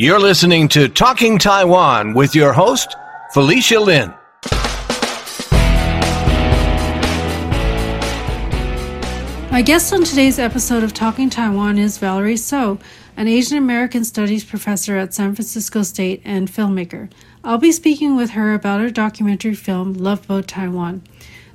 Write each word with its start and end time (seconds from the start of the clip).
You're 0.00 0.20
listening 0.20 0.68
to 0.68 0.88
Talking 0.88 1.40
Taiwan 1.40 2.14
with 2.14 2.32
your 2.32 2.52
host, 2.52 2.94
Felicia 3.34 3.80
Lin. 3.80 4.14
My 9.50 9.60
guest 9.60 9.92
on 9.92 10.04
today's 10.04 10.38
episode 10.38 10.84
of 10.84 10.94
Talking 10.94 11.30
Taiwan 11.30 11.78
is 11.78 11.98
Valerie 11.98 12.36
Soe, 12.36 12.78
an 13.16 13.26
Asian 13.26 13.58
American 13.58 14.04
Studies 14.04 14.44
professor 14.44 14.96
at 14.96 15.14
San 15.14 15.34
Francisco 15.34 15.82
State 15.82 16.22
and 16.24 16.46
filmmaker. 16.46 17.10
I'll 17.42 17.58
be 17.58 17.72
speaking 17.72 18.14
with 18.14 18.30
her 18.30 18.54
about 18.54 18.80
her 18.80 18.90
documentary 18.90 19.56
film, 19.56 19.94
Love 19.94 20.28
Boat 20.28 20.46
Taiwan. 20.46 21.02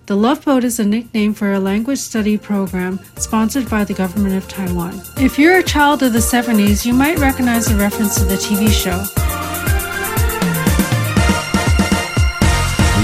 The 0.06 0.18
Love 0.18 0.44
Boat 0.44 0.66
is 0.66 0.82
a 0.82 0.86
nickname 0.86 1.34
for 1.34 1.54
a 1.54 1.60
language 1.62 2.00
study 2.00 2.38
program 2.38 3.00
sponsored 3.16 3.70
by 3.70 3.86
the 3.86 3.94
government 3.94 4.36
of 4.36 4.50
Taiwan. 4.50 5.02
If 5.16 5.40
you're 5.40 5.60
a 5.60 5.64
child 5.64 6.04
of 6.04 6.12
the 6.12 6.20
70s, 6.20 6.86
you 6.86 6.94
might 6.94 7.20
recognize 7.20 7.72
a 7.72 7.78
reference 7.78 8.16
to 8.16 8.26
the 8.26 8.36
TV 8.36 8.68
show. 8.68 9.00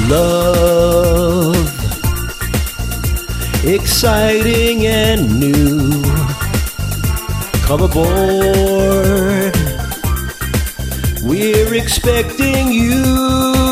Love, 0.09 1.55
exciting 3.63 4.85
and 4.85 5.39
new. 5.39 6.03
Come 7.63 7.83
aboard, 7.83 9.55
we're 11.23 11.75
expecting 11.75 12.73
you. 12.73 13.68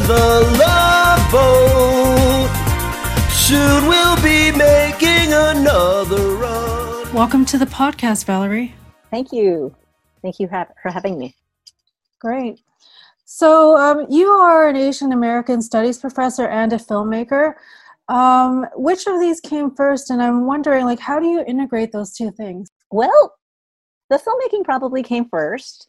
The 0.00 0.56
Love 0.58 1.30
Boat, 1.30 2.50
soon 3.30 3.86
we'll 3.86 4.16
be 4.16 4.50
making 4.56 5.32
another 5.32 6.34
run. 6.36 7.12
Welcome 7.14 7.44
to 7.46 7.58
the 7.58 7.66
podcast, 7.66 8.24
Valerie. 8.24 8.74
Thank 9.10 9.32
you. 9.32 9.74
Thank 10.22 10.40
you 10.40 10.48
for 10.48 10.90
having 10.90 11.18
me. 11.18 11.36
Great. 12.18 12.60
So, 13.24 13.76
um, 13.76 14.06
you 14.10 14.28
are 14.28 14.68
an 14.68 14.76
Asian 14.76 15.12
American 15.12 15.62
Studies 15.62 15.98
professor 15.98 16.46
and 16.48 16.72
a 16.72 16.78
filmmaker. 16.78 17.54
Um, 18.08 18.66
which 18.74 19.06
of 19.06 19.20
these 19.20 19.40
came 19.40 19.70
first? 19.74 20.10
And 20.10 20.22
I'm 20.22 20.46
wondering, 20.46 20.84
like, 20.84 21.00
how 21.00 21.18
do 21.18 21.26
you 21.26 21.44
integrate 21.46 21.92
those 21.92 22.12
two 22.12 22.30
things? 22.30 22.68
Well, 22.90 23.34
the 24.10 24.18
filmmaking 24.18 24.64
probably 24.64 25.02
came 25.02 25.28
first. 25.28 25.88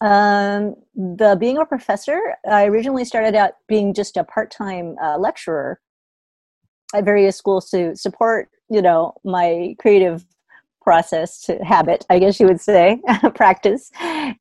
Um, 0.00 0.76
the 0.94 1.36
being 1.38 1.58
a 1.58 1.66
professor, 1.66 2.20
I 2.48 2.66
originally 2.66 3.04
started 3.04 3.34
out 3.34 3.52
being 3.66 3.94
just 3.94 4.16
a 4.16 4.24
part-time 4.24 4.96
uh, 5.02 5.18
lecturer 5.18 5.80
at 6.94 7.04
various 7.04 7.36
schools 7.36 7.68
to 7.70 7.96
support, 7.96 8.48
you 8.70 8.80
know, 8.80 9.14
my 9.24 9.74
creative 9.78 10.24
process 10.80 11.42
to 11.42 11.62
habit, 11.64 12.06
I 12.08 12.18
guess 12.18 12.40
you 12.40 12.46
would 12.46 12.60
say, 12.60 13.00
practice. 13.34 13.90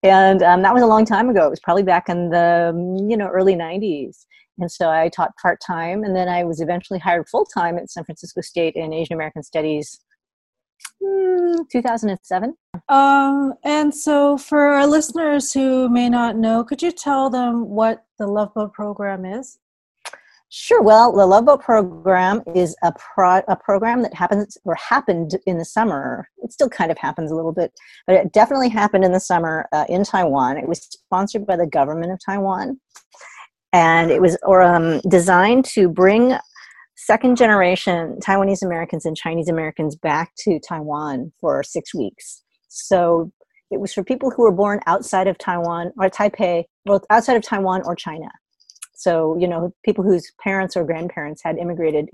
And 0.04 0.42
um, 0.44 0.62
that 0.62 0.74
was 0.74 0.84
a 0.84 0.88
long 0.88 1.06
time 1.06 1.30
ago. 1.30 1.46
It 1.48 1.50
was 1.50 1.60
probably 1.60 1.84
back 1.84 2.08
in 2.08 2.30
the, 2.30 2.72
you 3.10 3.18
know, 3.18 3.28
early 3.28 3.56
90s. 3.56 4.26
And 4.60 4.72
so 4.72 4.90
I 4.90 5.10
taught 5.10 5.36
part 5.42 5.60
time, 5.66 6.04
and 6.04 6.16
then 6.16 6.28
I 6.28 6.44
was 6.44 6.62
eventually 6.62 7.00
hired 7.00 7.28
full 7.30 7.46
time 7.46 7.78
at 7.78 7.92
San 7.92 8.06
Francisco 8.06 8.42
State 8.42 8.76
in 8.76 8.94
Asian 8.94 9.14
American 9.14 9.44
Studies. 9.44 10.00
Hmm, 11.02 11.62
2007. 11.72 12.56
Um, 12.90 13.54
and 13.64 13.94
so, 13.94 14.38
for 14.38 14.60
our 14.60 14.88
listeners 14.88 15.52
who 15.54 15.90
may 15.90 16.10
not 16.10 16.38
know, 16.38 16.64
could 16.64 16.82
you 16.82 16.92
tell 16.92 17.30
them 17.30 17.70
what 17.70 18.06
the 18.20 18.28
Love 18.28 18.54
Boat 18.54 18.74
program 18.74 19.26
is? 19.26 19.60
Sure. 20.50 20.82
Well, 20.82 21.12
the 21.12 21.26
Love 21.26 21.46
Boat 21.46 21.62
program 21.62 22.42
is 22.56 22.74
a 22.82 22.94
pro- 22.94 23.42
a 23.50 23.56
program 23.56 24.02
that 24.04 24.14
happens 24.14 24.58
or 24.64 24.76
happened 24.76 25.38
in 25.46 25.58
the 25.58 25.66
summer. 25.66 26.30
It 26.38 26.54
still 26.54 26.70
kind 26.70 26.90
of 26.90 26.98
happens 26.98 27.32
a 27.32 27.36
little 27.36 27.52
bit, 27.52 27.74
but 28.06 28.16
it 28.16 28.32
definitely 28.32 28.70
happened 28.70 29.04
in 29.04 29.12
the 29.12 29.20
summer 29.20 29.68
uh, 29.74 29.84
in 29.90 30.06
Taiwan. 30.06 30.58
It 30.58 30.68
was 30.68 30.84
sponsored 30.84 31.46
by 31.46 31.58
the 31.58 31.68
government 31.68 32.14
of 32.14 32.20
Taiwan, 32.26 32.80
and 33.74 34.10
it 34.10 34.22
was 34.22 34.38
or 34.44 34.62
um, 34.62 35.02
designed 35.10 35.66
to 35.66 35.90
bring 35.90 36.38
second 37.08 37.38
generation 37.38 38.18
Taiwanese 38.22 38.62
Americans 38.62 39.06
and 39.06 39.16
Chinese 39.16 39.48
Americans 39.48 39.96
back 39.96 40.34
to 40.40 40.60
Taiwan 40.60 41.32
for 41.40 41.64
six 41.64 41.96
weeks. 41.96 42.44
So 42.68 43.32
it 43.72 43.80
was 43.80 43.94
for 43.94 44.04
people 44.04 44.30
who 44.30 44.44
were 44.44 44.52
born 44.52 44.82
outside 44.88 45.28
of 45.28 45.38
Taiwan 45.38 45.94
or 45.98 46.10
Taipei, 46.10 46.66
both 46.86 47.04
outside 47.10 47.38
of 47.38 47.44
Taiwan 47.44 47.82
or 47.86 47.96
China. 47.96 48.28
So, 48.94 49.38
you 49.40 49.48
know, 49.48 49.74
people 49.86 50.04
whose 50.04 50.34
parents 50.44 50.76
or 50.76 50.84
grandparents 50.84 51.42
had 51.44 51.58
immigrated 51.58 52.10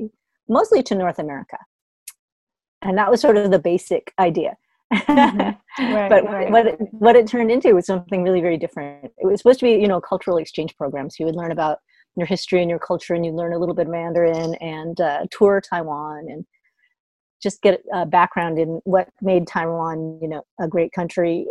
mostly 0.47 0.83
to 0.83 0.95
North 0.95 1.17
America. 1.17 1.57
And 2.83 2.95
that 2.97 3.09
was 3.09 3.19
sort 3.19 3.37
of 3.37 3.49
the 3.49 3.59
basic 3.59 4.13
idea. 4.19 4.55
Mhm. 4.93 5.57
Right, 5.79 6.07
but 6.07 6.23
right. 6.25 6.51
what 6.51 6.67
it, 6.67 6.79
what 6.91 7.15
it 7.15 7.25
turned 7.25 7.49
into 7.49 7.73
was 7.73 7.87
something 7.87 8.21
really 8.21 8.41
very 8.41 8.59
different. 8.59 9.05
It 9.05 9.25
was 9.25 9.39
supposed 9.39 9.59
to 9.61 9.65
be, 9.65 9.71
you 9.71 9.87
know, 9.87 9.99
cultural 9.99 10.37
exchange 10.37 10.77
programs. 10.77 11.19
You 11.19 11.25
would 11.25 11.35
learn 11.35 11.51
about 11.51 11.79
your 12.15 12.27
history 12.27 12.61
and 12.61 12.69
your 12.69 12.79
culture, 12.79 13.13
and 13.13 13.25
you 13.25 13.31
learn 13.31 13.53
a 13.53 13.57
little 13.57 13.75
bit 13.75 13.87
of 13.87 13.91
Mandarin 13.91 14.55
and 14.55 14.99
uh, 14.99 15.25
tour 15.31 15.61
Taiwan 15.61 16.25
and 16.29 16.45
just 17.41 17.61
get 17.61 17.83
a 17.93 18.05
background 18.05 18.57
in 18.57 18.79
what 18.85 19.09
made 19.21 19.47
Taiwan, 19.47 20.17
you 20.21 20.29
know, 20.29 20.43
a 20.61 20.67
great 20.67 20.93
country. 20.93 21.45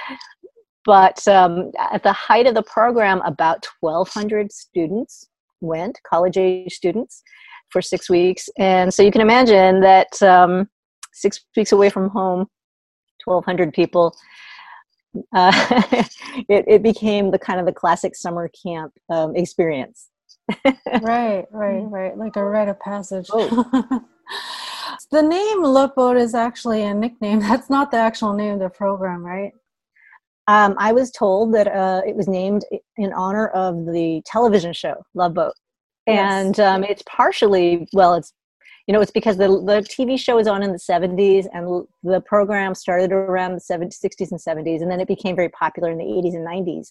but 0.84 1.26
um, 1.26 1.72
at 1.90 2.02
the 2.04 2.12
height 2.12 2.46
of 2.46 2.54
the 2.54 2.62
program, 2.62 3.20
about 3.22 3.66
1,200 3.80 4.52
students 4.52 5.28
went, 5.60 5.98
college 6.08 6.36
age 6.36 6.72
students, 6.72 7.22
for 7.70 7.82
six 7.82 8.08
weeks. 8.08 8.48
And 8.56 8.92
so 8.92 9.02
you 9.02 9.10
can 9.10 9.20
imagine 9.20 9.80
that 9.80 10.20
um, 10.22 10.68
six 11.12 11.40
weeks 11.56 11.72
away 11.72 11.90
from 11.90 12.08
home, 12.10 12.46
1,200 13.24 13.72
people, 13.72 14.16
uh, 15.34 15.52
it, 16.48 16.64
it 16.66 16.82
became 16.82 17.30
the 17.30 17.38
kind 17.38 17.60
of 17.60 17.66
the 17.66 17.72
classic 17.72 18.14
summer 18.14 18.50
camp 18.62 18.92
um, 19.08 19.34
experience. 19.36 20.08
right, 21.02 21.46
right, 21.50 21.82
right. 21.82 22.16
Like 22.16 22.36
a 22.36 22.44
rite 22.44 22.68
of 22.68 22.80
passage. 22.80 23.28
Oh. 23.32 24.02
the 25.10 25.22
name 25.22 25.62
Love 25.62 25.94
Boat 25.94 26.16
is 26.16 26.34
actually 26.34 26.82
a 26.82 26.94
nickname. 26.94 27.40
That's 27.40 27.70
not 27.70 27.90
the 27.90 27.98
actual 27.98 28.32
name 28.32 28.54
of 28.54 28.60
the 28.60 28.70
program, 28.70 29.24
right? 29.24 29.52
Um, 30.48 30.74
I 30.78 30.92
was 30.92 31.12
told 31.12 31.54
that 31.54 31.68
uh, 31.68 32.02
it 32.06 32.16
was 32.16 32.26
named 32.26 32.64
in 32.96 33.12
honor 33.12 33.48
of 33.48 33.86
the 33.86 34.22
television 34.26 34.72
show 34.72 34.94
Love 35.14 35.34
Boat, 35.34 35.52
Yes. 36.06 36.18
and 36.32 36.60
um, 36.60 36.84
it's 36.84 37.02
partially 37.08 37.86
well, 37.92 38.14
it's 38.14 38.32
you 38.90 38.92
know 38.92 39.00
it's 39.00 39.12
because 39.12 39.36
the 39.36 39.46
the 39.46 39.86
TV 39.88 40.18
show 40.18 40.34
was 40.34 40.48
on 40.48 40.64
in 40.64 40.72
the 40.72 40.76
'70s, 40.76 41.46
and 41.52 41.86
the 42.02 42.20
program 42.22 42.74
started 42.74 43.12
around 43.12 43.52
the 43.52 43.60
70s, 43.60 44.04
'60s, 44.04 44.32
and 44.32 44.40
'70s, 44.40 44.82
and 44.82 44.90
then 44.90 44.98
it 44.98 45.06
became 45.06 45.36
very 45.36 45.48
popular 45.50 45.92
in 45.92 45.98
the 45.98 46.02
'80s 46.02 46.34
and 46.34 46.44
'90s. 46.44 46.88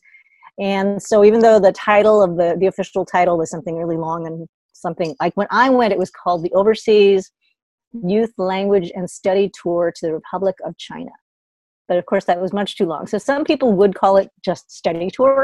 And 0.62 1.04
so, 1.04 1.26
even 1.26 1.42
though 1.42 1.60
the 1.60 1.74
title 1.74 2.24
of 2.24 2.38
the 2.38 2.56
the 2.58 2.68
official 2.68 3.04
title 3.04 3.38
was 3.38 3.50
something 3.50 3.76
really 3.76 3.98
long 3.98 4.26
and 4.26 4.48
something 4.72 5.14
like 5.20 5.36
when 5.36 5.48
I 5.52 5.70
went, 5.70 5.92
it 5.92 6.00
was 6.00 6.10
called 6.10 6.42
the 6.42 6.54
Overseas 6.54 7.32
Youth 7.92 8.32
Language 8.38 8.94
and 8.96 9.10
Study 9.10 9.52
Tour 9.62 9.92
to 9.98 10.08
the 10.08 10.14
Republic 10.14 10.56
of 10.66 10.78
China. 10.78 11.12
But 11.90 11.98
of 11.98 12.06
course, 12.06 12.24
that 12.26 12.40
was 12.40 12.54
much 12.54 12.78
too 12.78 12.86
long. 12.86 13.08
So 13.08 13.18
some 13.18 13.44
people 13.44 13.74
would 13.74 13.94
call 13.96 14.16
it 14.16 14.30
just 14.42 14.72
study 14.72 15.10
tour. 15.12 15.44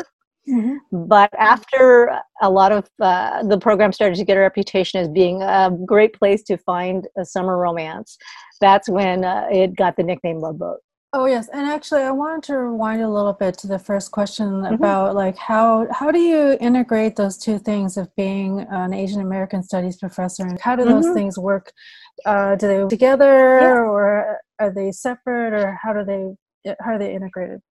But 0.91 1.29
after 1.37 2.19
a 2.41 2.49
lot 2.49 2.71
of 2.71 2.89
uh, 3.01 3.43
the 3.43 3.57
program 3.57 3.91
started 3.91 4.15
to 4.17 4.25
get 4.25 4.37
a 4.37 4.39
reputation 4.41 4.99
as 4.99 5.07
being 5.09 5.41
a 5.41 5.71
great 5.85 6.13
place 6.13 6.43
to 6.43 6.57
find 6.57 7.07
a 7.17 7.25
summer 7.25 7.57
romance, 7.57 8.17
that's 8.61 8.87
when 8.89 9.23
uh, 9.25 9.47
it 9.51 9.75
got 9.75 9.97
the 9.97 10.03
nickname 10.03 10.39
Love 10.39 10.59
Boat. 10.59 10.77
Oh 11.13 11.25
yes, 11.27 11.47
and 11.53 11.65
actually, 11.65 12.01
I 12.01 12.11
wanted 12.11 12.43
to 12.43 12.57
rewind 12.57 13.01
a 13.01 13.09
little 13.09 13.31
bit 13.31 13.57
to 13.59 13.67
the 13.67 13.79
first 13.79 14.11
question 14.11 14.65
about 14.65 15.15
like 15.15 15.37
how 15.37 15.87
how 15.89 16.11
do 16.11 16.19
you 16.19 16.57
integrate 16.59 17.15
those 17.15 17.37
two 17.37 17.57
things 17.57 17.95
of 17.95 18.13
being 18.17 18.65
an 18.69 18.93
Asian 18.93 19.21
American 19.21 19.63
Studies 19.63 19.97
professor 19.97 20.43
and 20.43 20.59
how 20.59 20.75
do 20.75 20.83
those 20.83 21.05
Mhm. 21.05 21.13
things 21.13 21.39
work? 21.39 21.71
Uh, 22.25 22.55
do 22.55 22.67
they 22.67 22.79
work 22.79 22.89
together 22.89 23.85
or 23.85 24.39
are 24.59 24.71
they 24.71 24.91
separate 24.91 25.53
or 25.53 25.79
how 25.81 25.93
do 25.93 26.03
they 26.03 26.35
how 26.81 26.91
are 26.95 26.99
they 26.99 27.13
integrated? 27.13 27.61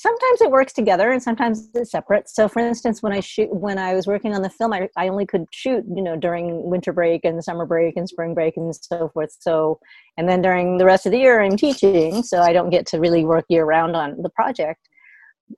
Sometimes 0.00 0.40
it 0.40 0.50
works 0.50 0.72
together 0.72 1.12
and 1.12 1.22
sometimes 1.22 1.68
it's 1.74 1.92
separate. 1.92 2.28
So 2.28 2.48
for 2.48 2.60
instance 2.60 3.02
when 3.02 3.12
i 3.12 3.20
shoot 3.20 3.52
when 3.54 3.78
i 3.78 3.94
was 3.94 4.06
working 4.06 4.34
on 4.34 4.42
the 4.42 4.50
film 4.50 4.72
I, 4.72 4.88
I 4.96 5.08
only 5.08 5.26
could 5.26 5.46
shoot 5.52 5.84
you 5.94 6.02
know 6.02 6.16
during 6.16 6.68
winter 6.68 6.92
break 6.92 7.24
and 7.24 7.42
summer 7.42 7.64
break 7.64 7.96
and 7.96 8.08
spring 8.08 8.34
break 8.34 8.56
and 8.56 8.74
so 8.74 9.08
forth. 9.14 9.34
So 9.38 9.78
and 10.16 10.28
then 10.28 10.42
during 10.42 10.78
the 10.78 10.84
rest 10.84 11.06
of 11.06 11.12
the 11.12 11.18
year 11.18 11.40
i'm 11.40 11.56
teaching 11.56 12.22
so 12.22 12.40
i 12.40 12.52
don't 12.52 12.70
get 12.70 12.86
to 12.86 12.98
really 12.98 13.24
work 13.24 13.44
year 13.48 13.64
round 13.64 13.94
on 13.96 14.20
the 14.22 14.30
project. 14.30 14.80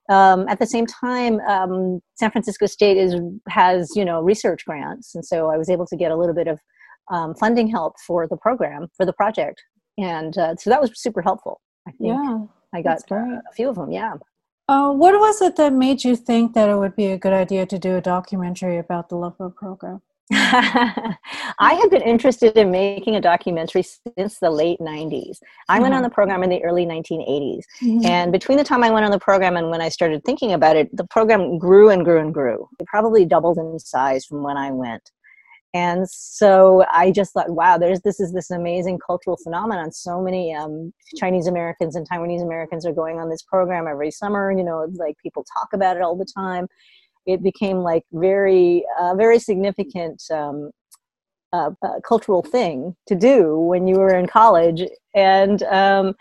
Um, 0.09 0.47
at 0.49 0.59
the 0.59 0.67
same 0.67 0.85
time 0.85 1.39
um, 1.41 2.01
san 2.15 2.29
francisco 2.31 2.67
state 2.67 2.97
is 2.97 3.15
has 3.49 3.91
you 3.95 4.05
know 4.05 4.21
research 4.21 4.65
grants. 4.65 5.15
And 5.15 5.25
so 5.25 5.49
i 5.49 5.57
was 5.57 5.69
able 5.69 5.87
to 5.87 5.95
get 5.95 6.11
a 6.11 6.15
little 6.15 6.35
bit 6.35 6.47
of 6.47 6.59
um, 7.11 7.33
funding 7.35 7.67
help 7.67 7.93
for 8.05 8.27
the 8.27 8.37
program 8.37 8.89
for 8.95 9.05
the 9.05 9.13
project. 9.13 9.63
And 9.97 10.37
uh, 10.37 10.55
so 10.57 10.69
that 10.69 10.81
was 10.81 10.91
super 10.95 11.21
helpful 11.23 11.59
i 11.87 11.91
think. 11.91 12.13
Yeah. 12.13 12.56
I 12.73 12.81
got 12.81 13.01
a 13.11 13.53
few 13.53 13.69
of 13.69 13.75
them 13.75 13.91
yeah 13.91 14.15
Uh, 14.69 14.91
what 14.91 15.13
was 15.25 15.41
it 15.41 15.55
that 15.55 15.71
made 15.71 16.03
you 16.03 16.13
think 16.29 16.53
that 16.53 16.67
it 16.71 16.75
would 16.81 16.95
be 16.95 17.05
a 17.11 17.17
good 17.17 17.31
idea 17.31 17.65
to 17.65 17.77
do 17.79 17.91
a 17.95 18.01
documentary 18.01 18.77
about 18.77 19.07
the 19.07 19.15
Love 19.15 19.37
Boat 19.37 19.55
program? 19.55 20.01
I 20.31 21.73
had 21.79 21.89
been 21.89 22.01
interested 22.01 22.57
in 22.57 22.69
making 22.69 23.15
a 23.15 23.21
documentary 23.21 23.83
since 23.83 24.39
the 24.39 24.49
late 24.49 24.79
90s. 24.79 25.37
I 25.69 25.79
went 25.79 25.93
on 25.93 26.03
the 26.03 26.09
program 26.09 26.43
in 26.43 26.49
the 26.49 26.61
early 26.63 26.85
1980s. 26.85 27.63
Mhm. 27.81 28.05
And 28.05 28.31
between 28.37 28.57
the 28.57 28.63
time 28.71 28.83
I 28.83 28.91
went 28.91 29.05
on 29.05 29.11
the 29.11 29.19
program 29.19 29.55
and 29.55 29.69
when 29.69 29.79
I 29.79 29.89
started 29.89 30.19
thinking 30.25 30.51
about 30.51 30.75
it, 30.75 30.87
the 30.95 31.05
program 31.15 31.57
grew 31.57 31.89
and 31.89 32.03
grew 32.03 32.19
and 32.19 32.33
grew. 32.33 32.67
It 32.79 32.87
probably 32.87 33.23
doubled 33.25 33.57
in 33.57 33.79
size 33.79 34.25
from 34.25 34.43
when 34.43 34.57
I 34.57 34.71
went. 34.71 35.11
And 35.73 36.09
so 36.09 36.85
I 36.91 37.11
just 37.11 37.33
thought, 37.33 37.49
wow, 37.49 37.77
there's 37.77 38.01
this 38.01 38.19
is 38.19 38.33
this 38.33 38.49
amazing 38.51 38.99
cultural 39.05 39.37
phenomenon. 39.43 39.91
So 39.91 40.21
many 40.21 40.55
um, 40.55 40.93
Chinese 41.17 41.47
Americans 41.47 41.95
and 41.95 42.07
Taiwanese 42.09 42.41
Americans 42.41 42.85
are 42.85 42.93
going 42.93 43.19
on 43.19 43.29
this 43.29 43.43
program 43.43 43.87
every 43.87 44.09
summer. 44.11 44.51
You 44.51 44.63
know, 44.63 44.87
like 44.95 45.15
people 45.21 45.45
talk 45.53 45.69
about 45.73 45.97
it 45.97 46.01
all 46.01 46.15
the 46.15 46.25
time. 46.35 46.67
It 47.25 47.43
became 47.43 47.79
like 47.79 48.03
very, 48.13 48.85
uh, 48.99 49.13
very 49.15 49.39
significant 49.39 50.23
um, 50.31 50.71
uh, 51.53 51.71
uh, 51.81 51.99
cultural 52.07 52.41
thing 52.41 52.95
to 53.07 53.15
do 53.15 53.57
when 53.57 53.87
you 53.87 53.95
were 53.95 54.15
in 54.15 54.27
college. 54.27 54.83
And 55.13 55.61
um, 55.63 56.15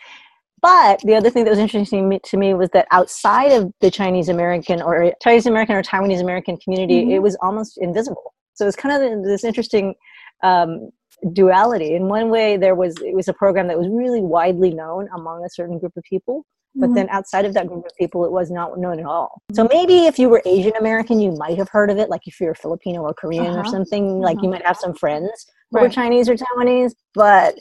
but 0.62 1.00
the 1.02 1.14
other 1.14 1.30
thing 1.30 1.44
that 1.44 1.50
was 1.50 1.58
interesting 1.60 2.18
to 2.24 2.36
me 2.36 2.54
was 2.54 2.70
that 2.70 2.88
outside 2.90 3.52
of 3.52 3.72
the 3.80 3.90
Chinese 3.90 4.28
American 4.28 4.82
or 4.82 5.12
Chinese 5.22 5.46
American 5.46 5.76
or 5.76 5.82
Taiwanese 5.82 6.20
American 6.20 6.56
community, 6.56 7.04
Mhm. 7.04 7.12
it 7.12 7.18
was 7.20 7.36
almost 7.42 7.78
invisible. 7.78 8.32
So 8.56 8.66
it's 8.66 8.76
kind 8.76 9.02
of 9.02 9.22
this 9.24 9.44
interesting 9.44 9.94
um, 10.42 10.90
duality. 11.32 11.94
In 11.94 12.08
one 12.08 12.30
way, 12.30 12.56
there 12.56 12.74
was 12.74 12.96
it 13.02 13.14
was 13.14 13.28
a 13.28 13.32
program 13.34 13.68
that 13.68 13.78
was 13.78 13.88
really 13.88 14.20
widely 14.22 14.72
known 14.74 15.08
among 15.14 15.44
a 15.44 15.50
certain 15.50 15.78
group 15.78 15.92
of 15.96 16.02
people, 16.04 16.44
but 16.74 16.90
Mhm. 16.90 16.94
then 16.94 17.08
outside 17.10 17.44
of 17.44 17.52
that 17.54 17.66
group 17.68 17.84
of 17.86 17.92
people, 17.96 18.24
it 18.24 18.32
was 18.32 18.50
not 18.50 18.78
known 18.78 18.98
at 18.98 19.04
all. 19.06 19.40
So 19.52 19.68
maybe 19.70 20.06
if 20.06 20.18
you 20.18 20.28
were 20.30 20.42
Asian 20.46 20.74
American, 20.76 21.20
you 21.20 21.32
might 21.32 21.58
have 21.58 21.68
heard 21.68 21.90
of 21.90 21.98
it. 21.98 22.08
Like 22.10 22.26
if 22.26 22.40
you're 22.40 22.54
Filipino 22.54 23.02
or 23.02 23.12
Korean 23.14 23.54
or 23.54 23.60
Uh-huh. 23.60 23.70
something, 23.70 24.20
like 24.20 24.36
you 24.36 24.48
Uh-huh. 24.48 24.52
might 24.58 24.66
have 24.66 24.78
some 24.78 24.94
friends 24.94 25.46
who 25.70 25.80
were 25.80 25.88
Chinese 25.90 26.28
or 26.30 26.34
Taiwanese. 26.34 26.94
But 27.14 27.58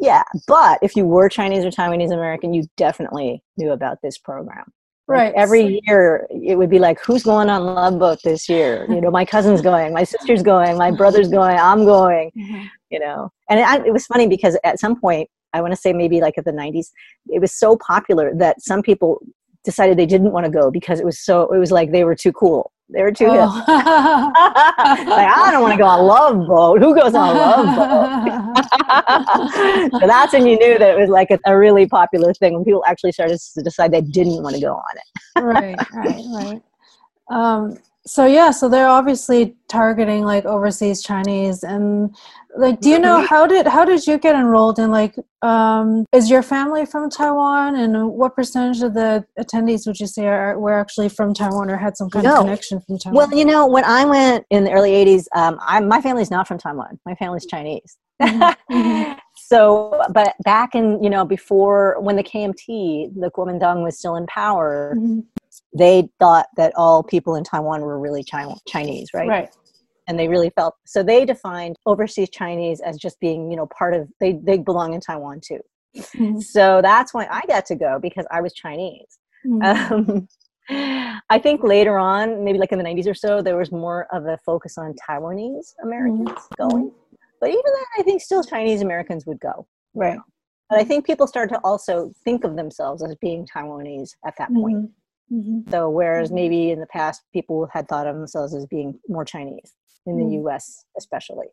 yeah, 0.00 0.22
but 0.46 0.78
if 0.82 0.94
you 0.96 1.04
were 1.06 1.28
Chinese 1.28 1.64
or 1.64 1.70
Taiwanese 1.70 2.12
American, 2.12 2.54
you 2.54 2.64
definitely 2.76 3.42
knew 3.56 3.72
about 3.72 3.98
this 4.02 4.16
program. 4.18 4.72
Like, 5.06 5.16
Right. 5.18 5.34
Every 5.34 5.80
year, 5.86 6.26
it 6.30 6.56
would 6.56 6.70
be 6.70 6.78
like, 6.78 6.98
"Who's 7.04 7.22
going 7.22 7.50
on 7.50 7.64
Love 7.66 7.98
Boat 7.98 8.20
this 8.24 8.48
year?" 8.48 8.86
You 8.88 9.00
know, 9.02 9.10
my 9.10 9.24
cousin's 9.24 9.60
going, 9.60 9.92
my 9.92 10.04
sister's 10.04 10.42
going, 10.42 10.78
my 10.78 10.90
brother's 10.90 11.28
going, 11.28 11.58
I'm 11.58 11.84
going. 11.84 12.30
Mhm. 12.44 12.68
You 12.90 13.00
know, 13.00 13.30
and 13.50 13.58
it, 13.58 13.88
it 13.88 13.92
was 13.92 14.06
funny 14.06 14.28
because 14.28 14.56
at 14.62 14.78
some 14.78 15.00
point, 15.00 15.28
I 15.52 15.60
want 15.60 15.72
to 15.72 15.76
say 15.76 15.92
maybe 15.92 16.20
like 16.20 16.38
at 16.38 16.44
the 16.44 16.52
'90s, 16.52 16.90
it 17.28 17.40
was 17.40 17.52
so 17.52 17.76
popular 17.76 18.32
that 18.36 18.62
some 18.62 18.82
people 18.82 19.18
decided 19.64 19.98
they 19.98 20.06
didn't 20.06 20.30
want 20.32 20.44
to 20.46 20.50
go 20.50 20.70
because 20.70 21.00
it 21.00 21.04
was 21.06 21.18
so. 21.18 21.52
It 21.52 21.58
was 21.58 21.72
like 21.72 21.90
they 21.92 22.04
were 22.04 22.14
too 22.14 22.32
cool. 22.32 22.72
They 22.90 23.02
were 23.02 23.12
too 23.12 23.30
hip. 23.30 23.40
Oh. 23.40 23.64
like 23.66 25.28
I 25.28 25.48
don't 25.50 25.62
want 25.62 25.72
to 25.72 25.78
go 25.78 25.86
on 25.86 26.06
Love 26.06 26.46
Boat. 26.46 26.80
Who 26.80 26.94
goes 26.94 27.14
on 27.14 27.34
Love 27.34 27.66
Boat? 27.76 28.64
so 30.00 30.06
that's 30.06 30.32
when 30.34 30.46
you 30.46 30.58
knew 30.58 30.78
that 30.78 30.90
it 30.90 30.98
was 30.98 31.08
like 31.08 31.30
a, 31.30 31.38
a 31.46 31.56
really 31.56 31.86
popular 31.86 32.34
thing 32.34 32.54
when 32.54 32.64
people 32.64 32.84
actually 32.86 33.12
started 33.12 33.40
to 33.54 33.62
decide 33.62 33.90
they 33.90 34.02
didn't 34.02 34.42
want 34.42 34.54
to 34.54 34.60
go 34.60 34.74
on 34.74 34.96
it. 34.96 35.40
right, 35.40 35.76
right, 35.94 36.24
right. 36.34 36.62
Um, 37.30 37.78
so 38.06 38.26
yeah, 38.26 38.50
so 38.50 38.68
they're 38.68 38.88
obviously 38.88 39.56
targeting 39.68 40.24
like 40.24 40.44
overseas 40.44 41.02
Chinese, 41.02 41.62
and 41.62 42.14
like, 42.56 42.80
do 42.80 42.90
you 42.90 42.98
know 42.98 43.20
how 43.26 43.46
did 43.46 43.66
how 43.66 43.84
did 43.84 44.06
you 44.06 44.18
get 44.18 44.34
enrolled 44.34 44.78
in 44.78 44.90
like? 44.90 45.14
Um, 45.42 46.04
is 46.12 46.30
your 46.30 46.42
family 46.42 46.86
from 46.86 47.08
Taiwan, 47.10 47.76
and 47.76 48.10
what 48.10 48.34
percentage 48.36 48.82
of 48.82 48.94
the 48.94 49.24
attendees 49.38 49.86
would 49.86 49.98
you 49.98 50.06
say 50.06 50.26
are 50.26 50.58
were 50.58 50.78
actually 50.78 51.08
from 51.08 51.32
Taiwan 51.34 51.70
or 51.70 51.76
had 51.76 51.96
some 51.96 52.10
kind 52.10 52.24
No. 52.24 52.34
of 52.36 52.40
connection 52.40 52.80
from 52.80 52.98
Taiwan? 52.98 53.16
Well, 53.16 53.38
you 53.38 53.44
know, 53.44 53.66
when 53.66 53.84
I 53.84 54.04
went 54.04 54.44
in 54.50 54.64
the 54.64 54.72
early 54.72 54.90
'80s, 54.92 55.24
um, 55.34 55.58
I, 55.62 55.80
my 55.80 56.00
family's 56.00 56.30
not 56.30 56.46
from 56.46 56.58
Taiwan. 56.58 57.00
My 57.06 57.14
family's 57.14 57.46
Chinese. 57.46 57.96
Mhm, 58.22 58.54
mhm. 58.70 59.18
so, 59.36 60.02
but 60.12 60.34
back 60.44 60.74
in 60.74 61.02
you 61.02 61.10
know 61.10 61.24
before 61.24 61.96
when 62.00 62.16
the 62.16 62.22
KMT, 62.22 63.14
the 63.18 63.30
Kuomintang 63.34 63.82
was 63.82 63.98
still 63.98 64.16
in 64.16 64.26
power, 64.26 64.94
Mhm. 64.96 65.24
They 65.76 66.08
thought 66.20 66.46
that 66.56 66.72
all 66.76 67.02
people 67.02 67.34
in 67.34 67.44
Taiwan 67.44 67.80
were 67.82 67.98
really 67.98 68.22
Chi- 68.24 68.54
Chinese, 68.68 69.08
right? 69.14 69.28
right. 69.28 69.48
and 70.06 70.18
they 70.18 70.28
really 70.28 70.50
felt 70.50 70.74
so 70.86 71.02
they 71.02 71.24
defined 71.24 71.76
overseas 71.86 72.28
chinese 72.30 72.80
as 72.80 72.98
just 72.98 73.18
being 73.20 73.50
you 73.50 73.56
know 73.56 73.66
part 73.78 73.94
of 73.94 74.06
they 74.20 74.32
they 74.48 74.58
belong 74.58 74.92
in 74.94 75.00
taiwan 75.00 75.40
too. 75.48 75.60
Mhm, 75.96 76.42
so 76.42 76.80
that's 76.82 77.14
why 77.14 77.26
i 77.30 77.40
got 77.46 77.64
to 77.66 77.74
go 77.74 77.98
because 78.00 78.26
i 78.30 78.40
was 78.40 78.52
chinese. 78.52 79.12
Mhm. 79.46 79.62
um, 79.90 80.28
i 81.30 81.38
think 81.38 81.62
later 81.62 81.96
on 81.98 82.44
maybe 82.44 82.58
like 82.58 82.72
in 82.72 82.78
the 82.78 82.84
90s 82.84 83.06
or 83.06 83.14
so 83.14 83.40
there 83.42 83.56
was 83.56 83.70
more 83.72 84.06
of 84.12 84.26
a 84.26 84.36
focus 84.44 84.76
on 84.78 84.94
taiwanese 85.08 85.68
americans 85.82 86.38
going. 86.58 86.90
But 87.40 87.50
even 87.50 87.62
then 87.76 87.84
i 87.98 88.02
think 88.02 88.20
still 88.22 88.42
chinese 88.44 88.80
americans 88.82 89.24
would 89.26 89.40
go. 89.40 89.66
Right. 89.94 90.18
but 90.68 90.78
i 90.78 90.84
think 90.84 91.06
people 91.06 91.26
started 91.26 91.54
to 91.54 91.60
also 91.64 92.12
think 92.24 92.44
of 92.44 92.56
themselves 92.56 93.02
as 93.02 93.14
being 93.20 93.46
taiwanese 93.54 94.10
at 94.26 94.34
that 94.38 94.50
point 94.54 94.90
Mhm, 95.32 95.64
mhm. 95.64 95.70
so 95.70 95.88
whereas 95.90 96.30
Mhm. 96.30 96.34
maybe 96.34 96.70
in 96.70 96.80
the 96.80 96.86
past 96.86 97.22
people 97.32 97.66
had 97.72 97.88
thought 97.88 98.06
of 98.06 98.14
themselves 98.16 98.54
as 98.54 98.66
being 98.66 98.98
more 99.08 99.24
chinese 99.24 99.72
in 100.06 100.16
the 100.18 100.24
Mm. 100.24 100.54
us 100.56 100.84
especially 100.96 101.46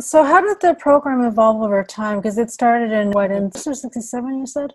So 0.00 0.24
how 0.24 0.40
did 0.40 0.58
the 0.62 0.74
program 0.74 1.22
evolve 1.22 1.60
over 1.62 1.84
time? 1.84 2.16
Because 2.18 2.38
it 2.38 2.50
started 2.50 2.92
in 2.92 3.10
what 3.10 3.30
in 3.30 3.52
'67, 3.52 4.38
you 4.38 4.46
said. 4.46 4.72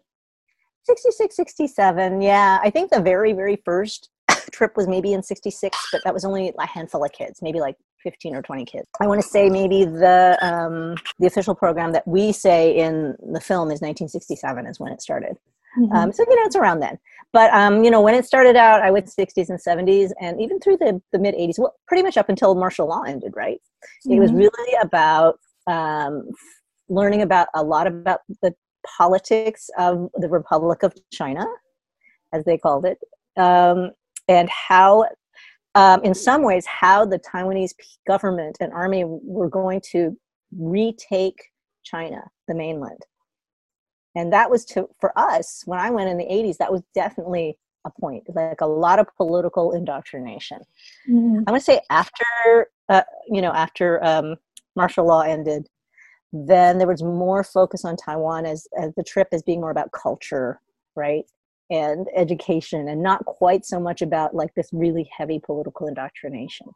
66 0.83 1.35
67 1.35 2.21
yeah 2.21 2.59
i 2.63 2.69
think 2.69 2.91
the 2.91 3.01
very 3.01 3.33
very 3.33 3.57
first 3.65 4.09
trip 4.51 4.77
was 4.77 4.87
maybe 4.87 5.11
in 5.13 5.21
66 5.23 5.77
but 5.91 6.01
that 6.05 6.13
was 6.13 6.23
only 6.23 6.53
a 6.57 6.65
handful 6.67 7.03
of 7.03 7.11
kids 7.11 7.41
maybe 7.41 7.59
like 7.59 7.75
15 8.03 8.35
or 8.35 8.41
20 8.41 8.63
kids 8.63 8.87
i 9.01 9.07
want 9.07 9.21
to 9.21 9.27
say 9.27 9.49
maybe 9.49 9.83
the 9.83 10.37
um, 10.41 10.95
the 11.19 11.27
official 11.27 11.55
program 11.55 11.91
that 11.91 12.07
we 12.07 12.31
say 12.31 12.77
in 12.77 13.15
the 13.33 13.41
film 13.41 13.69
is 13.71 13.81
1967 13.81 14.65
is 14.67 14.79
when 14.79 14.91
it 14.93 15.01
started 15.01 15.37
Mm-hmm. 15.77 15.93
um, 15.95 16.11
so 16.13 16.23
you 16.27 16.35
know 16.35 16.41
it's 16.45 16.55
around 16.55 16.79
then 16.79 16.97
but 17.33 17.53
um, 17.53 17.83
you 17.83 17.91
know 17.91 18.01
when 18.01 18.15
it 18.15 18.25
started 18.25 18.55
out 18.55 18.81
i 18.81 18.89
went 18.91 19.05
60s 19.07 19.49
and 19.49 19.59
70s 19.59 20.11
and 20.21 20.41
even 20.41 20.59
through 20.59 20.77
the, 20.77 21.01
the 21.11 21.19
mid 21.19 21.35
80s 21.35 21.59
well 21.59 21.75
pretty 21.87 22.03
much 22.03 22.17
up 22.17 22.29
until 22.29 22.55
martial 22.55 22.87
law 22.87 23.03
ended 23.03 23.33
right 23.35 23.59
it 24.05 24.19
was 24.19 24.31
Mhm. 24.31 24.37
really 24.39 24.73
about 24.81 25.39
um, 25.67 26.29
learning 26.89 27.21
about 27.21 27.47
a 27.55 27.63
lot 27.63 27.87
about 27.87 28.21
the 28.41 28.53
politics 28.97 29.69
of 29.77 30.09
the 30.15 30.29
republic 30.29 30.83
of 30.83 30.93
china 31.11 31.45
as 32.33 32.43
they 32.45 32.57
called 32.57 32.85
it 32.85 32.97
um, 33.37 33.91
and 34.27 34.49
how 34.49 35.05
um, 35.75 36.01
in 36.03 36.13
some 36.13 36.41
ways 36.43 36.65
how 36.65 37.05
the 37.05 37.19
taiwanese 37.19 37.73
government 38.07 38.57
and 38.61 38.71
army 38.73 39.03
were 39.05 39.49
going 39.49 39.81
to 39.91 40.17
retake 40.57 41.41
china 41.83 42.21
the 42.47 42.55
mainland 42.55 43.01
and 44.17 44.33
that 44.33 44.49
was 44.49 44.65
to 44.65 44.89
for 44.99 45.17
us 45.17 45.63
when 45.65 45.79
i 45.79 45.89
went 45.89 46.09
in 46.09 46.17
the 46.17 46.25
80s 46.25 46.57
that 46.57 46.71
was 46.71 46.81
definitely 46.93 47.57
a 47.85 48.01
point 48.01 48.23
like 48.35 48.61
a 48.61 48.65
lot 48.65 48.99
of 48.99 49.07
political 49.15 49.71
indoctrination 49.71 50.59
Mhm. 51.09 51.43
I 51.47 51.51
want 51.51 51.63
to 51.63 51.71
say 51.71 51.81
after, 51.89 52.67
uh, 52.89 53.03
you 53.27 53.41
know, 53.41 53.51
after 53.51 54.03
um, 54.03 54.35
martial 54.75 55.05
law 55.05 55.21
ended, 55.21 55.67
then 56.33 56.77
there 56.77 56.87
was 56.87 57.03
more 57.03 57.43
focus 57.43 57.85
on 57.85 57.95
Taiwan 57.95 58.45
as, 58.45 58.67
as 58.79 58.93
the 58.95 59.03
trip 59.03 59.29
as 59.31 59.41
being 59.43 59.61
more 59.61 59.71
about 59.71 59.91
culture, 59.91 60.59
right, 60.95 61.25
and 61.69 62.07
education, 62.15 62.89
and 62.89 63.01
not 63.01 63.25
quite 63.25 63.65
so 63.65 63.79
much 63.79 64.01
about 64.01 64.35
like 64.35 64.53
this 64.55 64.69
really 64.73 65.09
heavy 65.15 65.39
political 65.39 65.87
indoctrination. 65.87 66.67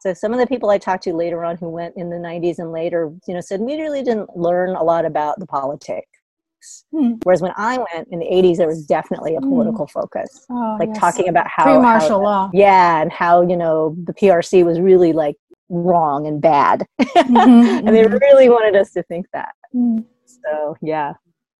So 0.00 0.12
some 0.12 0.32
of 0.32 0.38
the 0.38 0.46
people 0.46 0.70
I 0.70 0.78
talked 0.78 1.04
to 1.04 1.14
later 1.14 1.44
on 1.44 1.56
who 1.56 1.68
went 1.68 1.94
in 1.96 2.10
the 2.10 2.16
90s 2.16 2.58
and 2.58 2.70
later, 2.72 3.12
you 3.26 3.34
know, 3.34 3.40
said 3.40 3.60
we 3.60 3.80
really 3.80 4.02
didn't 4.02 4.36
learn 4.36 4.76
a 4.76 4.82
lot 4.82 5.04
about 5.04 5.40
the 5.40 5.46
politics. 5.46 6.08
Hmm. 6.92 7.14
Whereas 7.24 7.42
when 7.42 7.52
I 7.56 7.78
went 7.78 8.08
in 8.10 8.18
the 8.20 8.26
80s, 8.26 8.56
there 8.58 8.66
was 8.68 8.84
definitely 8.86 9.34
a 9.36 9.40
Hmm. 9.40 9.48
political 9.50 9.86
focus, 9.86 10.46
Oh, 10.50 10.76
like 10.78 10.88
yes. 10.90 10.98
talking 10.98 11.28
about 11.28 11.46
how 11.48 11.64
how- 11.64 11.72
pre-martial 11.74 12.20
law. 12.22 12.50
yeah 12.52 13.00
and 13.02 13.10
how 13.12 13.42
you 13.42 13.56
know 13.56 13.94
the 14.04 14.12
prc 14.14 14.64
was 14.64 14.78
really 14.80 15.12
like 15.12 15.36
wrong 15.68 16.26
and 16.26 16.40
bad 16.40 16.86
Mhm, 17.00 17.78
and 17.78 17.88
they 17.88 18.02
mhm. 18.04 18.20
really 18.20 18.48
wanted 18.48 18.74
us 18.76 18.92
to 18.92 19.02
think 19.04 19.26
that 19.32 19.52
Mm. 19.74 20.04
so 20.26 20.76
yeah 20.82 21.14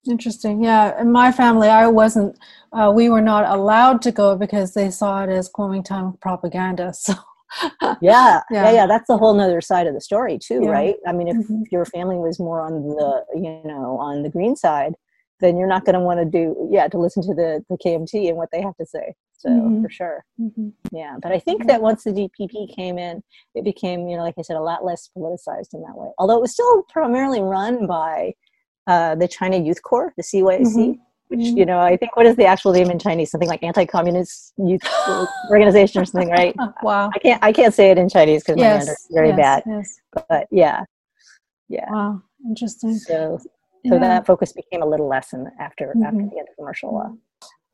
Interesting. 0.08 0.62
Yeah, 0.62 1.00
in 1.02 1.10
my 1.10 1.32
family, 1.32 1.68
I 1.68 1.88
wasn't. 1.88 2.38
Uh, 2.72 2.92
we 2.94 3.10
were 3.10 3.20
not 3.32 3.44
allowed 3.56 3.98
to 4.02 4.12
go 4.12 4.36
because 4.36 4.72
they 4.72 4.88
saw 4.88 5.24
it 5.24 5.30
as 5.30 5.50
Kuomintang 5.50 6.20
propaganda. 6.20 6.92
So. 7.06 7.14
yeah 8.00 8.40
yeah 8.50 8.70
Yeah. 8.72 8.86
that's 8.86 9.06
the 9.08 9.16
whole 9.16 9.34
nother 9.34 9.60
side 9.60 9.86
of 9.86 9.94
the 9.94 10.00
story 10.00 10.38
too 10.38 10.60
Yeah. 10.62 10.70
right 10.70 10.96
i 11.06 11.12
mean 11.12 11.28
if 11.28 11.36
Mhm. 11.36 11.64
your 11.70 11.84
family 11.84 12.16
was 12.16 12.38
more 12.38 12.60
on 12.60 12.72
the 12.88 13.24
you 13.34 13.60
know 13.64 13.98
on 13.98 14.22
the 14.22 14.28
green 14.30 14.56
side 14.56 14.94
then 15.40 15.56
you're 15.58 15.68
not 15.68 15.84
going 15.84 15.94
to 15.94 16.00
want 16.00 16.18
to 16.18 16.24
do 16.24 16.68
yeah 16.70 16.88
to 16.88 16.98
listen 16.98 17.22
to 17.22 17.34
the 17.34 17.64
the 17.70 17.76
kmt 17.78 18.28
and 18.28 18.36
what 18.36 18.48
they 18.52 18.62
have 18.62 18.76
to 18.76 18.86
say 18.86 19.14
so 19.36 19.48
Mhm. 19.50 19.82
for 19.82 19.90
sure 19.90 20.24
Mhm. 20.40 20.72
yeah 20.92 21.16
but 21.22 21.30
i 21.32 21.38
think 21.38 21.66
that 21.66 21.80
once 21.82 22.04
the 22.04 22.12
dpp 22.12 22.74
came 22.74 22.98
in 22.98 23.22
it 23.54 23.64
became 23.64 24.08
you 24.08 24.16
know 24.16 24.22
like 24.22 24.34
i 24.38 24.42
said 24.42 24.56
a 24.56 24.60
lot 24.62 24.84
less 24.84 25.10
politicized 25.16 25.72
in 25.74 25.82
that 25.82 25.96
way 25.96 26.10
although 26.18 26.36
it 26.36 26.40
was 26.40 26.52
still 26.52 26.82
primarily 26.88 27.40
run 27.42 27.86
by 27.86 28.34
uh, 28.86 29.14
the 29.16 29.28
china 29.28 29.56
youth 29.56 29.82
corps 29.82 30.12
the 30.16 30.22
cyc. 30.22 30.98
Which 31.28 31.40
Mhm. 31.40 31.56
you 31.56 31.66
know 31.66 31.80
I 31.80 31.96
think 31.96 32.16
what 32.16 32.26
is 32.26 32.36
the 32.36 32.44
actual 32.46 32.72
name 32.72 32.90
in 32.90 32.98
Chinese? 32.98 33.30
Something 33.30 33.48
like 33.48 33.62
anti-communist 33.62 34.52
youth 34.58 34.82
organization 35.50 36.00
or 36.00 36.04
something, 36.04 36.30
right? 36.30 36.54
wow. 36.82 37.10
I 37.14 37.18
can't 37.18 37.42
I 37.42 37.52
can't 37.52 37.74
say 37.74 37.90
it 37.90 37.98
in 37.98 38.08
Chinese 38.08 38.42
because 38.44 38.56
my 38.56 38.62
Mandarin 38.62 38.88
is 38.88 39.06
very 39.10 39.28
yes, 39.28 39.36
bad. 39.36 39.62
Yes. 39.66 40.00
But 40.28 40.46
yeah, 40.50 40.84
yeah. 41.68 41.90
Wow. 41.90 42.22
Interesting. 42.46 42.94
So 42.94 43.38
so 43.40 43.94
Yeah. 43.94 43.98
that 43.98 44.26
focus 44.26 44.52
became 44.52 44.82
a 44.82 44.86
little 44.86 45.08
lesson 45.08 45.50
after 45.58 45.90
after 46.04 46.18
Mhm. 46.18 46.30
the 46.30 46.38
end 46.38 46.48
of 46.48 46.54
martial 46.64 46.92
law. 46.92 47.12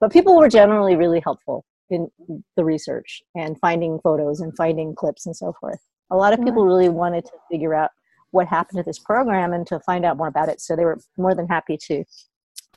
But 0.00 0.10
people 0.12 0.36
were 0.36 0.48
generally 0.48 0.96
really 0.96 1.20
helpful 1.20 1.64
in 1.90 2.10
the 2.56 2.64
research 2.64 3.22
and 3.34 3.58
finding 3.60 4.00
photos 4.00 4.40
and 4.40 4.56
finding 4.56 4.94
clips 4.94 5.26
and 5.26 5.36
so 5.36 5.52
forth. 5.60 5.80
A 6.10 6.16
lot 6.16 6.32
of 6.32 6.42
people 6.42 6.64
really 6.64 6.88
wanted 6.88 7.24
to 7.26 7.32
figure 7.50 7.74
out 7.74 7.90
what 8.30 8.46
happened 8.48 8.78
to 8.78 8.82
this 8.82 8.98
program 8.98 9.52
and 9.52 9.66
to 9.66 9.78
find 9.80 10.06
out 10.06 10.16
more 10.16 10.26
about 10.28 10.48
it. 10.48 10.58
So 10.60 10.74
they 10.74 10.86
were 10.86 10.98
more 11.18 11.34
than 11.34 11.46
happy 11.48 11.76
to 11.88 12.02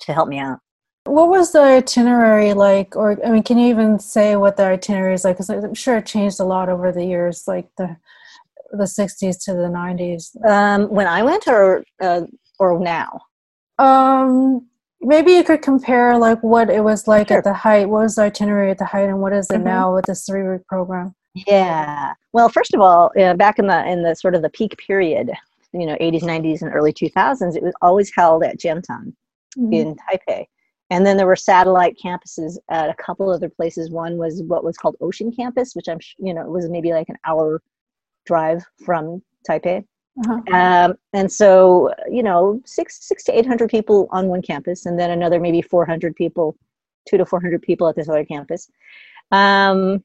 to 0.02 0.14
help 0.14 0.28
me 0.28 0.38
out. 0.40 0.60
What 1.06 1.30
was 1.30 1.52
the 1.52 1.62
itinerary 1.62 2.54
like? 2.54 2.96
Or, 2.96 3.18
I 3.26 3.30
mean, 3.30 3.44
can 3.44 3.58
you 3.60 3.68
even 3.68 4.00
say 4.00 4.36
what 4.36 4.58
the 4.58 4.64
itinerary 4.66 5.14
is 5.14 5.24
like? 5.24 5.36
Because 5.38 5.50
I'm 5.50 5.74
sure 5.76 5.98
it 5.98 6.06
changed 6.06 6.40
a 6.40 6.44
lot 6.44 6.68
over 6.68 6.92
the 6.92 7.06
years, 7.06 7.44
like 7.48 7.68
the 7.78 7.96
the 8.72 8.84
60s 8.88 9.38
to 9.46 9.54
the 9.54 9.70
90s. 9.70 10.36
Um, 10.46 10.90
when 10.90 11.08
I 11.08 11.22
went, 11.24 11.48
or 11.48 11.86
uh, 12.02 12.22
or 12.60 12.80
now, 12.80 13.22
Um, 13.78 14.66
maybe 15.02 15.34
you 15.34 15.44
could 15.44 15.62
compare 15.62 16.18
like 16.18 16.42
what 16.42 16.70
it 16.70 16.84
was 16.84 17.08
like 17.08 17.28
Sure. 17.28 17.38
at 17.38 17.44
the 17.44 17.54
height. 17.54 17.88
What 17.88 18.02
was 18.04 18.16
the 18.16 18.24
itinerary 18.24 18.72
at 18.72 18.80
the 18.80 18.86
height, 18.86 19.08
and 19.10 19.22
what 19.22 19.32
is 19.34 19.50
it 19.52 19.60
Mhm. 19.62 19.64
now 19.64 19.94
with 19.94 20.06
this 20.06 20.26
three 20.26 20.44
week 20.50 20.66
program? 20.68 21.14
Yeah. 21.36 22.14
Well, 22.34 22.50
first 22.50 22.74
of 22.74 22.82
all, 22.82 23.12
uh, 23.20 23.36
back 23.36 23.60
in 23.60 23.68
the 23.68 23.86
in 23.88 24.02
the 24.02 24.16
sort 24.16 24.34
of 24.36 24.42
the 24.42 24.50
peak 24.50 24.76
period, 24.78 25.32
you 25.72 25.86
know, 25.86 25.96
80s, 26.00 26.24
90s, 26.24 26.62
and 26.64 26.74
early 26.74 26.92
2000s, 26.92 27.56
it 27.56 27.62
was 27.64 27.74
always 27.82 28.12
held 28.16 28.44
at 28.44 28.58
Jiantan 28.58 29.14
Mhm. 29.58 29.74
in 29.74 29.96
Taipei. 29.96 30.48
And 30.92 31.06
then 31.06 31.18
there 31.18 31.26
were 31.26 31.36
satellite 31.36 31.98
campuses 32.04 32.58
at 32.70 32.90
a 32.90 32.96
couple 32.96 33.32
other 33.32 33.50
places. 33.50 33.90
One 33.90 34.18
was 34.18 34.44
what 34.44 34.64
was 34.64 34.78
called 34.78 34.96
Ocean 35.02 35.32
Campus, 35.32 35.76
which 35.76 35.90
I'm, 35.90 36.00
you 36.20 36.34
know, 36.34 36.46
was 36.46 36.70
maybe 36.70 36.92
like 36.94 37.10
an 37.10 37.18
hour 37.26 37.62
drive 38.26 38.64
from 38.86 39.22
Taipei. 39.50 39.84
Uh-huh. 40.20 40.56
Um, 40.56 40.94
and 41.12 41.30
so, 41.32 41.92
you 42.10 42.24
know, 42.24 42.62
six 42.66 43.06
six 43.06 43.24
to 43.26 43.38
eight 43.38 43.46
hundred 43.46 43.70
people 43.70 44.08
on 44.12 44.28
one 44.28 44.42
campus, 44.42 44.86
and 44.86 44.98
then 44.98 45.12
another 45.12 45.40
maybe 45.40 45.62
four 45.62 45.86
hundred 45.86 46.16
people, 46.16 46.56
two 47.10 47.18
to 47.18 47.26
four 47.26 47.42
hundred 47.42 47.62
people 47.64 47.88
at 47.88 47.96
this 47.96 48.08
other 48.08 48.24
campus. 48.24 48.70
Um, 49.32 50.04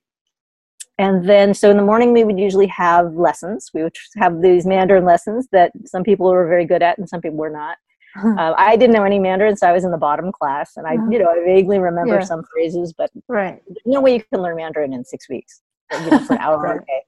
and 0.99 1.28
then, 1.28 1.54
so 1.54 1.70
in 1.70 1.76
the 1.76 1.82
morning, 1.82 2.12
we 2.12 2.25
would 2.25 2.38
usually 2.38 2.66
have 2.66 3.14
lessons. 3.14 3.70
We 3.72 3.82
would 3.82 3.96
have 4.16 4.42
these 4.42 4.66
Mandarin 4.66 5.04
lessons 5.04 5.46
that 5.52 5.72
some 5.84 6.02
people 6.02 6.28
were 6.28 6.49
very 6.49 6.64
good 6.64 6.82
at, 6.82 6.99
and 6.99 7.08
some 7.08 7.20
people 7.20 7.38
were 7.38 7.50
not. 7.50 7.76
Uh, 8.16 8.54
I 8.58 8.76
didn't 8.76 8.94
know 8.94 9.04
any 9.04 9.18
Mandarin, 9.18 9.56
so 9.56 9.66
I 9.68 9.72
was 9.72 9.84
in 9.84 9.90
the 9.90 9.98
bottom 9.98 10.32
class, 10.32 10.72
and 10.76 10.86
I, 10.86 10.96
Uh-huh. 10.96 11.08
you 11.10 11.18
know, 11.18 11.30
I 11.30 11.42
vaguely 11.44 11.78
remember 11.78 12.14
Yeah. 12.18 12.24
some 12.24 12.42
phrases, 12.52 12.92
but 12.92 13.10
right. 13.28 13.62
no 13.86 14.00
way 14.00 14.14
you 14.14 14.22
can 14.32 14.42
learn 14.42 14.56
Mandarin 14.56 14.92
in 14.92 15.04
six 15.04 15.28
weeks, 15.28 15.60
you 15.92 16.10
know, 16.10 16.18
for 16.20 16.34
an 16.34 16.38
hour 16.42 16.66
a 16.72 16.78
day. 16.84 17.02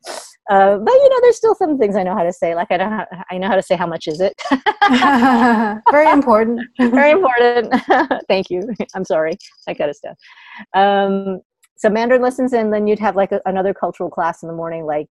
Uh, 0.51 0.77
but 0.77 0.93
you 0.93 1.09
know, 1.09 1.17
there's 1.23 1.37
still 1.37 1.55
some 1.55 1.79
things 1.79 1.95
I 1.95 2.03
know 2.03 2.15
how 2.17 2.25
to 2.25 2.33
say. 2.33 2.55
Like 2.57 2.71
I 2.73 2.79
how, 2.79 3.07
I 3.31 3.39
know 3.39 3.47
how 3.47 3.55
to 3.55 3.63
say 3.63 3.77
how 3.77 3.87
much 3.87 4.09
is 4.09 4.21
it. 4.21 4.35
Very 5.91 6.11
important. 6.11 6.61
Very 6.79 7.13
important. 7.13 7.73
Thank 8.29 8.51
you. 8.51 8.69
I'm 8.95 9.05
sorry. 9.05 9.35
That 9.67 9.79
kind 9.79 9.89
of 9.91 9.97
stuff. 9.97 10.17
Um, 10.75 11.41
so 11.77 11.89
Mandarin 11.89 12.23
lessons, 12.23 12.53
and 12.53 12.73
then 12.73 12.87
you'd 12.89 12.99
have 12.99 13.15
like 13.17 13.31
a, 13.33 13.41
another 13.47 13.73
cultural 13.73 14.11
class 14.11 14.43
in 14.43 14.49
the 14.49 14.55
morning, 14.55 14.85
like 14.85 15.09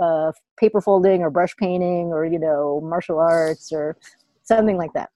uh, 0.00 0.32
paper 0.58 0.80
folding 0.80 1.22
or 1.22 1.30
brush 1.30 1.54
painting, 1.56 2.06
or 2.12 2.24
you 2.26 2.38
know, 2.38 2.80
martial 2.82 3.18
arts 3.20 3.72
or 3.72 3.96
something 4.42 4.76
like 4.76 4.92
that. 4.94 5.10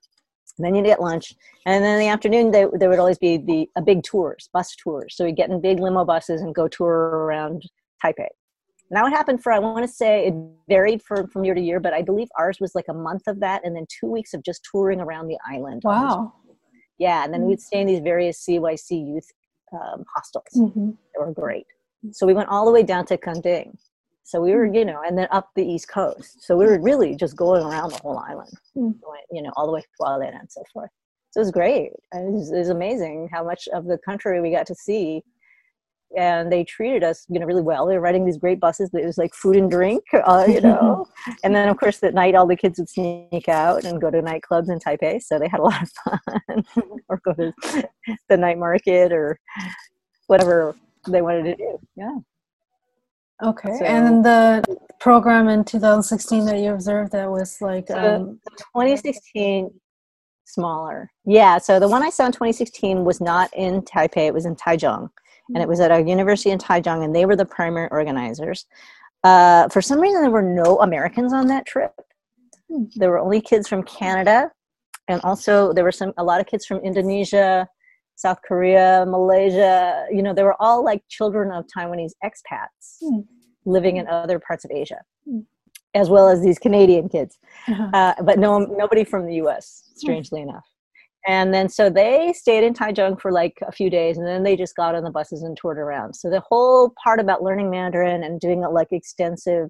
And 0.59 0.65
then 0.67 0.75
you'd 0.75 0.87
get 0.87 1.01
lunch, 1.01 1.35
and 1.67 1.85
then 1.85 1.95
in 1.95 2.01
the 2.01 2.09
afternoon 2.09 2.51
they, 2.51 2.65
there 2.73 2.89
would 2.89 2.99
always 2.99 3.19
be 3.19 3.37
the 3.37 3.69
a 3.77 3.83
big 3.83 4.03
tours, 4.03 4.49
bus 4.53 4.75
tours. 4.75 5.15
So 5.17 5.25
we'd 5.25 5.37
get 5.37 5.51
in 5.51 5.61
big 5.61 5.81
limo 5.81 6.05
buses 6.05 6.41
and 6.41 6.55
go 6.55 6.67
tour 6.67 6.89
around 6.89 7.63
Taipei. 8.03 8.29
And 8.89 8.97
that 8.97 9.03
would 9.03 9.13
happen 9.13 9.37
for 9.37 9.53
I 9.53 9.59
want 9.59 9.85
to 9.85 9.93
say 9.93 10.27
it 10.29 10.35
varied 10.69 11.03
for, 11.03 11.27
from 11.29 11.45
year 11.45 11.55
to 11.55 11.61
year, 11.61 11.81
but 11.81 11.93
I 11.93 12.03
believe 12.03 12.29
ours 12.39 12.59
was 12.61 12.75
like 12.75 12.87
a 12.89 12.95
month 12.95 13.23
of 13.27 13.41
that, 13.41 13.63
and 13.65 13.75
then 13.77 13.85
two 13.89 14.07
weeks 14.11 14.33
of 14.33 14.43
just 14.45 14.67
touring 14.71 15.01
around 15.01 15.27
the 15.29 15.39
island. 15.47 15.83
Wow. 15.85 16.33
yeah, 16.99 17.25
and 17.25 17.35
then 17.35 17.43
we'd 17.43 17.61
stay 17.61 17.81
in 17.81 17.87
these 17.87 18.01
various 18.01 18.45
CYC 18.45 18.91
youth 19.15 19.29
um, 19.73 20.05
hostels. 20.15 20.45
hmm 20.55 20.91
They 20.91 21.19
were 21.25 21.33
great. 21.33 21.67
So 22.13 22.27
we 22.27 22.35
went 22.35 22.49
all 22.49 22.65
the 22.65 22.71
way 22.71 22.83
down 22.83 23.05
to 23.07 23.19
Kenting. 23.19 23.77
So 24.26 24.40
we 24.40 24.52
were, 24.56 24.66
you 24.66 24.85
know, 24.85 25.02
and 25.06 25.16
then 25.16 25.28
up 25.30 25.50
the 25.54 25.64
East 25.64 25.87
Coast. 25.88 26.42
So 26.42 26.56
we 26.56 26.66
were 26.66 26.80
really 26.80 27.14
just 27.14 27.37
going 27.37 27.62
around 27.62 27.92
the 27.92 27.99
whole 28.02 28.18
island, 28.18 28.50
Mm. 28.76 28.95
you 29.30 29.40
know, 29.40 29.52
all 29.56 29.66
the 29.66 29.73
way 29.73 29.80
to 29.83 29.87
Kuala 30.00 30.28
and 30.37 30.50
so 30.50 30.64
forth. 30.73 30.90
So 31.30 31.38
it 31.40 31.45
was 31.45 31.52
great. 31.52 31.92
It 32.12 32.33
was, 32.33 32.50
it 32.50 32.59
was 32.59 32.68
amazing 32.71 33.28
how 33.33 33.45
much 33.45 33.68
of 33.73 33.85
the 33.87 33.99
country 33.99 34.40
we 34.40 34.50
got 34.50 34.66
to 34.66 34.75
see. 34.75 35.23
And 36.18 36.50
they 36.50 36.64
treated 36.64 37.04
us, 37.04 37.25
you 37.28 37.38
know, 37.38 37.47
really 37.47 37.62
well. 37.62 37.87
They 37.87 37.95
were 37.95 38.00
riding 38.00 38.25
these 38.26 38.37
great 38.37 38.59
buses. 38.59 38.90
It 38.95 39.06
was 39.06 39.16
like 39.16 39.33
food 39.33 39.54
and 39.56 39.71
drink, 39.71 40.02
uh, 40.12 40.47
you 40.49 40.61
know. 40.68 41.06
and 41.45 41.54
then, 41.54 41.68
of 41.68 41.76
course, 41.76 42.02
at 42.02 42.12
night, 42.14 42.35
all 42.35 42.49
the 42.49 42.56
kids 42.56 42.80
would 42.80 42.88
sneak 42.88 43.49
out 43.49 43.85
and 43.85 44.00
go 44.00 44.11
to 44.11 44.21
nightclubs 44.23 44.71
in 44.71 44.80
Taipei. 44.80 45.23
So 45.23 45.38
they 45.38 45.47
had 45.49 45.61
a 45.61 45.62
lot 45.62 45.83
of 45.83 45.90
fun, 46.04 46.64
or 47.09 47.21
go 47.25 47.33
to 47.35 47.52
the 48.28 48.37
night 48.37 48.59
market 48.59 49.12
or 49.12 49.38
whatever 50.26 50.75
they 51.09 51.23
wanted 51.23 51.45
to 51.45 51.54
do. 51.56 51.78
Yeah. 51.95 52.16
Okay. 53.45 53.76
So- 53.78 53.85
and 53.85 54.25
the 54.25 54.64
program 55.00 55.49
in 55.49 55.64
2016 55.64 56.45
that 56.47 56.59
you 56.59 56.73
observed 56.73 57.12
that 57.12 57.31
was 57.31 57.59
like, 57.61 57.88
So- 57.88 57.97
um, 58.16 58.40
2016 58.75 59.71
smaller 60.49 61.11
yeah 61.25 61.59
so 61.59 61.81
the 61.81 61.88
one 61.88 62.05
i 62.05 62.09
saw 62.09 62.25
in 62.26 62.31
2016 62.31 63.05
was 63.05 63.21
not 63.21 63.52
in 63.52 63.83
taipei 63.83 64.28
it 64.28 64.33
was 64.33 64.47
in 64.47 64.55
taichung 64.55 65.09
and 65.49 65.59
it 65.61 65.66
was 65.69 65.81
at 65.81 65.90
a 65.90 66.00
university 66.09 66.50
in 66.50 66.59
taichung 66.59 67.05
and 67.05 67.12
they 67.14 67.26
were 67.26 67.35
the 67.35 67.45
primary 67.45 67.88
organizers 67.90 68.64
uh, 69.25 69.69
for 69.71 69.83
some 69.83 69.99
reason 69.99 70.23
there 70.23 70.31
were 70.31 70.43
no 70.43 70.78
americans 70.83 71.33
on 71.33 71.49
that 71.49 71.66
trip 71.66 71.93
Hmm. 72.71 72.85
there 72.95 73.11
were 73.11 73.19
only 73.19 73.40
kids 73.40 73.66
from 73.69 73.83
canada 73.83 74.50
and 75.09 75.21
also 75.25 75.73
there 75.73 75.83
were 75.85 75.90
some 75.93 76.12
a 76.16 76.23
lot 76.25 76.40
of 76.40 76.47
kids 76.47 76.64
from 76.64 76.78
indonesia 76.78 77.66
south 78.17 78.39
korea 78.47 79.05
malaysia 79.07 80.07
you 80.11 80.23
know 80.23 80.35
they 80.35 80.43
were 80.43 80.61
all 80.61 80.85
like 80.85 81.03
children 81.09 81.51
of 81.53 81.65
taiwanese 81.67 82.13
expats 82.25 82.97
Hmm. 83.01 83.21
living 83.65 83.97
in 83.99 84.07
other 84.09 84.39
parts 84.39 84.65
of 84.65 84.71
asia 84.71 85.01
Hmm. 85.29 85.41
as 85.95 86.09
well 86.11 86.29
as 86.29 86.43
these 86.43 86.59
canadian 86.59 87.09
kids 87.09 87.39
uh-huh. 87.69 87.91
uh, 87.95 88.15
but 88.23 88.39
no 88.39 88.59
nobody 88.59 89.05
from 89.05 89.27
the 89.27 89.35
U.S. 89.37 89.83
Strangely 89.97 90.43
enough. 90.43 90.67
And 91.27 91.53
then 91.53 91.69
so 91.69 91.91
they 91.91 92.33
stayed 92.33 92.63
in 92.63 92.73
Taichung 92.75 93.21
for 93.21 93.33
like 93.33 93.55
a 93.67 93.73
few 93.73 93.91
days, 93.91 94.17
and 94.19 94.27
then 94.27 94.45
they 94.45 94.57
just 94.57 94.77
got 94.77 94.95
on 94.95 95.03
the 95.03 95.11
buses 95.11 95.43
and 95.43 95.57
toured 95.57 95.79
around. 95.79 96.15
So 96.15 96.31
the 96.31 96.43
whole 96.49 96.93
part 97.03 97.19
about 97.19 97.43
learning 97.43 97.71
Mandarin 97.71 98.23
and 98.23 98.39
doing 98.39 98.61
like 98.61 98.93
extensive 98.93 99.69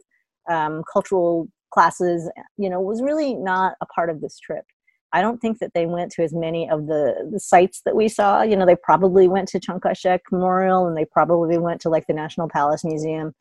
um, 0.50 0.83
cultural 0.93 1.49
classes, 1.73 2.31
you 2.59 2.69
know, 2.69 2.81
was 2.81 3.00
really 3.03 3.35
not 3.35 3.75
a 3.81 3.87
part 3.87 4.11
of 4.11 4.21
this 4.21 4.38
trip. 4.38 4.65
I 5.12 5.22
don't 5.22 5.40
think 5.40 5.58
that 5.60 5.72
they 5.75 5.86
went 5.86 6.12
to 6.12 6.22
as 6.22 6.32
many 6.32 6.68
of 6.68 6.86
the, 6.86 7.28
the 7.32 7.40
sites 7.40 7.80
that 7.84 7.96
we 7.96 8.08
saw. 8.08 8.42
You 8.42 8.56
know, 8.56 8.66
they 8.66 8.76
probably 8.76 9.28
went 9.28 9.48
to 9.48 9.60
Chiang 9.60 9.80
Kai-shek 9.80 10.22
Memorial, 10.30 10.86
and 10.86 10.96
they 10.96 11.04
probably 11.04 11.58
went 11.58 11.80
to 11.82 11.88
like 11.88 12.06
the 12.06 12.12
National 12.14 12.48
Palace 12.48 12.84
Museum, 12.84 13.34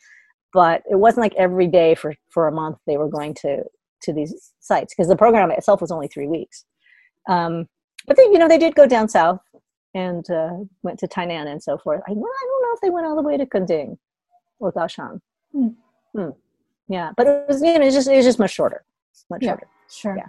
but 0.53 0.83
it 0.89 0.95
wasn't 0.95 1.23
like 1.23 1.35
every 1.35 1.67
day 1.67 1.95
for 1.95 2.13
for 2.29 2.47
a 2.47 2.51
month 2.51 2.77
they 2.87 2.97
were 2.97 3.09
going 3.09 3.33
to 3.41 3.63
to 4.03 4.13
these 4.13 4.53
sites 4.59 4.93
because 4.93 5.07
the 5.09 5.15
program 5.15 5.51
itself 5.51 5.81
was 5.81 5.91
only 5.91 6.07
three 6.07 6.27
weeks. 6.27 6.65
Um, 7.27 7.67
but 8.07 8.17
they, 8.17 8.23
you 8.23 8.37
know, 8.37 8.47
they 8.47 8.59
did 8.59 8.75
go 8.75 8.85
down 8.85 9.09
south 9.09 9.39
and 9.95 10.29
uh, 10.29 10.51
went 10.83 10.99
to 10.99 11.07
Tainan 11.07 11.47
and 11.47 11.61
so 11.61 11.77
forth. 11.77 12.01
I, 12.07 12.11
well, 12.11 12.29
I 12.29 12.45
don't 12.47 12.61
know 12.61 12.73
if 12.75 12.81
they 12.81 12.89
went 12.91 13.05
all 13.07 13.15
the 13.15 13.21
way 13.23 13.37
to 13.37 13.45
Kenting 13.45 13.97
or 14.59 14.71
Kaohsiung. 14.71 15.19
Hmm. 15.51 15.67
Hmm. 16.15 16.29
Yeah, 16.87 17.11
but 17.17 17.25
it 17.25 17.45
was, 17.47 17.61
you 17.61 17.73
know, 17.73 17.81
it 17.81 17.85
was 17.85 17.95
just 17.95 18.07
it 18.07 18.15
was 18.15 18.25
just 18.25 18.37
much 18.39 18.51
shorter, 18.53 18.85
much 19.29 19.41
Yeah. 19.41 19.51
shorter. 19.51 19.67
Sure. 19.89 20.17
Yeah. 20.17 20.27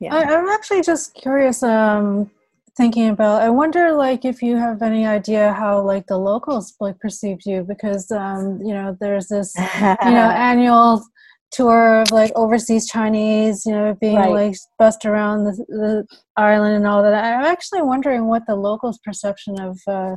Yeah. 0.00 0.14
I, 0.14 0.22
I'm 0.24 0.48
actually 0.48 0.82
just 0.82 1.14
curious. 1.14 1.62
Um, 1.62 2.30
thinking 2.76 3.08
about, 3.08 3.42
I 3.42 3.48
wonder, 3.48 3.90
like, 3.92 4.24
if 4.24 4.40
you 4.40 4.56
have 4.56 4.82
any 4.82 5.04
idea 5.04 5.52
how, 5.52 5.80
like, 5.82 6.06
the 6.06 6.16
locals 6.16 6.74
like 6.78 6.96
perceived 7.00 7.44
you, 7.44 7.64
because, 7.64 8.08
um, 8.12 8.60
you 8.64 8.72
know, 8.72 8.96
there's 9.00 9.26
this, 9.26 9.52
you 9.56 10.12
know, 10.12 10.30
annual 10.50 11.02
tour 11.50 12.02
of 12.02 12.12
like 12.12 12.30
overseas 12.36 12.86
Chinese, 12.86 13.64
you 13.66 13.72
know, 13.72 13.96
being 14.00 14.16
Right. 14.16 14.30
like 14.50 14.54
bussed 14.78 15.04
around 15.06 15.44
the, 15.44 15.52
the 15.68 16.06
island 16.36 16.76
and 16.76 16.86
all 16.86 17.02
that. 17.02 17.14
I'm 17.14 17.44
actually 17.44 17.82
wondering 17.82 18.26
what 18.28 18.46
the 18.46 18.54
locals' 18.54 18.98
perception 19.02 19.58
of 19.58 19.78
uh, 19.88 20.16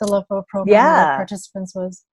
the 0.00 0.06
local 0.06 0.44
program 0.48 0.66
Yeah. 0.74 1.16
participants 1.16 1.74
was. 1.74 2.04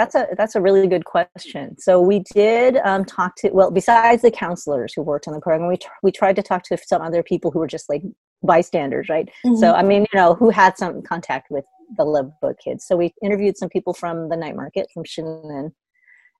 That's 0.00 0.14
a 0.14 0.28
that's 0.34 0.54
a 0.54 0.62
really 0.62 0.86
good 0.86 1.04
question. 1.04 1.78
So 1.78 2.00
we 2.00 2.24
did 2.32 2.78
um, 2.84 3.04
talk 3.04 3.36
to 3.36 3.50
well, 3.50 3.70
besides 3.70 4.22
the 4.22 4.30
counselors 4.30 4.94
who 4.94 5.02
worked 5.02 5.28
on 5.28 5.34
the 5.34 5.40
program, 5.40 5.68
we 5.68 5.76
tr- 5.76 5.90
we 6.02 6.10
tried 6.10 6.36
to 6.36 6.42
talk 6.42 6.62
to 6.64 6.78
some 6.78 7.02
other 7.02 7.22
people 7.22 7.50
who 7.50 7.58
were 7.58 7.66
just 7.66 7.90
like 7.90 8.00
bystanders, 8.42 9.10
right? 9.10 9.28
So 9.58 9.74
I 9.74 9.82
mean, 9.82 10.06
you 10.10 10.18
know, 10.18 10.32
who 10.32 10.48
had 10.48 10.78
some 10.78 11.02
contact 11.02 11.50
with 11.50 11.66
the 11.98 12.04
Love 12.04 12.32
Boat 12.40 12.56
kids. 12.64 12.86
So 12.86 12.96
we 12.96 13.12
interviewed 13.22 13.58
some 13.58 13.68
people 13.68 13.92
from 13.92 14.30
the 14.30 14.38
night 14.38 14.56
market 14.56 14.86
from 14.94 15.04
Shilin, 15.04 15.70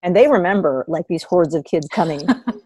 and 0.02 0.16
they 0.16 0.26
remember 0.26 0.86
like 0.88 1.04
these 1.10 1.22
hordes 1.22 1.54
of 1.54 1.64
kids 1.64 1.86
coming 1.92 2.22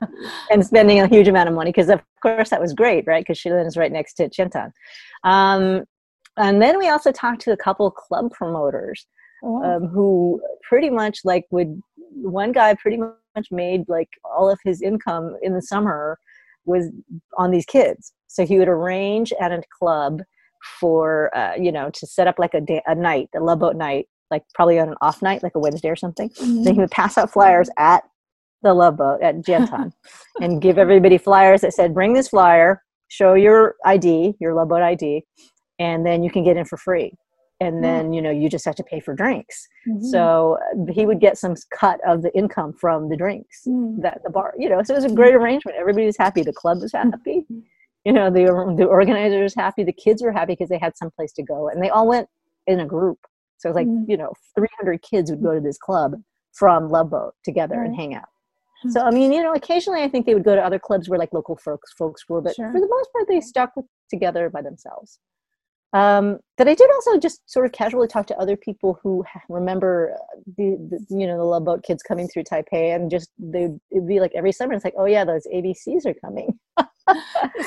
and 0.52 0.64
spending 0.64 1.00
a 1.00 1.08
huge 1.08 1.26
amount 1.26 1.48
of 1.48 1.56
money 1.56 1.72
because 1.72 1.88
of 1.88 2.02
course 2.22 2.50
that 2.50 2.60
was 2.60 2.72
great 2.72 3.04
right 3.08 3.24
because 3.26 3.40
Shilin 3.40 3.66
is 3.66 3.76
right 3.76 3.90
next 3.90 4.14
to 4.14 4.28
Jiantan 4.28 4.70
um, 5.24 5.82
and 6.36 6.62
then 6.62 6.78
we 6.78 6.88
also 6.88 7.10
talked 7.10 7.40
to 7.42 7.52
a 7.52 7.56
couple 7.56 7.90
club 7.90 8.30
promoters 8.30 9.06
Oh, 9.46 9.62
um, 9.62 9.88
who 9.88 10.40
pretty 10.66 10.88
much 10.88 11.18
like 11.24 11.44
would 11.50 11.78
one 12.14 12.52
guy 12.52 12.74
pretty 12.80 12.96
much 12.96 13.46
made 13.50 13.82
like 13.88 14.08
all 14.24 14.50
of 14.50 14.58
his 14.64 14.80
income 14.80 15.36
in 15.42 15.52
the 15.52 15.60
summer 15.60 16.18
was 16.64 16.90
on 17.36 17.50
these 17.50 17.66
kids. 17.66 18.12
So 18.26 18.46
he 18.46 18.58
would 18.58 18.68
arrange 18.68 19.32
at 19.40 19.52
a 19.52 19.62
club 19.78 20.22
for 20.80 21.36
uh, 21.36 21.54
you 21.56 21.70
know 21.70 21.90
to 21.90 22.06
set 22.06 22.26
up 22.26 22.38
like 22.38 22.54
a 22.54 22.60
day 22.60 22.80
a 22.86 22.94
night 22.94 23.28
a 23.36 23.40
love 23.40 23.58
boat 23.58 23.76
night 23.76 24.06
like 24.30 24.42
probably 24.54 24.78
on 24.78 24.88
an 24.88 24.94
off 25.02 25.20
night 25.20 25.42
like 25.42 25.54
a 25.54 25.58
wednesday 25.58 25.88
or 25.88 25.96
something. 25.96 26.30
Mhm. 26.30 26.64
then 26.64 26.74
he 26.74 26.80
would 26.80 26.90
pass 26.90 27.18
out 27.18 27.30
flyers 27.30 27.68
at 27.78 28.02
the 28.62 28.72
love 28.72 28.96
boat 28.96 29.20
at 29.22 29.42
Jiantan 29.42 29.92
and 30.40 30.62
give 30.62 30.78
everybody 30.78 31.18
flyers 31.18 31.60
that 31.60 31.74
said 31.74 31.92
bring 31.92 32.14
this 32.14 32.28
flyer 32.28 32.82
show 33.08 33.34
your 33.34 33.74
id 33.84 34.36
your 34.40 34.54
love 34.54 34.68
boat 34.68 34.80
id 34.82 35.22
and 35.78 36.06
then 36.06 36.22
you 36.22 36.30
can 36.30 36.42
get 36.44 36.56
in 36.56 36.64
for 36.64 36.78
free 36.78 37.12
and 37.64 37.82
then 37.82 38.12
you 38.12 38.22
know 38.22 38.30
you 38.30 38.48
just 38.48 38.64
have 38.64 38.74
to 38.76 38.84
pay 38.84 39.00
for 39.00 39.14
drinks. 39.14 39.66
Mhm. 39.88 40.02
so 40.12 40.58
uh, 40.64 40.92
he 40.92 41.06
would 41.06 41.20
get 41.20 41.36
some 41.38 41.54
cut 41.80 41.98
of 42.06 42.22
the 42.22 42.32
income 42.40 42.72
from 42.82 43.08
the 43.10 43.16
drinks 43.16 43.62
Mm. 43.66 44.02
that 44.02 44.20
the 44.24 44.30
bar 44.30 44.54
you 44.62 44.68
know 44.68 44.80
so 44.82 44.94
it 44.94 44.96
was 45.02 45.10
a 45.12 45.14
great 45.20 45.34
arrangement. 45.34 45.76
Everybody 45.78 46.06
was 46.06 46.16
happy. 46.26 46.42
The 46.42 46.52
club 46.62 46.78
was 46.80 46.92
happy. 46.92 47.38
You 48.06 48.12
know 48.12 48.26
the 48.30 48.44
the 48.80 48.84
organizers 48.98 49.54
happy. 49.54 49.82
The 49.84 49.92
kids 50.06 50.22
were 50.22 50.32
happy 50.40 50.52
because 50.52 50.68
they 50.68 50.78
had 50.86 50.96
some 50.96 51.10
place 51.16 51.32
to 51.38 51.42
go 51.42 51.68
and 51.70 51.82
they 51.82 51.90
all 51.90 52.06
went 52.14 52.28
in 52.66 52.80
a 52.80 52.86
group. 52.86 53.18
So 53.58 53.68
it 53.68 53.70
was 53.72 53.76
like 53.76 53.86
Mm. 53.88 54.04
you 54.08 54.16
know 54.16 54.30
300 54.54 55.00
kids 55.10 55.30
would 55.30 55.42
go 55.42 55.52
to 55.54 55.60
this 55.68 55.78
club 55.78 56.10
from 56.60 56.88
love 56.96 57.10
boat 57.10 57.34
together 57.44 57.82
and 57.82 57.94
hang 57.96 58.14
out. 58.14 58.28
Hmm. 58.82 58.90
so 58.94 59.00
i 59.08 59.10
mean 59.16 59.30
you 59.32 59.42
know 59.44 59.54
occasionally 59.54 60.02
i 60.02 60.08
think 60.08 60.22
they 60.26 60.34
would 60.36 60.44
go 60.50 60.54
to 60.58 60.64
other 60.68 60.78
clubs 60.86 61.08
where 61.08 61.18
like 61.22 61.32
local 61.38 61.56
folks 61.66 61.88
folks 62.00 62.20
were 62.28 62.40
but 62.46 62.54
Sure. 62.54 62.70
for 62.72 62.80
the 62.84 62.88
most 62.96 63.08
part 63.12 63.24
they 63.28 63.40
stuck 63.40 63.70
with, 63.76 63.86
together 64.14 64.44
by 64.56 64.62
themselves 64.68 65.08
um, 65.94 66.40
but 66.58 66.66
I 66.66 66.74
did 66.74 66.90
also 66.90 67.18
just 67.18 67.40
sort 67.46 67.66
of 67.66 67.72
casually 67.72 68.08
talk 68.08 68.26
to 68.26 68.36
other 68.36 68.56
people 68.56 68.98
who 69.00 69.24
remember 69.48 70.12
uh, 70.14 70.40
the, 70.56 70.76
the 70.90 71.16
you 71.16 71.24
know 71.26 71.36
the 71.36 71.44
Love 71.44 71.64
Boat 71.64 71.84
kids 71.84 72.02
coming 72.02 72.26
through 72.26 72.42
Taipei, 72.42 72.94
and 72.94 73.10
just 73.10 73.30
they 73.38 73.68
it'd 73.92 74.08
be 74.08 74.18
like 74.18 74.32
every 74.34 74.50
summer. 74.50 74.74
It's 74.74 74.84
like, 74.84 74.94
oh 74.98 75.04
yeah, 75.04 75.24
those 75.24 75.46
ABCs 75.54 76.04
are 76.04 76.14
coming. 76.14 76.58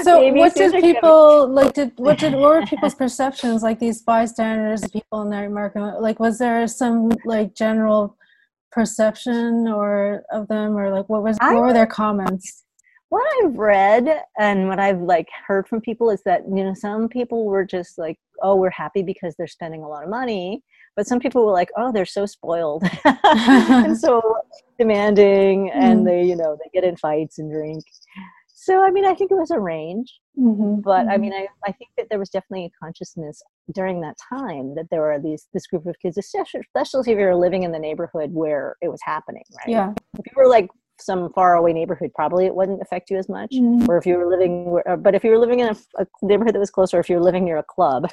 So 0.01 0.33
what 0.33 0.55
did 0.55 0.73
are 0.73 0.81
coming. 0.81 0.95
people 0.95 1.47
like? 1.47 1.73
Did 1.73 1.91
what 1.97 2.17
did 2.17 2.33
what 2.33 2.41
were 2.41 2.65
people's 2.65 2.95
perceptions 3.03 3.61
like? 3.61 3.77
These 3.77 4.01
bystanders, 4.01 4.81
people 4.89 5.21
in 5.21 5.29
their 5.29 5.47
market, 5.47 6.01
like 6.01 6.19
was 6.19 6.39
there 6.39 6.67
some 6.67 7.11
like 7.23 7.53
general 7.53 8.17
perception 8.71 9.67
or 9.67 10.23
of 10.31 10.47
them, 10.47 10.75
or 10.75 10.89
like 10.89 11.07
what 11.07 11.21
was 11.21 11.37
I 11.39 11.53
what 11.53 11.61
were 11.61 11.73
their 11.73 11.85
comments? 11.85 12.63
What 13.09 13.25
I've 13.43 13.57
read 13.57 14.23
and 14.37 14.67
what 14.67 14.79
I've 14.79 15.01
like 15.01 15.27
heard 15.47 15.67
from 15.67 15.81
people 15.81 16.09
is 16.09 16.21
that 16.25 16.43
you 16.47 16.63
know 16.63 16.73
some 16.73 17.07
people 17.07 17.45
were 17.45 17.65
just 17.65 17.97
like, 17.97 18.17
oh, 18.41 18.55
we're 18.55 18.69
happy 18.69 19.01
because 19.03 19.35
they're 19.37 19.47
spending 19.47 19.83
a 19.83 19.87
lot 19.87 20.03
of 20.03 20.09
money, 20.09 20.61
but 20.95 21.07
some 21.07 21.19
people 21.19 21.45
were 21.45 21.53
like, 21.53 21.69
oh, 21.77 21.91
they're 21.91 22.05
so 22.05 22.25
spoiled 22.25 22.83
and 23.05 23.97
so 23.97 24.21
demanding, 24.79 25.71
and 25.71 26.01
Mm. 26.01 26.05
they 26.05 26.23
you 26.23 26.35
know 26.35 26.57
they 26.61 26.69
get 26.73 26.87
in 26.87 26.97
fights 26.97 27.39
and 27.39 27.51
drink. 27.51 27.83
So 28.47 28.83
I 28.83 28.91
mean, 28.91 29.05
I 29.05 29.13
think 29.13 29.31
it 29.31 29.35
was 29.35 29.51
a 29.51 29.59
range. 29.59 30.19
Mhm, 30.37 30.81
but 30.83 31.07
I 31.09 31.17
mhm. 31.17 31.21
mean, 31.21 31.33
I, 31.33 31.47
I 31.65 31.71
think 31.71 31.91
that 31.97 32.07
there 32.09 32.19
was 32.19 32.29
definitely 32.29 32.65
a 32.65 32.71
consciousness 32.85 33.41
during 33.73 34.01
that 34.01 34.15
time 34.29 34.75
that 34.75 34.87
there 34.91 35.01
were 35.01 35.19
these 35.19 35.47
this 35.53 35.65
group 35.67 35.85
of 35.85 35.95
kids, 36.01 36.17
especially, 36.17 36.61
especially 36.61 37.01
if 37.01 37.07
you 37.19 37.25
were 37.25 37.35
living 37.35 37.63
in 37.63 37.71
the 37.71 37.79
neighborhood 37.79 38.33
where 38.33 38.75
it 38.81 38.89
was 38.89 38.99
happening, 39.03 39.43
right? 39.65 39.69
yeah, 39.71 39.93
If 40.19 40.25
you 40.25 40.33
were 40.35 40.47
like 40.49 40.69
some 40.99 41.31
faraway 41.33 41.73
neighborhood, 41.73 42.11
probably 42.15 42.45
it 42.45 42.55
wouldn't 42.55 42.81
affect 42.81 43.09
you 43.09 43.17
as 43.17 43.29
much. 43.29 43.51
Mhm. 43.53 43.87
Or 43.87 43.97
if 43.97 44.05
you 44.05 44.17
were 44.17 44.29
living, 44.29 44.79
uh, 44.87 44.95
but 44.95 45.15
if 45.15 45.23
you 45.23 45.31
were 45.31 45.37
living 45.37 45.59
in 45.59 45.69
a, 45.69 45.75
a 45.99 46.05
neighborhood 46.21 46.55
that 46.55 46.59
was 46.59 46.71
closer, 46.71 46.99
if 46.99 47.09
you 47.09 47.17
were 47.17 47.23
living 47.23 47.45
near 47.45 47.57
a 47.57 47.63
club 47.63 48.09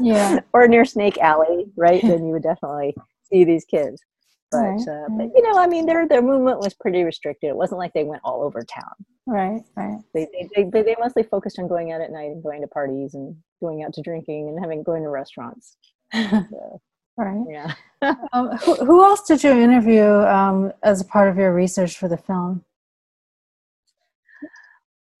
yeah, 0.00 0.40
or 0.52 0.66
near 0.68 0.84
Snake 0.84 1.18
Alley, 1.18 1.66
right, 1.76 2.02
then 2.02 2.24
you 2.26 2.32
would 2.32 2.42
definitely 2.42 2.94
see 3.22 3.44
these 3.44 3.64
kids. 3.64 4.02
But, 4.50 4.58
Right, 4.58 4.80
uh, 4.88 5.08
but 5.16 5.30
you 5.34 5.42
know, 5.42 5.58
I 5.58 5.66
mean, 5.66 5.86
their 5.86 6.06
their 6.06 6.20
movement 6.20 6.60
was 6.60 6.74
pretty 6.74 7.04
restricted. 7.04 7.48
It 7.48 7.56
wasn't 7.56 7.78
like 7.78 7.94
they 7.94 8.04
went 8.04 8.20
all 8.22 8.42
over 8.42 8.62
town 8.62 8.92
right, 9.26 9.62
right. 9.76 9.98
they, 10.14 10.26
they, 10.54 10.64
they, 10.64 10.82
they 10.82 10.96
mostly 10.98 11.22
focused 11.22 11.58
on 11.58 11.68
going 11.68 11.92
out 11.92 12.00
at 12.00 12.10
night 12.10 12.30
and 12.30 12.42
going 12.42 12.60
to 12.60 12.66
parties 12.66 13.14
and 13.14 13.36
going 13.60 13.82
out 13.82 13.92
to 13.94 14.02
drinking 14.02 14.48
and 14.48 14.58
having 14.60 14.82
going 14.82 15.02
to 15.02 15.08
restaurants. 15.08 15.76
So, 16.12 16.80
right. 17.16 17.44
yeah. 17.48 17.72
Um, 18.32 18.56
who, 18.58 18.74
who 18.76 19.04
else 19.04 19.22
did 19.22 19.44
you 19.44 19.52
interview 19.52 20.04
um, 20.04 20.72
as 20.82 21.00
a 21.00 21.04
part 21.04 21.28
of 21.28 21.36
your 21.36 21.54
research 21.54 21.96
for 21.96 22.08
the 22.08 22.16
film? 22.16 22.64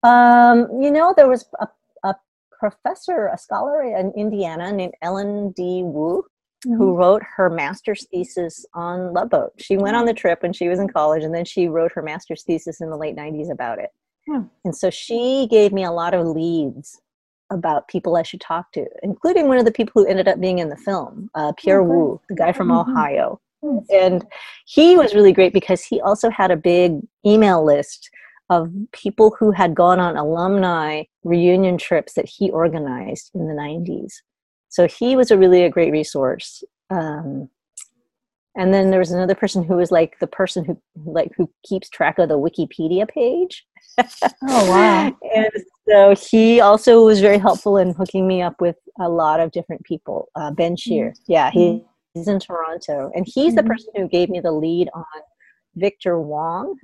Um, 0.02 0.68
you 0.80 0.90
know, 0.90 1.14
there 1.16 1.28
was 1.28 1.44
a, 1.60 1.68
a 2.04 2.14
professor, 2.58 3.28
a 3.32 3.38
scholar 3.38 3.82
in 3.82 4.12
Indiana 4.16 4.72
named 4.72 4.94
Ellen 5.02 5.52
D. 5.52 5.82
Wu, 5.84 6.24
who 6.64 6.96
wrote 6.96 7.22
her 7.36 7.50
master's 7.50 8.06
thesis 8.12 8.64
on 8.74 9.12
Love 9.12 9.30
Boat. 9.30 9.52
She 9.58 9.76
went 9.76 9.96
on 9.96 10.04
the 10.04 10.14
trip 10.14 10.42
when 10.42 10.52
she 10.52 10.68
was 10.68 10.78
in 10.78 10.88
college, 10.88 11.24
and 11.24 11.34
then 11.34 11.44
she 11.44 11.68
wrote 11.68 11.92
her 11.92 12.02
master's 12.02 12.44
thesis 12.44 12.80
in 12.80 12.90
the 12.90 12.96
late 12.96 13.16
90s 13.16 13.50
about 13.50 13.78
it. 13.78 13.90
Hmm. 14.28 14.42
And 14.64 14.76
so 14.76 14.90
she 14.90 15.48
gave 15.50 15.72
me 15.72 15.84
a 15.84 15.90
lot 15.90 16.14
of 16.14 16.26
leads 16.26 17.00
about 17.52 17.88
people 17.88 18.16
I 18.16 18.22
should 18.22 18.40
talk 18.40 18.72
to, 18.72 18.86
including 19.02 19.46
one 19.48 19.58
of 19.58 19.64
the 19.64 19.72
people 19.72 20.02
who 20.02 20.08
ended 20.08 20.26
up 20.28 20.40
being 20.40 20.58
in 20.58 20.68
the 20.68 20.76
film, 20.76 21.30
uh, 21.34 21.52
Pierre 21.56 21.82
great. 21.82 21.96
Wu, 21.96 22.20
the 22.28 22.34
guy 22.34 22.52
from 22.52 22.68
Mhm. 22.68 22.80
Ohio. 22.80 23.40
And 23.92 24.26
he 24.66 24.96
was 24.96 25.14
really 25.14 25.32
great 25.32 25.52
because 25.52 25.84
he 25.84 26.00
also 26.00 26.30
had 26.30 26.50
a 26.50 26.56
big 26.56 27.00
email 27.24 27.64
list 27.64 28.10
of 28.50 28.72
people 28.92 29.36
who 29.38 29.52
had 29.52 29.74
gone 29.74 30.00
on 30.00 30.16
alumni 30.16 31.04
reunion 31.22 31.78
trips 31.78 32.14
that 32.14 32.28
he 32.28 32.50
organized 32.50 33.30
in 33.34 33.46
the 33.46 33.54
90s. 33.54 34.14
So 34.68 34.88
he 34.88 35.14
was 35.14 35.30
a 35.30 35.38
really 35.38 35.62
a 35.62 35.70
great 35.70 35.92
resource. 35.92 36.64
Um, 36.90 37.48
and 38.56 38.74
then 38.74 38.90
there 38.90 38.98
was 38.98 39.12
another 39.12 39.34
person 39.34 39.62
who 39.62 39.76
was 39.76 39.90
like 39.90 40.18
the 40.18 40.26
person 40.26 40.64
who 40.64 40.76
like 41.06 41.30
who 41.36 41.48
keeps 41.64 41.88
track 41.88 42.18
of 42.18 42.28
the 42.28 42.38
Wikipedia 42.38 43.08
page. 43.08 43.64
Oh 43.98 44.70
wow! 44.70 45.16
and 45.34 45.50
so 45.92 46.14
he 46.30 46.60
also 46.60 47.04
was 47.04 47.20
very 47.20 47.38
helpful 47.38 47.76
in 47.76 47.92
hooking 47.94 48.26
me 48.26 48.40
up 48.42 48.60
with 48.60 48.76
a 49.00 49.08
lot 49.08 49.40
of 49.40 49.50
different 49.52 49.84
people. 49.84 50.28
Uh, 50.34 50.50
ben 50.50 50.76
Shear, 50.76 51.14
yeah, 51.26 51.50
he, 51.50 51.84
he's 52.14 52.28
in 52.28 52.38
Toronto, 52.40 53.10
and 53.14 53.26
he's 53.28 53.54
the 53.54 53.62
Mhm. 53.62 53.66
person 53.68 53.92
who 53.96 54.08
gave 54.08 54.28
me 54.30 54.40
the 54.40 54.52
lead 54.52 54.88
on 54.94 55.04
Victor 55.76 56.20
Wong, 56.20 56.76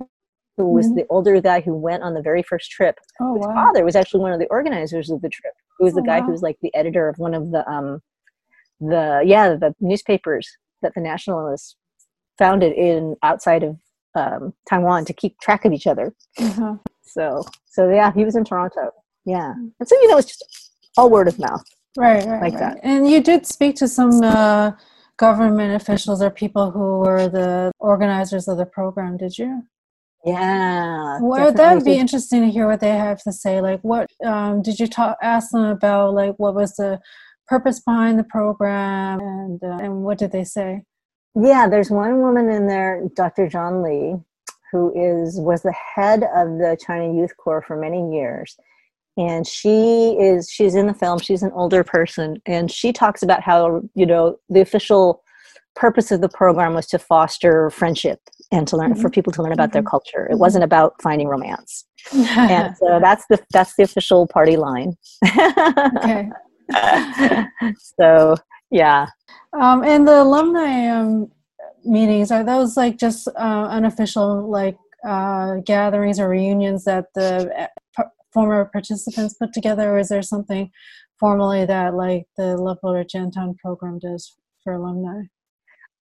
who 0.57 0.71
was 0.71 0.87
Mhm. 0.87 0.95
the 0.95 1.05
older 1.09 1.39
guy 1.41 1.61
who 1.61 1.75
went 1.75 2.03
on 2.03 2.13
the 2.13 2.21
very 2.21 2.43
first 2.43 2.69
trip. 2.71 2.99
Oh 3.19 3.35
His 3.35 3.45
wow! 3.45 3.53
father 3.53 3.83
was 3.83 3.95
actually 3.95 4.21
one 4.21 4.33
of 4.33 4.39
the 4.39 4.47
organizers 4.47 5.09
of 5.09 5.21
the 5.21 5.29
trip. 5.29 5.53
Who 5.77 5.85
was 5.85 5.93
the 5.95 6.01
Oh, 6.01 6.03
guy 6.03 6.19
wow. 6.19 6.25
who 6.25 6.31
was 6.31 6.41
like 6.41 6.57
the 6.61 6.73
editor 6.75 7.07
of 7.07 7.17
one 7.17 7.33
of 7.33 7.51
the 7.51 7.69
um, 7.69 8.01
the 8.81 9.21
yeah 9.25 9.55
the 9.55 9.73
newspapers 9.79 10.47
that 10.81 10.93
the 10.95 11.01
Nationalists 11.01 11.75
founded 12.37 12.71
in 12.73 13.15
outside 13.23 13.63
of 13.63 13.77
um, 14.15 14.53
Taiwan 14.67 15.05
to 15.05 15.13
keep 15.13 15.37
track 15.39 15.65
of 15.65 15.73
each 15.73 15.85
other. 15.87 16.13
Uh-huh. 16.39 16.75
So, 17.11 17.43
so 17.65 17.89
yeah, 17.89 18.11
he 18.11 18.25
was 18.25 18.35
in 18.35 18.43
Toronto. 18.43 18.91
Yeah, 19.25 19.53
and 19.53 19.87
so 19.87 19.95
you 20.01 20.07
know, 20.09 20.17
it's 20.17 20.29
just 20.29 20.71
all 20.97 21.09
word 21.09 21.27
of 21.27 21.39
mouth. 21.39 21.63
Right, 21.97 22.25
right, 22.25 22.41
Like 22.41 22.53
right. 22.53 22.59
that. 22.59 22.79
And 22.83 23.09
you 23.09 23.21
did 23.21 23.45
speak 23.45 23.75
to 23.77 23.87
some 23.87 24.21
uh, 24.23 24.71
government 25.17 25.75
officials 25.75 26.21
or 26.21 26.29
people 26.29 26.71
who 26.71 26.99
were 26.99 27.27
the 27.27 27.71
organizers 27.79 28.47
of 28.47 28.57
the 28.57 28.65
program, 28.65 29.17
did 29.17 29.37
you? 29.37 29.63
Yeah, 30.25 31.19
Well, 31.21 31.53
that 31.53 31.75
would 31.75 31.85
be 31.85 31.97
interesting 31.97 32.41
to 32.41 32.49
hear 32.49 32.67
what 32.67 32.81
they 32.81 32.89
have 32.89 33.23
to 33.23 33.31
say. 33.31 33.61
Like, 33.61 33.79
what 33.81 34.09
um, 34.25 34.61
did 34.61 34.77
you 34.77 34.85
talk? 34.85 35.17
Ask 35.21 35.51
them 35.51 35.63
about? 35.63 36.13
Like, 36.13 36.33
what 36.37 36.55
was 36.55 36.75
the 36.75 36.99
purpose 37.47 37.79
behind 37.79 38.19
the 38.19 38.25
program, 38.25 39.21
and 39.21 39.63
uh, 39.63 39.77
and 39.81 40.03
what 40.03 40.17
did 40.17 40.33
they 40.33 40.43
say? 40.43 40.83
Yeah, 41.35 41.69
there's 41.69 41.89
one 41.89 42.19
woman 42.19 42.49
in 42.49 42.67
there, 42.67 43.03
Dr. 43.15 43.47
John 43.47 43.81
Lee, 43.81 44.17
who 44.71 44.91
is 44.95 45.39
was 45.39 45.61
the 45.61 45.73
head 45.73 46.23
of 46.23 46.57
the 46.57 46.77
China 46.85 47.13
Youth 47.13 47.35
Corps 47.37 47.63
for 47.65 47.75
many 47.75 48.13
years. 48.15 48.55
And 49.17 49.45
she 49.45 50.11
is 50.19 50.49
she's 50.49 50.75
in 50.75 50.87
the 50.87 50.93
film, 50.93 51.19
she's 51.19 51.43
an 51.43 51.51
older 51.53 51.83
person, 51.83 52.41
and 52.45 52.71
she 52.71 52.93
talks 52.93 53.21
about 53.21 53.41
how, 53.41 53.81
you 53.95 54.05
know, 54.05 54.37
the 54.49 54.61
official 54.61 55.23
purpose 55.75 56.11
of 56.11 56.21
the 56.21 56.29
program 56.29 56.73
was 56.73 56.87
to 56.87 56.99
foster 56.99 57.69
friendship 57.69 58.19
and 58.51 58.67
to 58.67 58.77
learn 58.77 58.95
for 58.95 59.09
people 59.09 59.31
to 59.31 59.41
learn 59.41 59.53
about 59.53 59.71
their 59.71 59.83
culture. 59.83 60.27
It 60.29 60.37
wasn't 60.37 60.63
about 60.63 60.93
finding 61.01 61.27
romance. 61.27 61.85
And 62.13 62.75
so 62.79 62.99
that's 63.01 63.25
the 63.29 63.39
that's 63.51 63.75
the 63.75 63.83
official 63.83 64.27
party 64.27 64.57
line. 64.57 64.93
okay. 65.97 66.29
so 67.99 68.35
yeah. 68.71 69.07
Um, 69.53 69.83
and 69.83 70.07
the 70.07 70.21
alumni 70.21 70.87
um, 70.89 71.31
meetings 71.85 72.31
are 72.31 72.43
those 72.43 72.75
like 72.77 72.97
just 72.97 73.27
uh, 73.29 73.67
unofficial 73.69 74.49
like 74.49 74.77
uh, 75.07 75.55
gatherings 75.65 76.19
or 76.19 76.29
reunions 76.29 76.83
that 76.85 77.05
the 77.15 77.49
uh, 77.57 77.67
p- 77.97 78.09
former 78.33 78.65
participants 78.65 79.33
put 79.35 79.53
together, 79.53 79.91
or 79.91 79.99
is 79.99 80.09
there 80.09 80.21
something 80.21 80.69
formally 81.19 81.65
that 81.65 81.95
like 81.95 82.25
the 82.37 82.57
Love 82.57 82.77
Boat 82.81 83.07
Jiantan 83.07 83.57
program 83.57 83.99
does 83.99 84.35
for 84.63 84.73
alumni? 84.73 85.21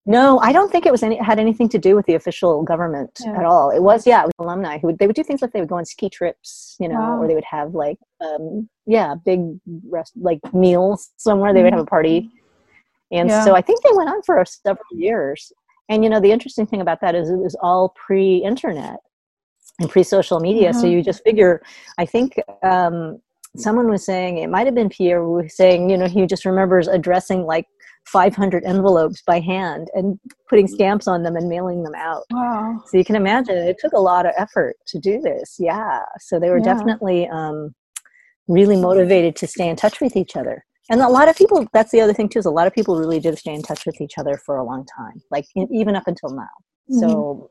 No, 0.07 0.39
I 0.39 0.53
don't 0.53 0.73
think 0.73 0.87
it 0.87 0.93
was 0.93 1.03
any 1.03 1.17
had 1.19 1.39
anything 1.39 1.69
to 1.69 1.79
do 1.79 1.95
with 1.95 2.07
the 2.07 2.15
official 2.15 2.63
government 2.63 3.11
Yeah. 3.23 3.39
at 3.39 3.45
all. 3.45 3.71
It 3.71 3.81
was 3.83 4.07
yeah, 4.07 4.23
it 4.23 4.27
was 4.27 4.33
alumni 4.39 4.79
who 4.79 4.87
would, 4.89 4.99
they 4.99 5.07
would 5.07 5.15
do 5.17 5.23
things 5.23 5.43
like 5.43 5.53
they 5.53 5.61
would 5.61 5.69
go 5.69 5.77
on 5.77 5.85
ski 5.85 6.09
trips, 6.09 6.77
you 6.81 6.89
know, 6.89 6.95
Wow. 6.99 7.21
or 7.23 7.29
they 7.29 7.35
would 7.35 7.45
have 7.45 7.75
like 7.75 7.99
um, 8.23 8.69
yeah, 8.87 9.15
big 9.25 9.41
rest 9.89 10.13
like 10.17 10.41
meals 10.55 11.11
somewhere. 11.19 11.53
They 11.53 11.63
would 11.63 11.73
have 11.75 11.83
a 11.83 11.87
party, 11.87 12.31
and 13.13 13.29
Yeah. 13.29 13.45
so 13.45 13.55
I 13.55 13.61
think 13.61 13.83
they 13.83 13.91
went 13.93 14.09
on 14.09 14.23
for 14.23 14.43
several 14.47 14.87
years. 14.93 15.53
And 15.89 16.05
you 16.05 16.11
know, 16.11 16.21
the 16.21 16.33
interesting 16.33 16.67
thing 16.67 16.81
about 16.81 17.01
that 17.01 17.15
is 17.15 17.31
it 17.31 17.37
was 17.39 17.57
all 17.63 17.95
pre-internet 18.07 18.97
and 19.81 19.89
pre-social 19.89 20.41
media, 20.41 20.73
so 20.73 20.87
Mhm. 20.87 20.93
you 20.93 21.03
just 21.03 21.23
figure. 21.25 21.63
I 21.99 22.05
think 22.07 22.35
um, 22.63 23.21
someone 23.57 23.89
was 23.89 24.05
saying 24.05 24.39
it 24.39 24.49
might 24.51 24.67
have 24.67 24.75
been 24.75 24.89
Pierre 24.89 25.23
who 25.23 25.33
was 25.35 25.57
saying, 25.57 25.91
you 25.91 25.97
know, 25.97 26.07
he 26.07 26.27
just 26.27 26.45
remembers 26.45 26.89
addressing 26.89 27.45
like 27.45 27.67
500 28.07 28.65
envelopes 28.65 29.23
by 29.27 29.39
hand 29.41 29.89
and 29.95 30.19
putting 30.49 30.67
stamps 30.67 31.07
on 31.07 31.23
them 31.23 31.37
and 31.37 31.49
mailing 31.49 31.83
them 31.85 31.95
out. 31.95 32.25
Wow. 32.33 32.83
So 32.87 32.97
you 32.97 33.05
can 33.05 33.17
imagine 33.17 33.57
it 33.57 33.77
took 33.79 33.93
a 33.93 34.01
lot 34.01 34.27
of 34.27 34.33
effort 34.37 34.77
to 34.89 34.99
do 34.99 35.21
this. 35.21 35.57
Yeah. 35.59 36.01
So 36.21 36.39
they 36.41 36.49
were 36.51 36.59
Yeah. 36.59 36.75
definitely 36.75 37.29
um, 37.29 37.75
really 38.49 38.77
motivated 38.77 39.37
to 39.37 39.47
stay 39.47 39.69
in 39.69 39.77
touch 39.77 40.01
with 40.01 40.17
each 40.17 40.37
other. 40.37 40.65
And 40.91 41.01
a 41.03 41.09
lot 41.09 41.29
of 41.29 41.37
people, 41.37 41.67
that's 41.73 41.93
the 41.93 42.01
other 42.01 42.13
thing 42.15 42.29
too, 42.29 42.39
is 42.39 42.47
a 42.47 42.51
lot 42.51 42.67
of 42.67 42.73
people 42.73 42.99
really 42.99 43.21
did 43.21 43.37
stay 43.39 43.53
in 43.55 43.63
touch 43.63 43.85
with 43.85 44.01
each 44.01 44.17
other 44.19 44.37
for 44.45 44.57
a 44.57 44.65
long 44.65 44.87
time, 44.87 45.23
like 45.31 45.45
in, 45.55 45.69
even 45.75 45.95
up 45.97 46.05
until 46.07 46.31
now. 46.31 46.49
So 46.91 47.51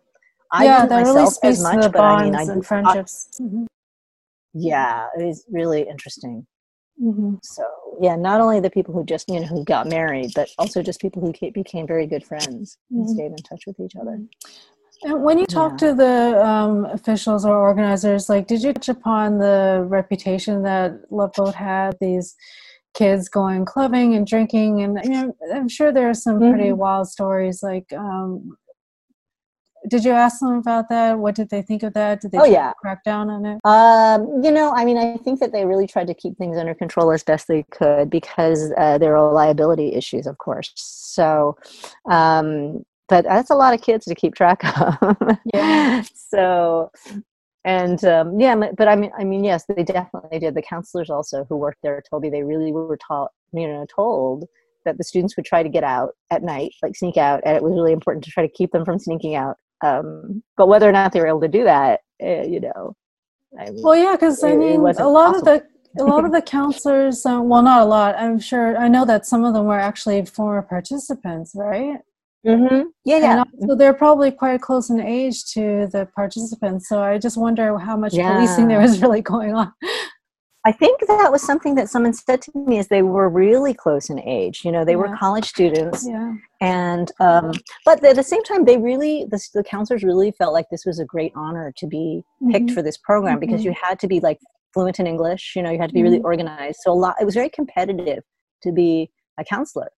I 0.51 0.65
Mm-hmm. 0.65 0.65
yeah, 0.65 0.81
really 0.97 1.03
myself 1.13 1.33
speaks 1.33 1.57
as 1.57 1.63
much, 1.63 1.83
the 1.83 1.89
but 1.89 2.01
I 2.01 2.23
mean, 2.23 2.35
I 2.35 2.41
and 2.43 2.53
did- 2.61 2.65
friendships. 2.65 3.29
Mhm. 3.41 3.67
yeah, 4.53 5.07
it 5.17 5.23
is 5.23 5.45
really 5.51 5.81
interesting. 5.87 6.47
Mhm. 7.03 7.37
So 7.43 7.63
yeah, 8.01 8.15
not 8.15 8.41
only 8.41 8.59
the 8.59 8.69
people 8.71 8.93
who 8.93 9.03
just 9.03 9.29
you 9.29 9.39
know 9.41 9.45
who 9.45 9.63
got 9.65 9.87
married, 9.87 10.31
but 10.33 10.49
also 10.57 10.81
just 10.81 10.99
people 11.01 11.21
who 11.21 11.31
became 11.51 11.85
very 11.85 12.07
good 12.07 12.23
friends 12.25 12.77
and 12.89 13.05
Mhm. 13.05 13.09
stayed 13.13 13.31
in 13.31 13.35
touch 13.37 13.63
with 13.67 13.79
each 13.79 13.95
other. 13.97 14.19
And 15.03 15.23
when 15.23 15.37
you 15.37 15.45
talk 15.45 15.77
to 15.77 15.93
the 15.93 16.43
um, 16.43 16.85
officials 16.85 17.45
or 17.45 17.55
organizers, 17.55 18.29
like, 18.29 18.47
did 18.47 18.63
you 18.63 18.73
touch 18.73 18.89
upon 18.89 19.37
the 19.37 19.85
reputation 19.87 20.63
that 20.63 21.11
Love 21.11 21.33
Boat 21.37 21.53
had? 21.53 21.95
These 22.01 22.35
kids 22.97 23.29
going 23.29 23.63
clubbing 23.65 24.15
and 24.15 24.25
drinking, 24.25 24.81
and 24.81 24.99
you 25.03 25.09
know, 25.11 25.33
I'm 25.53 25.69
sure 25.69 25.91
there 25.91 26.09
are 26.09 26.13
some 26.15 26.39
pretty 26.39 26.69
Mhm. 26.69 26.77
wild 26.77 27.07
stories. 27.07 27.61
Like, 27.61 27.91
um, 27.93 28.57
did 29.87 30.03
you 30.03 30.11
ask 30.11 30.39
them 30.39 30.55
about 30.55 30.89
that? 30.89 31.19
What 31.19 31.35
did 31.35 31.49
they 31.49 31.61
think 31.61 31.83
of 31.83 31.93
that? 31.93 32.21
Did 32.21 32.31
they 32.31 32.39
Oh, 32.39 32.45
yeah. 32.45 32.73
crack 32.81 33.03
down 33.03 33.29
on 33.29 33.45
it? 33.45 33.59
Um, 33.63 34.43
you 34.43 34.51
know, 34.51 34.73
I 34.75 34.83
mean, 34.83 34.97
I 34.97 35.17
think 35.17 35.39
that 35.39 35.51
they 35.51 35.65
really 35.65 35.87
tried 35.87 36.07
to 36.07 36.13
keep 36.13 36.37
things 36.37 36.57
under 36.57 36.73
control 36.73 37.11
as 37.11 37.23
best 37.23 37.47
they 37.47 37.63
could 37.71 38.09
because 38.09 38.73
uh, 38.77 38.97
there 38.97 39.15
are 39.15 39.31
liability 39.31 39.93
issues, 39.93 40.27
of 40.27 40.37
course. 40.39 40.71
So, 40.75 41.57
um, 42.09 42.83
but 43.07 43.23
that's 43.23 43.49
a 43.51 43.55
lot 43.55 43.73
of 43.73 43.81
kids 43.81 44.05
to 44.05 44.15
keep 44.15 44.35
track 44.35 44.61
of. 44.81 45.15
Yeah. 45.53 46.01
so, 46.13 46.91
and 47.67 48.01
um, 48.05 48.39
yeah, 48.39 48.55
but 48.55 48.87
I 48.87 48.95
mean, 48.95 49.11
I 49.19 49.25
mean, 49.25 49.43
yes, 49.43 49.65
they 49.65 49.83
definitely 49.83 50.39
did. 50.39 50.55
The 50.55 50.61
counselors 50.61 51.09
also 51.09 51.45
who 51.49 51.57
worked 51.57 51.79
there 51.83 52.01
told 52.09 52.23
me 52.23 52.29
they 52.29 52.43
really 52.43 52.71
were 52.71 52.97
taught, 52.97 53.31
you 53.51 53.67
know, 53.67 53.85
told 53.93 54.45
that 54.85 54.97
the 54.97 55.03
students 55.03 55.35
would 55.35 55.45
try 55.45 55.63
to 55.63 55.67
get 55.67 55.83
out 55.83 56.13
at 56.31 56.43
night, 56.43 56.71
like 56.81 56.95
sneak 56.95 57.17
out, 57.17 57.41
and 57.43 57.57
it 57.57 57.61
was 57.61 57.73
really 57.73 57.91
important 57.91 58.23
to 58.23 58.31
try 58.31 58.47
to 58.47 58.53
keep 58.53 58.71
them 58.71 58.85
from 58.85 58.99
sneaking 58.99 59.35
out. 59.35 59.57
Um, 59.83 60.41
but 60.55 60.69
whether 60.69 60.87
or 60.87 60.93
not 60.93 61.11
they 61.11 61.19
were 61.19 61.27
able 61.27 61.41
to 61.41 61.49
do 61.49 61.65
that, 61.65 61.99
uh, 62.23 62.43
you 62.43 62.61
know, 62.61 62.95
I 63.59 63.69
mean, 63.69 63.83
Well, 63.83 63.97
yeah, 63.97 64.13
because 64.13 64.41
I 64.45 64.55
mean, 64.55 64.79
a 64.79 65.09
lot 65.09 65.35
of 65.35 65.43
the 65.43 65.61
a 65.99 66.05
lot 66.05 66.23
of 66.23 66.31
the 66.31 66.41
counselors, 66.57 67.25
uh, 67.25 67.41
well, 67.43 67.63
not 67.63 67.81
a 67.81 67.85
lot. 67.85 68.15
I'm 68.17 68.39
sure. 68.39 68.77
I 68.77 68.87
know 68.87 69.03
that 69.03 69.25
some 69.25 69.43
of 69.43 69.53
them 69.53 69.65
were 69.65 69.77
actually 69.77 70.25
former 70.25 70.61
participants, 70.61 71.51
right? 71.53 71.99
Mm-hmm. 72.45 72.81
Yeah, 73.03 73.17
yeah. 73.17 73.43
also 73.61 73.75
they're 73.75 73.93
probably 73.93 74.31
quite 74.31 74.61
close 74.61 74.89
in 74.89 74.99
age 75.01 75.45
to 75.53 75.87
the 75.91 76.07
participants. 76.15 76.87
So 76.87 77.01
I 77.01 77.17
just 77.17 77.37
wonder 77.37 77.77
how 77.77 77.97
much 77.97 78.13
policing 78.13 78.67
there 78.67 78.79
Yeah. 78.79 78.85
is 78.85 79.01
really 79.01 79.21
going 79.21 79.53
on. 79.53 79.73
I 80.65 80.71
think 80.73 80.99
that 81.07 81.31
was 81.31 81.41
something 81.41 81.75
that 81.75 81.87
someone 81.87 82.11
said 82.13 82.41
to 82.41 82.51
me 82.53 82.77
is 82.77 82.89
they 82.89 83.01
were 83.01 83.29
really 83.29 83.73
close 83.73 84.09
in 84.09 84.19
age. 84.19 84.65
You 84.65 84.71
know, 84.73 84.83
they 84.83 84.97
were 84.97 85.15
college 85.15 85.45
students, 85.45 86.05
Yeah. 86.05 86.33
and 86.59 87.09
um, 87.21 87.53
but 87.85 88.03
at 88.03 88.17
the 88.17 88.23
same 88.23 88.43
time, 88.43 88.65
they 88.65 88.77
really 88.77 89.25
the, 89.31 89.39
the 89.53 89.63
counselors 89.63 90.03
really 90.03 90.31
felt 90.31 90.51
like 90.53 90.65
this 90.69 90.85
was 90.85 90.99
a 90.99 91.05
great 91.05 91.31
honor 91.35 91.73
to 91.77 91.87
be 91.87 92.21
picked 92.51 92.67
Mhm. 92.71 92.73
for 92.73 92.81
this 92.81 92.97
program 92.97 93.39
because 93.39 93.61
Mhm. 93.61 93.65
you 93.65 93.75
had 93.81 93.97
to 93.99 94.07
be 94.07 94.19
like 94.19 94.39
fluent 94.73 94.99
in 94.99 95.07
English. 95.07 95.53
You 95.55 95.63
know, 95.63 95.69
you 95.71 95.79
had 95.79 95.89
to 95.89 95.93
be 95.93 96.03
really 96.03 96.21
organized. 96.21 96.79
So 96.83 96.91
a 96.91 96.99
lot. 97.05 97.15
It 97.21 97.25
was 97.25 97.33
very 97.35 97.49
competitive 97.49 98.23
to 98.63 98.71
be 98.73 99.09
a 99.39 99.45
counselor. 99.45 99.89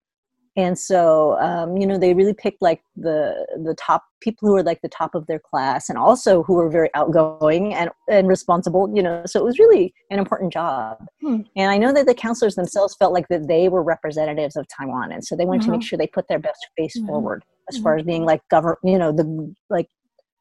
And 0.57 0.77
so, 0.77 1.39
um, 1.39 1.77
you 1.77 1.85
know, 1.87 1.97
they 1.97 2.13
really 2.13 2.33
picked 2.33 2.61
like 2.61 2.81
the 2.95 3.45
the 3.63 3.75
top 3.75 4.03
people 4.19 4.47
who 4.47 4.53
were 4.55 4.63
like 4.63 4.81
the 4.81 4.89
top 4.89 5.15
of 5.15 5.25
their 5.27 5.39
class, 5.39 5.89
and 5.89 5.97
also 5.97 6.43
who 6.43 6.55
were 6.55 6.69
very 6.69 6.89
outgoing 6.95 7.73
and 7.73 7.89
and 8.09 8.27
responsible. 8.27 8.91
You 8.93 9.03
know, 9.03 9.23
so 9.25 9.39
it 9.39 9.43
was 9.45 9.59
really 9.59 9.93
an 10.09 10.19
important 10.19 10.51
job. 10.51 11.07
Hmm. 11.21 11.41
And 11.55 11.71
I 11.71 11.77
know 11.77 11.93
that 11.93 12.07
the 12.07 12.13
counselors 12.15 12.55
themselves 12.55 12.95
felt 12.97 13.13
like 13.13 13.27
that 13.29 13.47
they 13.47 13.69
were 13.69 13.83
representatives 13.83 14.55
of 14.55 14.67
Taiwan, 14.67 15.11
and 15.11 15.23
so 15.23 15.35
they 15.35 15.45
wanted 15.45 15.61
to 15.63 15.71
make 15.71 15.79
Uh-huh. 15.81 15.87
sure 15.87 15.97
they 15.97 16.07
put 16.07 16.27
their 16.27 16.39
best 16.39 16.67
face 16.77 16.97
Mhm. 16.97 17.05
forward 17.07 17.43
as 17.69 17.77
far 17.77 17.95
as 17.97 18.03
being 18.03 18.25
like 18.25 18.41
govern, 18.49 18.75
you 18.83 18.97
know, 18.97 19.11
the 19.11 19.53
like 19.69 19.87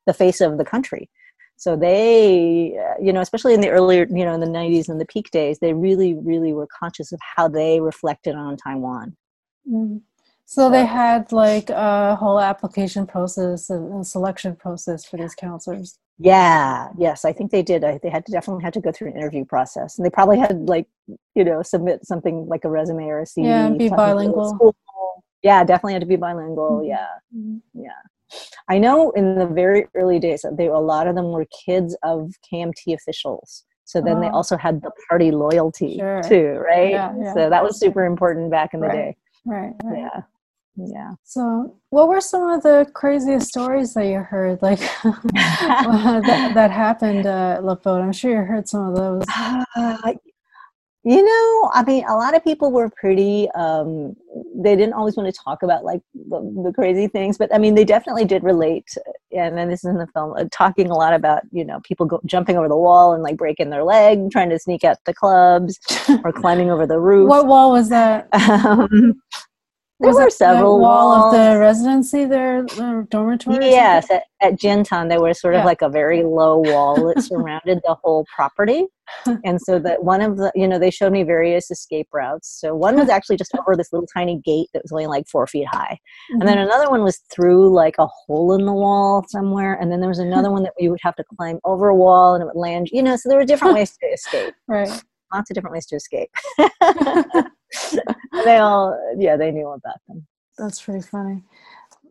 the 0.06 0.14
face 0.14 0.40
of 0.40 0.56
the 0.58 0.64
country. 0.64 1.10
So 1.56 1.76
they, 1.76 2.78
uh, 2.78 2.94
you 3.02 3.12
know, 3.12 3.20
especially 3.20 3.52
in 3.52 3.60
the 3.60 3.68
earlier, 3.68 4.06
you 4.10 4.24
know, 4.24 4.32
in 4.32 4.40
the 4.40 4.46
90s 4.46 4.88
and 4.88 5.00
the 5.00 5.06
peak 5.06 5.30
days, 5.32 5.58
they 5.58 5.74
really, 5.74 6.14
really 6.14 6.52
were 6.52 6.68
conscious 6.68 7.12
of 7.12 7.20
how 7.36 7.48
they 7.48 7.80
reflected 7.80 8.34
on 8.36 8.56
Taiwan. 8.56 9.16
Mm. 9.70 10.02
So 10.44 10.70
they 10.70 10.86
had 10.86 11.30
like 11.30 11.68
a 11.68 12.16
whole 12.16 12.40
application 12.40 13.06
process 13.06 13.68
and 13.68 14.00
a 14.00 14.04
selection 14.04 14.56
process 14.56 15.04
for 15.04 15.18
these 15.18 15.34
counselors. 15.34 15.98
Yeah, 16.18 16.88
yes, 16.96 17.24
I 17.26 17.32
think 17.32 17.50
they 17.50 17.62
did. 17.62 17.84
I, 17.84 17.98
they 18.02 18.08
had 18.08 18.24
to 18.26 18.32
definitely 18.32 18.64
had 18.64 18.72
to 18.74 18.80
go 18.80 18.90
through 18.90 19.08
an 19.08 19.16
interview 19.16 19.44
process, 19.44 19.98
and 19.98 20.06
they 20.06 20.10
probably 20.10 20.38
had 20.38 20.68
like, 20.68 20.86
you 21.34 21.44
know, 21.44 21.62
submit 21.62 22.04
something 22.06 22.46
like 22.48 22.64
a 22.64 22.70
resume 22.70 23.04
or 23.04 23.20
a 23.20 23.24
CV. 23.24 23.44
Yeah, 23.44 23.66
and 23.66 23.78
be 23.78 23.88
talking 23.90 24.04
to 24.04 24.08
the 24.10 24.14
bilingual. 24.14 24.74
Yeah, 25.42 25.62
definitely 25.64 25.92
had 25.92 26.00
to 26.02 26.06
be 26.06 26.16
bilingual. 26.16 26.80
Mhm. 26.82 26.88
Yeah, 26.88 27.06
Mhm. 27.36 27.60
yeah. 27.74 27.90
I 28.68 28.78
know 28.78 29.10
in 29.10 29.34
the 29.36 29.46
very 29.46 29.86
early 29.94 30.18
days, 30.18 30.44
they 30.52 30.66
a 30.66 30.78
lot 30.78 31.06
of 31.06 31.14
them 31.14 31.30
were 31.30 31.46
kids 31.66 31.94
of 32.02 32.32
KMT 32.50 32.94
officials. 32.94 33.64
So 33.84 34.00
then 34.00 34.20
they 34.20 34.28
Oh. 34.28 34.32
also 34.38 34.56
had 34.56 34.82
the 34.82 34.90
party 35.08 35.30
loyalty 35.30 35.98
Sure. 35.98 36.22
too, 36.22 36.58
right? 36.66 36.90
Yeah, 36.90 37.14
yeah. 37.18 37.32
So 37.34 37.48
that 37.48 37.62
was 37.62 37.78
super 37.78 38.04
important 38.04 38.50
back 38.50 38.74
in 38.74 38.80
the 38.80 38.88
Right. 38.88 38.94
day. 38.94 39.16
Right, 39.48 39.72
right. 39.82 39.98
Yeah, 39.98 40.22
yeah. 40.76 41.12
So, 41.24 41.74
what 41.88 42.08
were 42.08 42.20
some 42.20 42.50
of 42.50 42.62
the 42.62 42.86
craziest 42.92 43.48
stories 43.48 43.94
that 43.94 44.04
you 44.06 44.18
heard, 44.18 44.60
like 44.62 44.78
that, 45.32 46.52
that 46.54 46.70
happened 46.70 47.26
uh, 47.26 47.54
at 47.56 47.64
Love 47.64 47.86
I'm 47.86 48.12
sure 48.12 48.30
you 48.30 48.46
heard 48.46 48.68
some 48.68 48.88
of 48.88 48.94
those. 48.94 49.24
Uh, 49.28 49.96
you 51.08 51.22
know, 51.22 51.70
I 51.72 51.84
mean, 51.86 52.04
a 52.06 52.14
lot 52.16 52.36
of 52.36 52.44
people 52.44 52.70
were 52.70 52.90
pretty. 52.90 53.48
Um, 53.52 54.14
they 54.54 54.76
didn't 54.76 54.92
always 54.92 55.16
want 55.16 55.34
to 55.34 55.40
talk 55.42 55.62
about 55.62 55.82
like 55.82 56.02
the, 56.14 56.62
the 56.64 56.70
crazy 56.74 57.08
things, 57.08 57.38
but 57.38 57.52
I 57.54 57.56
mean, 57.56 57.74
they 57.74 57.84
definitely 57.86 58.26
did 58.26 58.44
relate. 58.44 58.84
And 59.32 59.56
then 59.56 59.70
this 59.70 59.84
is 59.84 59.88
in 59.88 59.96
the 59.96 60.06
film, 60.08 60.34
uh, 60.34 60.44
talking 60.52 60.90
a 60.90 60.94
lot 60.94 61.14
about 61.14 61.44
you 61.50 61.64
know 61.64 61.80
people 61.80 62.04
go, 62.04 62.20
jumping 62.26 62.58
over 62.58 62.68
the 62.68 62.76
wall 62.76 63.14
and 63.14 63.22
like 63.22 63.38
breaking 63.38 63.70
their 63.70 63.84
leg, 63.84 64.30
trying 64.30 64.50
to 64.50 64.58
sneak 64.58 64.84
out 64.84 64.98
the 65.06 65.14
clubs, 65.14 65.78
or 66.24 66.30
climbing 66.30 66.70
over 66.70 66.86
the 66.86 67.00
roof. 67.00 67.26
What 67.26 67.46
wall 67.46 67.72
was 67.72 67.88
that? 67.88 68.28
Um, 68.68 69.22
there 70.00 70.10
was 70.10 70.16
were 70.16 70.30
several 70.30 70.78
wall 70.78 71.12
of 71.12 71.32
the 71.32 71.58
residency 71.58 72.24
there, 72.24 72.60
uh, 72.60 72.62
the 72.64 73.06
dormitory. 73.10 73.70
Yes, 73.70 74.08
at, 74.10 74.24
at 74.40 74.54
Jiantan, 74.54 75.08
there 75.08 75.20
was 75.20 75.40
sort 75.40 75.54
of 75.54 75.60
Yeah. 75.60 75.64
like 75.64 75.82
a 75.82 75.88
very 75.88 76.22
low 76.22 76.58
wall 76.58 76.94
that 76.94 77.22
surrounded 77.22 77.80
the 77.84 77.96
whole 78.02 78.24
property. 78.34 78.86
And 79.44 79.58
so 79.60 79.78
that 79.78 80.04
one 80.04 80.20
of 80.20 80.36
the, 80.36 80.52
you 80.54 80.68
know, 80.68 80.78
they 80.78 80.90
showed 80.90 81.12
me 81.12 81.22
various 81.22 81.70
escape 81.70 82.08
routes. 82.12 82.58
So 82.60 82.74
one 82.74 82.96
was 82.96 83.08
actually 83.08 83.38
just 83.38 83.52
over 83.58 83.74
this 83.74 83.90
little 83.90 84.06
tiny 84.06 84.38
gate 84.44 84.68
that 84.74 84.82
was 84.82 84.92
only 84.92 85.06
like 85.06 85.26
four 85.26 85.46
feet 85.46 85.66
high. 85.66 85.98
something? 86.30 86.40
And 86.40 86.48
then 86.48 86.58
mm-hmm. 86.58 86.66
another 86.66 86.90
one 86.90 87.02
was 87.02 87.18
through 87.32 87.74
like 87.74 87.96
a 87.98 88.06
hole 88.06 88.52
in 88.52 88.66
the 88.66 88.72
wall 88.72 89.24
somewhere. 89.28 89.78
And 89.80 89.90
then 89.90 90.00
there 90.00 90.10
was 90.10 90.18
another 90.18 90.50
one 90.50 90.62
that 90.64 90.74
you 90.78 90.90
would 90.90 91.00
have 91.02 91.16
to 91.16 91.24
climb 91.36 91.58
over 91.64 91.88
a 91.88 91.96
wall 91.96 92.34
and 92.34 92.42
it 92.42 92.46
would 92.46 92.60
land, 92.60 92.90
you 92.92 93.02
know, 93.02 93.16
so 93.16 93.30
there 93.30 93.38
were 93.38 93.46
different 93.46 93.74
ways 93.74 93.96
to 93.96 94.06
escape. 94.06 94.54
Right. 94.68 94.90
Lots 95.32 95.50
of 95.50 95.54
different 95.54 95.74
ways 95.74 95.86
to 95.86 95.96
escape. 95.96 96.30
they 98.44 98.56
all, 98.56 98.98
yeah, 99.18 99.36
they 99.36 99.50
knew 99.50 99.68
about 99.68 100.00
them. 100.06 100.26
That's 100.56 100.80
pretty 100.80 101.02
funny. 101.02 101.42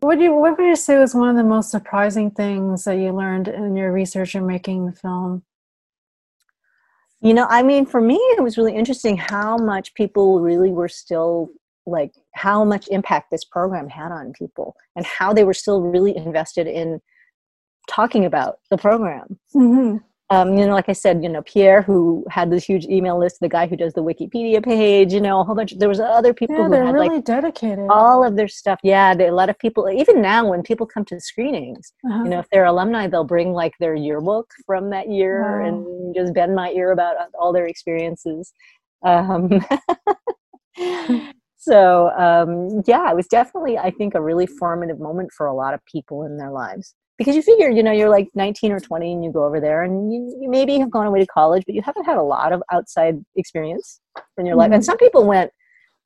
What 0.00 0.16
do 0.16 0.24
you 0.24 0.34
what 0.34 0.56
would 0.56 0.64
you 0.64 0.76
say 0.76 0.96
was 0.96 1.14
one 1.14 1.28
of 1.28 1.36
the 1.36 1.42
most 1.42 1.70
surprising 1.70 2.30
things 2.30 2.84
that 2.84 2.98
you 2.98 3.12
learned 3.12 3.48
in 3.48 3.74
your 3.74 3.92
research 3.92 4.34
in 4.34 4.46
making 4.46 4.86
the 4.86 4.92
film? 4.92 5.42
You 7.20 7.34
know, 7.34 7.46
I 7.50 7.62
mean, 7.62 7.84
for 7.84 8.00
me, 8.00 8.14
it 8.14 8.42
was 8.42 8.56
really 8.56 8.76
interesting 8.76 9.16
how 9.16 9.56
much 9.56 9.94
people 9.94 10.40
really 10.40 10.70
were 10.70 10.88
still 10.88 11.50
like 11.84 12.12
how 12.34 12.64
much 12.64 12.86
impact 12.88 13.30
this 13.30 13.44
program 13.44 13.88
had 13.88 14.12
on 14.12 14.32
people 14.34 14.76
and 14.94 15.04
how 15.04 15.32
they 15.32 15.42
were 15.42 15.54
still 15.54 15.80
really 15.80 16.16
invested 16.16 16.66
in 16.66 17.00
talking 17.88 18.24
about 18.24 18.58
the 18.70 18.78
program. 18.78 19.38
Mm-hmm. 19.54 19.96
Um, 20.30 20.58
you 20.58 20.66
know, 20.66 20.74
like 20.74 20.88
I 20.90 20.92
said, 20.92 21.22
you 21.22 21.28
know, 21.28 21.40
Pierre, 21.42 21.80
who 21.80 22.24
had 22.30 22.50
this 22.50 22.64
huge 22.64 22.84
email 22.86 23.18
list, 23.18 23.38
the 23.40 23.48
guy 23.48 23.66
who 23.66 23.76
does 23.76 23.94
the 23.94 24.02
Wikipedia 24.02 24.62
page, 24.62 25.12
you 25.12 25.20
know, 25.22 25.40
a 25.40 25.44
whole 25.44 25.54
bunch. 25.54 25.72
There 25.78 25.88
was 25.88 26.00
other 26.00 26.34
people 26.34 26.56
Yeah, 26.56 26.64
who 26.64 26.70
they're 26.70 26.84
had 26.86 26.94
really 26.94 27.16
like 27.16 27.24
dedicated. 27.24 27.86
all 27.88 28.22
of 28.22 28.36
their 28.36 28.48
stuff. 28.48 28.78
Yeah, 28.82 29.14
they, 29.14 29.28
a 29.28 29.34
lot 29.34 29.48
of 29.48 29.58
people. 29.58 29.88
Even 29.88 30.20
now, 30.20 30.46
when 30.48 30.62
people 30.62 30.86
come 30.86 31.04
to 31.06 31.18
screenings, 31.18 31.92
Uh-huh. 32.04 32.24
you 32.24 32.30
know, 32.30 32.40
if 32.40 32.46
they're 32.52 32.66
alumni, 32.66 33.06
they'll 33.06 33.24
bring 33.24 33.52
like 33.52 33.72
their 33.80 33.94
yearbook 33.94 34.50
from 34.66 34.90
that 34.90 35.08
year 35.10 35.62
Wow. 35.62 35.66
and 35.66 36.14
just 36.14 36.34
bend 36.34 36.54
my 36.54 36.70
ear 36.72 36.92
about 36.92 37.16
all 37.40 37.52
their 37.52 37.66
experiences. 37.66 38.52
Um, 39.04 39.48
so 41.56 42.10
um, 42.10 42.82
yeah, 42.86 43.10
it 43.10 43.16
was 43.16 43.26
definitely, 43.28 43.78
I 43.78 43.90
think, 43.90 44.14
a 44.14 44.20
really 44.20 44.46
formative 44.46 45.00
moment 45.00 45.30
for 45.32 45.46
a 45.46 45.54
lot 45.54 45.72
of 45.74 45.80
people 45.86 46.24
in 46.24 46.36
their 46.36 46.50
lives. 46.50 46.94
Because 47.18 47.34
you 47.36 47.42
figure, 47.42 47.68
you 47.68 47.82
know, 47.82 47.90
you're 47.92 48.08
like 48.08 48.28
19 48.34 48.70
or 48.72 48.80
20 48.80 49.12
and 49.12 49.24
you 49.24 49.32
go 49.32 49.44
over 49.44 49.60
there 49.60 49.82
and 49.82 50.12
you, 50.12 50.38
you 50.40 50.48
maybe 50.48 50.78
have 50.78 50.90
gone 50.90 51.06
away 51.06 51.18
to 51.20 51.26
college, 51.26 51.64
but 51.66 51.74
you 51.74 51.82
haven't 51.82 52.04
had 52.04 52.16
a 52.16 52.22
lot 52.22 52.52
of 52.52 52.62
outside 52.72 53.16
experience 53.36 54.00
in 54.38 54.46
your 54.46 54.54
life. 54.56 54.70
And 54.72 54.82
Mhm. 54.82 54.86
some 54.86 54.96
people 54.98 55.24
went 55.26 55.50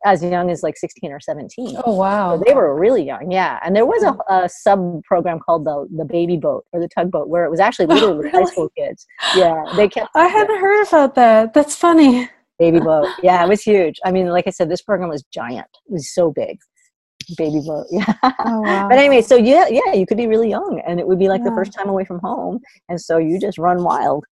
as 0.05 0.21
young 0.25 0.51
as 0.51 0.65
like 0.65 0.77
16 0.77 1.13
or 1.13 1.21
17. 1.21 1.77
oh 1.85 1.95
wow. 1.95 2.37
So 2.37 2.43
they 2.45 2.55
were 2.55 2.75
really 2.75 3.05
young, 3.05 3.31
yeah. 3.31 3.61
And 3.65 3.77
there 3.77 3.87
was 3.87 4.03
a, 4.03 4.17
a 4.33 4.49
sub 4.49 5.03
program 5.05 5.39
called 5.39 5.65
the 5.65 5.87
the 5.97 6.05
baby 6.05 6.37
boat 6.39 6.65
or 6.73 6.81
the 6.81 6.89
tugboat, 6.89 7.29
where 7.29 7.45
it 7.45 7.51
was 7.51 7.61
actually 7.61 7.87
literally 7.95 8.17
with 8.19 8.33
high 8.33 8.45
school 8.45 8.69
kids. 8.77 9.07
Yeah, 9.37 9.63
they 9.77 9.89
kept 9.89 10.09
I 10.17 10.27
hadn't 10.27 10.61
heard 10.61 10.89
about 10.89 11.15
that. 11.15 11.55
That's 11.55 11.77
funny. 11.77 12.29
baby 12.59 12.81
boat. 12.81 13.07
Yeah, 13.23 13.45
it 13.45 13.49
was 13.49 13.63
huge. 13.63 14.01
I 14.05 14.11
mean, 14.11 14.27
like 14.29 14.47
I 14.49 14.51
said, 14.51 14.69
this 14.71 14.83
program 14.83 15.09
was 15.09 15.23
giant. 15.33 15.67
It 15.89 15.93
was 15.93 16.13
so 16.13 16.33
big. 16.33 16.59
Baby 17.37 17.61
boat. 17.67 17.87
Yeah. 17.91 18.13
Oh 18.41 18.61
wow. 18.63 18.89
But 18.89 18.99
anyway, 18.99 19.23
so 19.23 19.37
yeah, 19.37 19.67
yeah, 19.69 19.93
you 19.95 20.07
could 20.07 20.17
be 20.17 20.27
really 20.27 20.49
young, 20.51 20.81
and 20.87 20.99
it 21.01 21.07
would 21.07 21.19
be 21.19 21.29
like 21.29 21.43
the 21.45 21.51
first 21.51 21.73
time 21.73 21.89
away 21.89 22.05
from 22.05 22.21
home, 22.21 22.61
and 22.89 23.01
so 23.01 23.19
you 23.19 23.39
just 23.41 23.59
run 23.59 23.83
wild, 23.83 24.25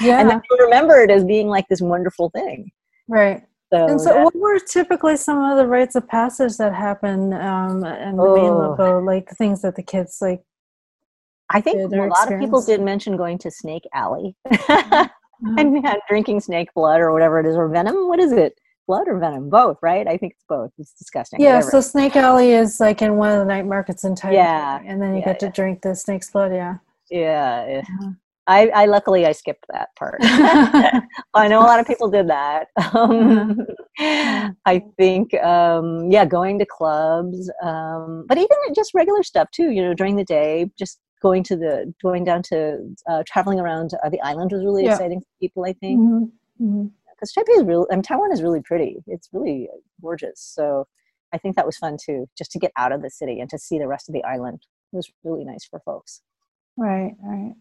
yeah. 0.00 0.18
and 0.20 0.30
then 0.30 0.40
you 0.50 0.56
remember 0.64 1.00
it 1.00 1.10
as 1.10 1.24
being 1.24 1.48
like 1.48 1.66
this 1.68 1.80
wonderful 1.80 2.30
thing. 2.30 2.70
right. 3.08 3.42
So, 3.72 3.86
And 3.86 3.98
so, 3.98 4.12
that- 4.12 4.24
what 4.24 4.34
were 4.36 4.58
typically 4.58 5.16
some 5.16 5.42
of 5.42 5.56
the 5.56 5.66
rites 5.66 5.94
of 5.94 6.06
passage 6.06 6.58
that 6.58 6.74
happen 6.74 7.32
um, 7.32 7.82
in 7.84 8.16
the 8.16 8.22
Oh. 8.22 8.98
Like 9.02 9.30
things 9.30 9.62
that 9.62 9.76
the 9.76 9.82
kids 9.82 10.18
like. 10.20 10.42
I 11.48 11.60
think 11.62 11.78
a 11.92 11.96
lot 12.06 12.30
of 12.32 12.38
people 12.38 12.62
did 12.62 12.82
mention 12.82 13.16
going 13.16 13.38
to 13.38 13.50
Snake 13.50 13.84
Alley. 13.94 14.36
uh, 14.68 15.08
and 15.58 15.82
yeah, 15.82 15.94
drinking 16.08 16.40
snake 16.40 16.68
blood 16.74 17.00
or 17.00 17.12
whatever 17.12 17.40
it 17.40 17.46
is, 17.46 17.56
or 17.56 17.66
venom. 17.68 18.08
What 18.08 18.20
is 18.20 18.32
it? 18.32 18.58
Blood 18.86 19.08
or 19.08 19.18
venom? 19.18 19.48
Both, 19.48 19.78
right? 19.82 20.06
I 20.06 20.16
think 20.16 20.32
it's 20.34 20.44
both. 20.48 20.70
It's 20.78 20.92
disgusting. 20.94 21.40
yeah, 21.40 21.56
whatever. 21.56 21.70
so 21.70 21.80
Snake 21.80 22.16
Alley 22.16 22.52
is 22.52 22.80
like 22.80 23.00
in 23.02 23.16
one 23.16 23.30
of 23.30 23.38
the 23.38 23.44
night 23.44 23.66
markets 23.66 24.04
in 24.04 24.14
Taipei. 24.14 24.34
Yeah, 24.34 24.80
And 24.84 25.00
then 25.00 25.14
you 25.14 25.20
yeah, 25.20 25.26
get 25.26 25.40
to 25.40 25.50
drink 25.50 25.82
the 25.82 25.94
snake's 25.94 26.30
blood. 26.30 26.52
Yeah. 26.52 26.78
yeah. 27.10 27.66
yeah. 27.68 28.10
I, 28.48 28.68
I 28.74 28.86
luckily 28.86 29.24
I 29.24 29.32
skipped 29.32 29.66
that 29.72 29.90
part. 29.96 30.18
I 30.22 31.48
know 31.48 31.60
a 31.60 31.66
lot 31.66 31.78
of 31.78 31.86
people 31.86 32.10
did 32.10 32.28
that. 32.28 32.68
Um, 32.94 33.58
I 34.66 34.82
think, 34.96 35.34
um, 35.34 36.10
yeah, 36.10 36.24
going 36.24 36.58
to 36.58 36.66
clubs, 36.66 37.50
um, 37.62 38.24
but 38.26 38.38
even 38.38 38.56
just 38.74 38.94
regular 38.94 39.22
stuff 39.22 39.50
too. 39.52 39.70
You 39.70 39.82
know, 39.82 39.94
during 39.94 40.16
the 40.16 40.24
day, 40.24 40.70
just 40.78 40.98
going 41.20 41.42
to 41.44 41.56
the 41.56 41.92
going 42.02 42.24
down 42.24 42.42
to 42.44 42.78
uh, 43.08 43.22
traveling 43.26 43.60
around 43.60 43.90
uh, 44.02 44.08
the 44.08 44.20
island 44.22 44.50
was 44.52 44.64
really 44.64 44.86
exciting 44.86 45.20
for 45.20 45.26
people. 45.40 45.64
I 45.64 45.74
think. 45.74 46.00
Mhm, 46.00 46.30
mhm. 46.60 46.90
Because 47.22 47.32
Taipei 47.32 47.60
is 47.60 47.64
real. 47.64 47.86
I 47.90 47.94
mean, 47.94 48.02
Taiwan 48.02 48.32
is 48.32 48.42
really 48.42 48.62
pretty. 48.62 48.96
It's 49.06 49.28
really 49.32 49.68
gorgeous. 50.00 50.40
So 50.40 50.86
I 51.32 51.38
think 51.38 51.56
that 51.56 51.66
was 51.66 51.76
fun 51.76 51.96
too, 52.04 52.28
just 52.36 52.50
to 52.52 52.58
get 52.58 52.72
out 52.76 52.92
of 52.92 53.00
the 53.00 53.10
city 53.10 53.40
and 53.40 53.48
to 53.50 53.58
see 53.58 53.78
the 53.78 53.86
rest 53.86 54.08
of 54.08 54.12
the 54.12 54.24
island. 54.24 54.60
It 54.92 54.96
was 54.96 55.10
really 55.22 55.44
nice 55.44 55.64
for 55.64 55.80
folks. 55.80 56.22
Right, 56.76 57.14
right. 57.22 57.54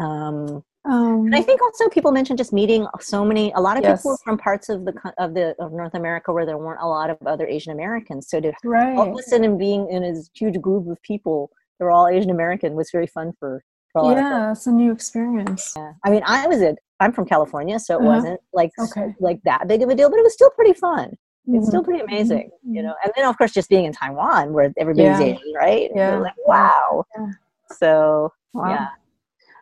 Um, 0.00 0.64
Um, 0.84 1.26
and 1.26 1.36
I 1.36 1.42
think 1.42 1.62
also 1.62 1.88
people 1.88 2.10
mentioned 2.10 2.38
just 2.38 2.52
meeting 2.52 2.86
so 3.00 3.24
many. 3.24 3.52
A 3.54 3.60
lot 3.60 3.76
of 3.76 3.84
people 3.84 4.16
from 4.24 4.36
parts 4.36 4.68
of 4.68 4.84
the 4.84 4.94
of 5.18 5.34
the 5.34 5.54
of 5.60 5.72
North 5.72 5.94
America 5.94 6.32
where 6.32 6.44
there 6.44 6.58
weren't 6.58 6.80
a 6.82 6.86
lot 6.88 7.08
of 7.08 7.18
other 7.24 7.46
Asian 7.46 7.72
Americans. 7.72 8.28
So 8.28 8.40
to 8.40 8.52
all 8.96 9.12
of 9.12 9.18
a 9.18 9.22
sudden 9.22 9.58
being 9.58 9.88
in 9.90 10.02
a 10.02 10.14
huge 10.34 10.60
group 10.60 10.88
of 10.88 11.00
people, 11.02 11.50
they're 11.78 11.90
all 11.90 12.08
Asian 12.08 12.30
American, 12.30 12.74
was 12.74 12.90
very 12.90 13.06
fun 13.06 13.32
for. 13.38 13.62
For 13.92 14.00
a 14.00 14.04
lot 14.04 14.16
of 14.18 14.22
folks. 14.24 14.30
Yeah, 14.32 14.52
it's 14.52 14.66
a 14.66 14.72
new 14.72 14.92
experience. 14.92 15.72
Yeah. 15.76 15.92
I 16.04 16.10
mean, 16.10 16.22
I 16.26 16.46
was 16.46 16.62
a. 16.62 16.76
I'm 17.00 17.12
from 17.12 17.26
California, 17.26 17.78
so 17.78 17.94
it 17.94 18.02
Uh-huh. 18.02 18.14
wasn't 18.16 18.40
like 18.52 18.70
Okay. 18.78 19.14
like 19.20 19.40
that 19.44 19.66
big 19.66 19.82
of 19.82 19.88
a 19.88 19.94
deal, 19.94 20.08
but 20.08 20.18
it 20.18 20.22
was 20.22 20.34
still 20.34 20.50
pretty 20.50 20.72
fun. 20.72 21.16
it's 21.48 21.64
Mhm. 21.66 21.68
still 21.70 21.82
pretty 21.82 21.98
amazing, 21.98 22.50
you 22.62 22.80
mhm. 22.80 22.84
know. 22.84 22.94
And 23.02 23.12
then 23.16 23.24
of 23.26 23.36
course 23.36 23.50
just 23.52 23.68
being 23.68 23.84
in 23.84 23.92
Taiwan 23.92 24.52
where 24.52 24.72
everybody's 24.76 25.18
Yeah. 25.18 25.26
Asian, 25.26 25.52
right? 25.56 25.90
Yeah. 25.92 26.18
like, 26.18 26.34
wow. 26.46 27.04
Yeah. 27.18 27.26
So 27.72 28.32
Wow. 28.54 28.68
yeah. 28.68 28.88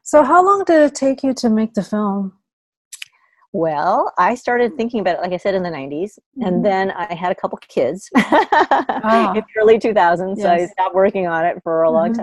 So, 0.03 0.23
how 0.23 0.45
long 0.45 0.65
did 0.65 0.83
it 0.83 0.95
take 0.95 1.23
you 1.23 1.33
to 1.35 1.49
make 1.49 1.73
the 1.73 1.83
film? 1.83 2.35
Well, 3.55 4.13
I 4.19 4.35
started 4.35 4.77
thinking 4.77 5.01
about 5.01 5.17
it, 5.17 5.21
like 5.23 5.33
I 5.33 5.39
said, 5.39 5.55
in 5.55 5.63
the 5.63 5.71
90s. 5.71 6.19
Mhm. 6.39 6.47
And 6.47 6.65
then 6.65 6.91
I 6.91 7.15
had 7.15 7.33
a 7.33 7.35
couple 7.35 7.57
kids 7.67 8.11
Ah. 8.15 9.33
in 9.35 9.41
the 9.41 9.61
early 9.61 9.79
2000s. 9.79 10.41
So 10.43 10.51
I 10.53 10.67
stopped 10.67 10.95
working 10.95 11.27
on 11.27 11.47
it 11.47 11.63
for 11.63 11.83
a 11.85 11.91
long 11.91 12.13
Mhm. 12.13 12.17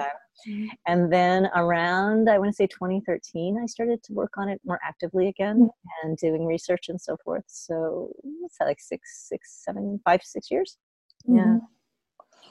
Time. 0.45 0.69
And 0.87 1.11
then 1.11 1.47
around, 1.55 2.29
I 2.29 2.37
want 2.39 2.49
to 2.49 2.55
say 2.55 2.67
2013, 2.67 3.59
I 3.61 3.65
started 3.65 4.03
to 4.03 4.13
work 4.13 4.33
on 4.37 4.49
it 4.49 4.59
more 4.65 4.79
actively 4.83 5.27
again 5.27 5.57
Mm-hmm. 5.57 6.07
and 6.07 6.17
doing 6.17 6.45
research 6.45 6.89
and 6.89 6.99
so 6.99 7.17
forth. 7.23 7.43
So 7.47 8.11
what's 8.39 8.57
that, 8.59 8.65
like 8.65 8.79
six, 8.79 9.27
six, 9.29 9.61
seven, 9.65 9.99
five, 10.05 10.21
six 10.23 10.49
years? 10.51 10.77
Yeah. 11.27 11.43
Mhm. 11.45 11.61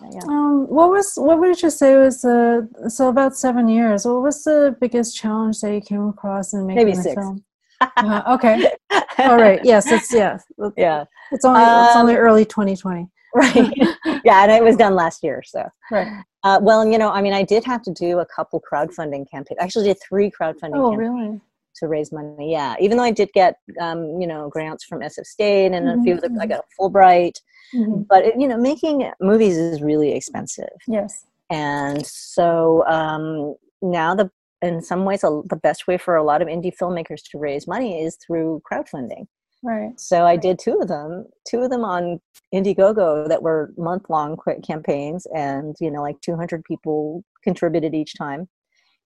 Yeah, 0.01 0.09
yeah. 0.12 0.25
Um, 0.29 0.66
what 0.68 0.90
was 0.90 1.14
what 1.16 1.38
would 1.38 1.62
you 1.62 1.70
say 1.70 1.96
was 1.96 2.20
the 2.20 2.68
so 2.88 3.09
about 3.09 3.35
seven 3.37 3.66
years? 3.68 4.05
What 4.05 4.20
was 4.22 4.44
the 4.44 4.77
biggest 4.81 5.16
challenge 5.16 5.61
that 5.62 5.72
you 5.72 5.81
came 5.81 6.07
across 6.09 6.53
in 6.53 6.66
making 6.66 6.85
Maybe 6.85 6.96
the 6.96 7.03
six. 7.03 7.14
film? 7.14 7.44
Uh, 7.96 8.22
okay, 8.35 8.70
all 9.18 9.37
right. 9.38 9.61
Yes, 9.62 9.90
it's 9.92 10.11
yeah. 10.12 10.38
yeah. 10.79 11.05
It's 11.31 11.44
only 11.44 11.62
it's 11.62 11.96
only 11.96 12.14
Um, 12.14 12.20
early 12.20 12.44
2020. 12.46 13.07
Right. 13.35 13.70
yeah, 14.25 14.42
and 14.42 14.51
it 14.51 14.62
was 14.62 14.77
done 14.77 14.94
last 14.94 15.22
year. 15.22 15.42
So, 15.44 15.68
Right. 15.90 16.09
Uh, 16.46 16.61
well, 16.62 16.87
you 16.87 16.96
know, 16.96 17.11
I 17.11 17.20
mean, 17.22 17.32
I 17.32 17.42
did 17.42 17.64
have 17.64 17.82
to 17.82 17.92
do 17.92 18.20
a 18.20 18.26
couple 18.26 18.62
crowdfunding 18.70 19.28
campaigns. 19.28 19.59
I 19.61 19.64
actually 19.64 19.87
did 19.87 19.98
three 20.09 20.30
crowdfunding 20.30 20.74
Oh, 20.74 20.90
campaigns 20.90 20.98
really? 20.98 21.40
to 21.76 21.88
raise 21.88 22.12
money. 22.12 22.52
Yeah, 22.52 22.76
even 22.78 22.96
though 22.96 23.02
I 23.02 23.11
did 23.11 23.30
get, 23.32 23.56
um, 23.80 24.20
you 24.20 24.28
know, 24.28 24.48
grants 24.48 24.85
from 24.85 25.00
SF 25.00 25.26
State 25.26 25.72
and 25.72 25.88
a 25.88 26.00
few 26.02 26.14
of 26.14 26.20
the, 26.20 26.28
I 26.40 26.46
Mhm. 26.46 26.48
got 26.50 26.61
a 26.61 26.68
Fulbright. 26.80 27.37
Mhm. 27.74 28.06
But 28.09 28.24
it, 28.26 28.35
you 28.40 28.46
know, 28.46 28.56
making 28.56 29.11
movies 29.20 29.56
is 29.56 29.82
really 29.82 30.12
expensive, 30.12 30.76
Yes. 30.87 31.26
and 31.50 32.06
so 32.06 32.87
um, 32.87 33.56
now 33.82 34.14
the 34.14 34.30
in 34.62 34.80
some 34.80 35.04
ways 35.04 35.22
a, 35.24 35.42
the 35.46 35.56
best 35.56 35.87
way 35.88 35.98
for 35.98 36.14
a 36.16 36.22
lot 36.22 36.40
of 36.42 36.48
indie 36.48 36.72
filmmakers 36.80 37.22
to 37.30 37.38
raise 37.38 37.66
money 37.66 37.90
is 38.04 38.16
through 38.24 38.62
crowdfunding. 38.70 39.26
Right. 39.62 39.99
So 39.99 40.25
I 40.25 40.37
did 40.37 40.59
two 40.59 40.79
of 40.81 40.88
them, 40.88 41.27
two 41.49 41.61
of 41.61 41.71
them 41.71 41.85
on 41.85 42.21
Indiegogo 42.55 43.29
that 43.29 43.42
were 43.42 43.73
month 43.77 44.05
long 44.09 44.37
quick 44.37 44.62
campaigns, 44.62 45.27
and 45.35 45.75
you 45.81 45.90
know, 45.90 46.03
like 46.03 46.21
200 46.21 46.62
people 46.64 47.25
contributed 47.42 47.95
each 47.95 48.14
time. 48.16 48.49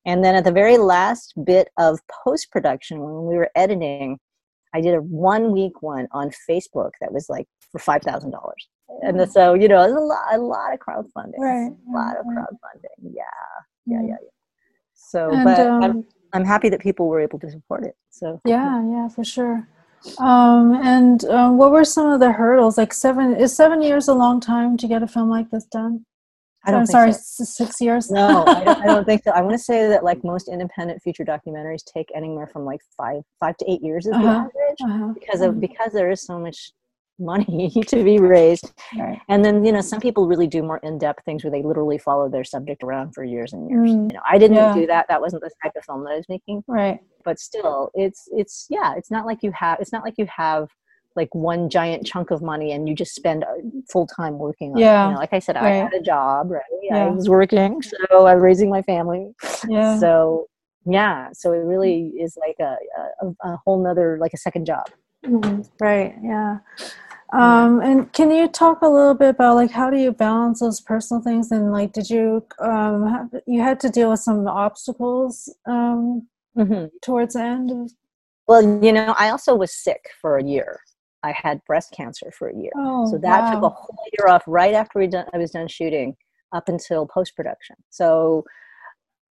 And 0.06 0.24
then 0.24 0.34
at 0.34 0.44
the 0.44 0.52
very 0.52 0.78
last 0.78 1.34
bit 1.44 1.68
of 1.78 2.00
post 2.24 2.50
production, 2.50 3.00
when 3.00 3.26
we 3.26 3.36
were 3.36 3.50
editing, 3.54 4.18
I 4.74 4.80
did 4.80 4.94
a 4.94 5.00
one 5.00 5.52
week 5.52 5.82
one 5.82 6.08
on 6.12 6.30
Facebook 6.48 6.92
that 7.00 7.12
was 7.12 7.28
like 7.28 7.46
for 7.70 7.78
five 7.78 8.02
thousand 8.02 8.30
dollars. 8.30 8.68
And 9.02 9.30
so 9.30 9.54
you 9.54 9.68
know, 9.68 9.82
there's 9.82 9.96
a 9.96 10.00
lot, 10.00 10.34
a 10.34 10.38
lot 10.38 10.72
of 10.74 10.80
crowdfunding, 10.80 11.38
Right, 11.38 11.70
a 11.70 11.92
lot 11.92 12.16
of 12.16 12.26
crowdfunding. 12.26 13.12
Yeah, 13.12 13.22
yeah, 13.86 14.00
yeah, 14.02 14.06
yeah. 14.08 14.28
So, 14.94 15.30
And 15.32 15.44
but 15.44 15.60
um, 15.60 15.82
I'm 15.82 16.04
I'm 16.32 16.44
happy 16.44 16.68
that 16.68 16.80
people 16.80 17.08
were 17.08 17.20
able 17.20 17.38
to 17.40 17.50
support 17.50 17.84
it. 17.84 17.96
So 18.10 18.40
yeah, 18.44 18.82
yeah, 18.90 19.08
for 19.08 19.24
sure. 19.24 19.68
Um, 20.18 20.74
and 20.82 21.24
um, 21.26 21.58
what 21.58 21.72
were 21.72 21.84
some 21.84 22.10
of 22.10 22.20
the 22.20 22.32
hurdles? 22.32 22.78
Like 22.78 22.92
seven 22.92 23.34
is 23.36 23.54
seven 23.54 23.82
years 23.82 24.08
a 24.08 24.14
long 24.14 24.40
time 24.40 24.76
to 24.78 24.88
get 24.88 25.02
a 25.02 25.06
film 25.08 25.28
like 25.30 25.50
this 25.50 25.64
done? 25.66 26.04
I 26.66 26.72
don't 26.72 26.80
I'm 26.80 26.86
sorry, 26.86 27.12
so. 27.12 27.44
six 27.44 27.80
years. 27.80 28.10
No, 28.10 28.44
I 28.46 28.64
don't, 28.64 28.82
I 28.82 28.86
don't 28.86 29.04
think 29.06 29.22
so. 29.24 29.30
I 29.30 29.40
want 29.40 29.54
to 29.54 29.58
say 29.58 29.88
that 29.88 30.04
like 30.04 30.22
most 30.24 30.48
independent 30.48 31.02
feature 31.02 31.24
documentaries 31.24 31.82
take 31.84 32.10
anywhere 32.14 32.46
from 32.46 32.64
like 32.64 32.80
five 32.96 33.22
five 33.40 33.56
to 33.58 33.70
eight 33.70 33.82
years 33.82 34.06
is 34.06 34.12
the 34.12 34.18
Uh-huh. 34.18 34.28
average 34.48 34.80
Uh-huh. 34.84 35.12
because 35.14 35.40
of 35.40 35.58
because 35.60 35.92
there 35.92 36.10
is 36.10 36.22
so 36.22 36.38
much 36.38 36.72
money 37.18 37.70
to 37.86 38.02
be 38.04 38.18
raised. 38.18 38.72
Right. 38.98 39.18
And 39.28 39.44
then 39.44 39.64
you 39.64 39.72
know 39.72 39.80
some 39.80 40.00
people 40.00 40.26
really 40.26 40.46
do 40.46 40.62
more 40.62 40.78
in 40.82 40.98
depth 40.98 41.24
things 41.24 41.44
where 41.44 41.50
they 41.50 41.62
literally 41.62 41.98
follow 41.98 42.28
their 42.28 42.44
subject 42.44 42.82
around 42.82 43.12
for 43.14 43.24
years 43.24 43.52
and 43.54 43.68
years. 43.70 43.90
Mm. 43.90 44.10
You 44.10 44.16
know, 44.16 44.22
I 44.30 44.36
didn't 44.38 44.56
Yeah. 44.56 44.74
do 44.74 44.86
that. 44.86 45.06
That 45.08 45.20
wasn't 45.20 45.42
the 45.42 45.50
type 45.62 45.72
of 45.76 45.84
film 45.84 46.04
that 46.04 46.10
I 46.12 46.16
was 46.16 46.26
making. 46.28 46.62
Right. 46.66 47.00
But 47.24 47.38
still, 47.38 47.90
it's 47.94 48.28
it's 48.32 48.66
yeah, 48.70 48.94
it's 48.96 49.10
not 49.10 49.26
like 49.26 49.38
you 49.42 49.52
have 49.52 49.80
it's 49.80 49.92
not 49.92 50.04
like 50.04 50.14
you 50.18 50.26
have 50.26 50.68
like 51.16 51.34
one 51.34 51.68
giant 51.68 52.06
chunk 52.06 52.30
of 52.30 52.40
money 52.40 52.72
and 52.72 52.88
you 52.88 52.94
just 52.94 53.14
spend 53.14 53.44
full 53.90 54.06
time 54.06 54.38
working 54.38 54.72
on 54.72 54.78
it. 54.78 54.82
Yeah. 54.82 55.06
You 55.08 55.14
know, 55.14 55.18
like 55.18 55.32
I 55.32 55.40
said, 55.40 55.56
I 55.56 55.70
had 55.70 55.92
a 55.92 56.00
job, 56.00 56.50
right? 56.50 56.62
I 56.72 56.78
Yeah. 56.82 57.06
was 57.10 57.28
working, 57.28 57.82
so 57.82 57.96
I 58.26 58.34
was 58.34 58.42
raising 58.42 58.70
my 58.70 58.82
family. 58.82 59.34
Yeah. 59.68 59.98
So 59.98 60.46
yeah, 60.86 61.28
so 61.32 61.52
it 61.52 61.58
really 61.58 62.12
is 62.18 62.38
like 62.38 62.56
a, 62.60 62.76
a, 63.22 63.50
a 63.50 63.56
whole 63.64 63.82
nother 63.82 64.18
like 64.20 64.32
a 64.32 64.38
second 64.38 64.66
job. 64.66 64.86
Mhm. 65.24 65.68
Right. 65.80 66.14
Yeah. 66.22 66.58
Um, 67.32 67.80
and 67.80 68.12
can 68.12 68.30
you 68.32 68.48
talk 68.48 68.82
a 68.82 68.88
little 68.88 69.14
bit 69.14 69.28
about 69.30 69.54
like 69.54 69.70
how 69.70 69.88
do 69.90 69.96
you 69.96 70.10
balance 70.10 70.60
those 70.60 70.80
personal 70.80 71.22
things 71.22 71.52
and 71.52 71.70
like 71.70 71.92
did 71.92 72.10
you 72.10 72.44
um 72.58 73.06
have, 73.06 73.28
you 73.46 73.60
had 73.60 73.78
to 73.80 73.88
deal 73.88 74.10
with 74.10 74.18
some 74.20 74.48
obstacles 74.48 75.54
um 75.66 76.26
Mhm. 76.60 76.90
towards 77.02 77.34
the 77.34 77.42
end 77.42 77.70
of 77.70 77.90
Well, 78.48 78.62
you 78.84 78.92
know, 78.92 79.14
I 79.18 79.30
also 79.30 79.54
was 79.54 79.72
sick 79.72 80.02
for 80.20 80.36
a 80.36 80.44
year. 80.44 80.80
I 81.22 81.32
had 81.32 81.64
breast 81.64 81.92
cancer 81.96 82.30
for 82.38 82.48
a 82.48 82.56
year. 82.56 82.72
oh 82.76 83.06
so 83.10 83.18
that 83.18 83.52
took 83.52 83.62
a 83.62 83.68
whole 83.68 84.04
year 84.18 84.28
off 84.32 84.42
right 84.46 84.74
after 84.74 84.98
we 84.98 85.06
done, 85.06 85.26
I 85.34 85.38
was 85.38 85.50
done 85.52 85.68
shooting 85.68 86.16
up 86.52 86.68
until 86.68 87.06
post 87.06 87.36
production. 87.36 87.76
So, 87.90 88.44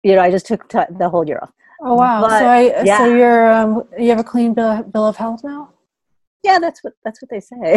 you 0.03 0.13
know, 0.15 0.21
I 0.21 0.29
just 0.31 0.45
took 0.45 0.67
t- 0.69 0.79
the 0.99 1.09
whole 1.09 1.25
year 1.27 1.39
off. 1.41 1.51
oh 1.81 1.95
wow 1.95 2.21
but- 2.21 2.39
so 2.39 2.45
I 2.47 2.61
yeah. 2.83 2.97
so 2.99 3.05
you're 3.15 3.51
um 3.51 3.71
you 3.97 4.09
have 4.09 4.19
a 4.19 4.23
clean 4.33 4.53
bill, 4.53 4.83
bill 4.83 5.05
of 5.07 5.15
health 5.17 5.41
now 5.43 5.61
Yeah, 6.43 6.59
that's 6.59 6.83
what 6.83 6.93
that's 7.03 7.19
what 7.21 7.29
they 7.33 7.39
say. 7.51 7.67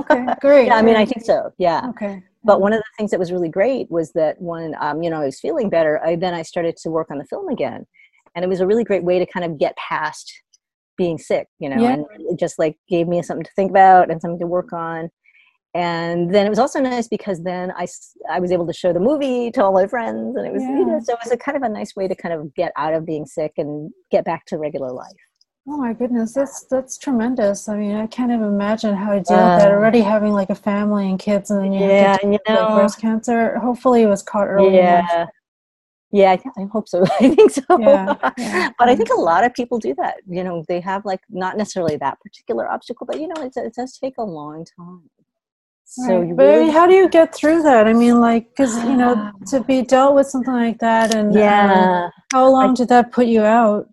okay 0.00 0.22
great 0.40 0.66
yeah, 0.66 0.74
I 0.80 0.82
mean, 0.82 0.96
I 0.96 1.04
think 1.10 1.24
so. 1.24 1.38
Yeah. 1.58 1.80
okay 1.92 2.14
But 2.44 2.60
one 2.60 2.72
of 2.72 2.80
the 2.84 2.90
things 2.96 3.10
that 3.12 3.20
was 3.24 3.30
really 3.32 3.48
great 3.58 3.84
was 3.90 4.12
that 4.20 4.34
when 4.50 4.68
um, 4.80 4.96
you 5.02 5.10
know 5.10 5.20
I 5.22 5.26
was 5.30 5.38
feeling 5.46 5.68
better, 5.76 5.92
I 6.08 6.16
then 6.16 6.34
I 6.40 6.42
started 6.52 6.74
to 6.82 6.88
work 6.90 7.08
on 7.12 7.18
the 7.18 7.28
film 7.32 7.48
again, 7.56 7.80
and 8.38 8.44
it 8.44 8.48
was 8.48 8.60
a 8.60 8.66
really 8.66 8.84
great 8.84 9.02
way 9.02 9.18
to 9.18 9.26
kind 9.26 9.44
of 9.44 9.58
get 9.58 9.76
past 9.76 10.32
being 10.96 11.18
sick, 11.18 11.48
you 11.58 11.68
know, 11.68 11.82
Yeah. 11.82 11.92
and 11.94 12.04
it 12.30 12.38
just 12.38 12.56
like 12.58 12.76
gave 12.88 13.08
me 13.08 13.20
something 13.22 13.44
to 13.44 13.50
think 13.56 13.70
about 13.70 14.10
and 14.10 14.20
something 14.22 14.38
to 14.38 14.46
work 14.46 14.72
on. 14.72 15.10
And 15.74 16.32
then 16.34 16.46
it 16.46 16.48
was 16.48 16.58
also 16.58 16.80
nice 16.80 17.08
because 17.08 17.42
then 17.42 17.72
I, 17.76 17.86
I 18.30 18.40
was 18.40 18.52
able 18.52 18.66
to 18.68 18.72
show 18.72 18.92
the 18.92 19.00
movie 19.00 19.50
to 19.50 19.62
all 19.64 19.72
my 19.72 19.86
friends, 19.86 20.36
and 20.36 20.46
it 20.46 20.52
was 20.52 20.62
you 20.62 20.84
know, 20.86 20.98
so 21.02 21.12
it 21.12 21.18
was 21.22 21.30
a 21.32 21.36
kind 21.36 21.56
of 21.56 21.62
a 21.62 21.68
nice 21.68 21.94
way 21.94 22.08
to 22.08 22.14
kind 22.14 22.32
of 22.34 22.54
get 22.54 22.72
out 22.76 22.94
of 22.94 23.04
being 23.04 23.26
sick 23.26 23.52
and 23.58 23.90
get 24.10 24.24
back 24.24 24.46
to 24.46 24.56
regular 24.58 24.90
life. 24.90 25.12
Oh 25.68 25.76
my 25.76 25.92
goodness, 25.92 26.32
that's 26.32 26.64
that's 26.70 26.96
tremendous. 26.96 27.68
I 27.68 27.76
mean, 27.76 27.96
I 27.96 28.06
can't 28.06 28.32
even 28.32 28.46
imagine 28.46 28.94
how 28.96 29.12
I 29.12 29.18
deal 29.18 29.36
with 29.36 29.58
that. 29.60 29.70
Uh, 29.70 29.74
Already 29.74 30.00
having 30.00 30.32
like 30.32 30.48
a 30.48 30.54
family 30.54 31.10
and 31.10 31.18
kids, 31.18 31.50
and 31.50 31.62
then 31.62 31.72
you 31.74 31.80
Yeah, 31.86 32.12
have 32.12 32.20
to 32.20 32.26
you 32.26 32.38
deal 32.46 32.56
with 32.56 32.68
know- 32.70 32.74
breast 32.76 32.98
cancer. 33.00 33.58
Hopefully, 33.58 34.00
it 34.02 34.06
was 34.08 34.22
caught 34.22 34.48
early 34.48 34.78
enough. 34.78 35.28
Yeah. 36.10 36.32
I, 36.32 36.36
think, 36.36 36.54
I 36.58 36.64
hope 36.72 36.88
so. 36.88 37.04
I 37.20 37.34
think 37.34 37.50
so. 37.50 37.62
Yeah, 37.78 38.14
yeah. 38.38 38.70
but 38.78 38.88
I 38.88 38.96
think 38.96 39.10
a 39.10 39.20
lot 39.20 39.44
of 39.44 39.52
people 39.54 39.78
do 39.78 39.94
that. 39.96 40.16
You 40.26 40.42
know, 40.44 40.64
they 40.68 40.80
have 40.80 41.04
like 41.04 41.20
not 41.28 41.56
necessarily 41.56 41.96
that 41.98 42.18
particular 42.20 42.70
obstacle, 42.70 43.06
but 43.06 43.20
you 43.20 43.28
know, 43.28 43.42
it, 43.42 43.52
it 43.56 43.74
does 43.74 43.98
take 43.98 44.14
a 44.18 44.24
long 44.24 44.64
time. 44.78 45.10
So 45.84 46.18
Right. 46.18 46.28
you 46.28 46.34
but 46.34 46.44
I 46.46 46.48
really, 46.50 46.64
mean, 46.64 46.72
how 46.74 46.86
do 46.86 46.94
you 46.94 47.08
get 47.08 47.34
through 47.34 47.62
that? 47.62 47.86
I 47.86 47.94
mean, 47.94 48.20
like, 48.20 48.50
because 48.50 48.76
you 48.84 48.94
know, 48.94 49.32
to 49.48 49.60
be 49.64 49.82
dealt 49.82 50.14
with 50.14 50.26
something 50.28 50.52
like 50.52 50.78
that, 50.80 51.14
and 51.14 51.30
um, 51.30 51.36
yeah, 51.38 52.08
how 52.32 52.48
long 52.50 52.74
did 52.74 52.88
that 52.88 53.10
put 53.12 53.26
you 53.26 53.42
out? 53.42 53.88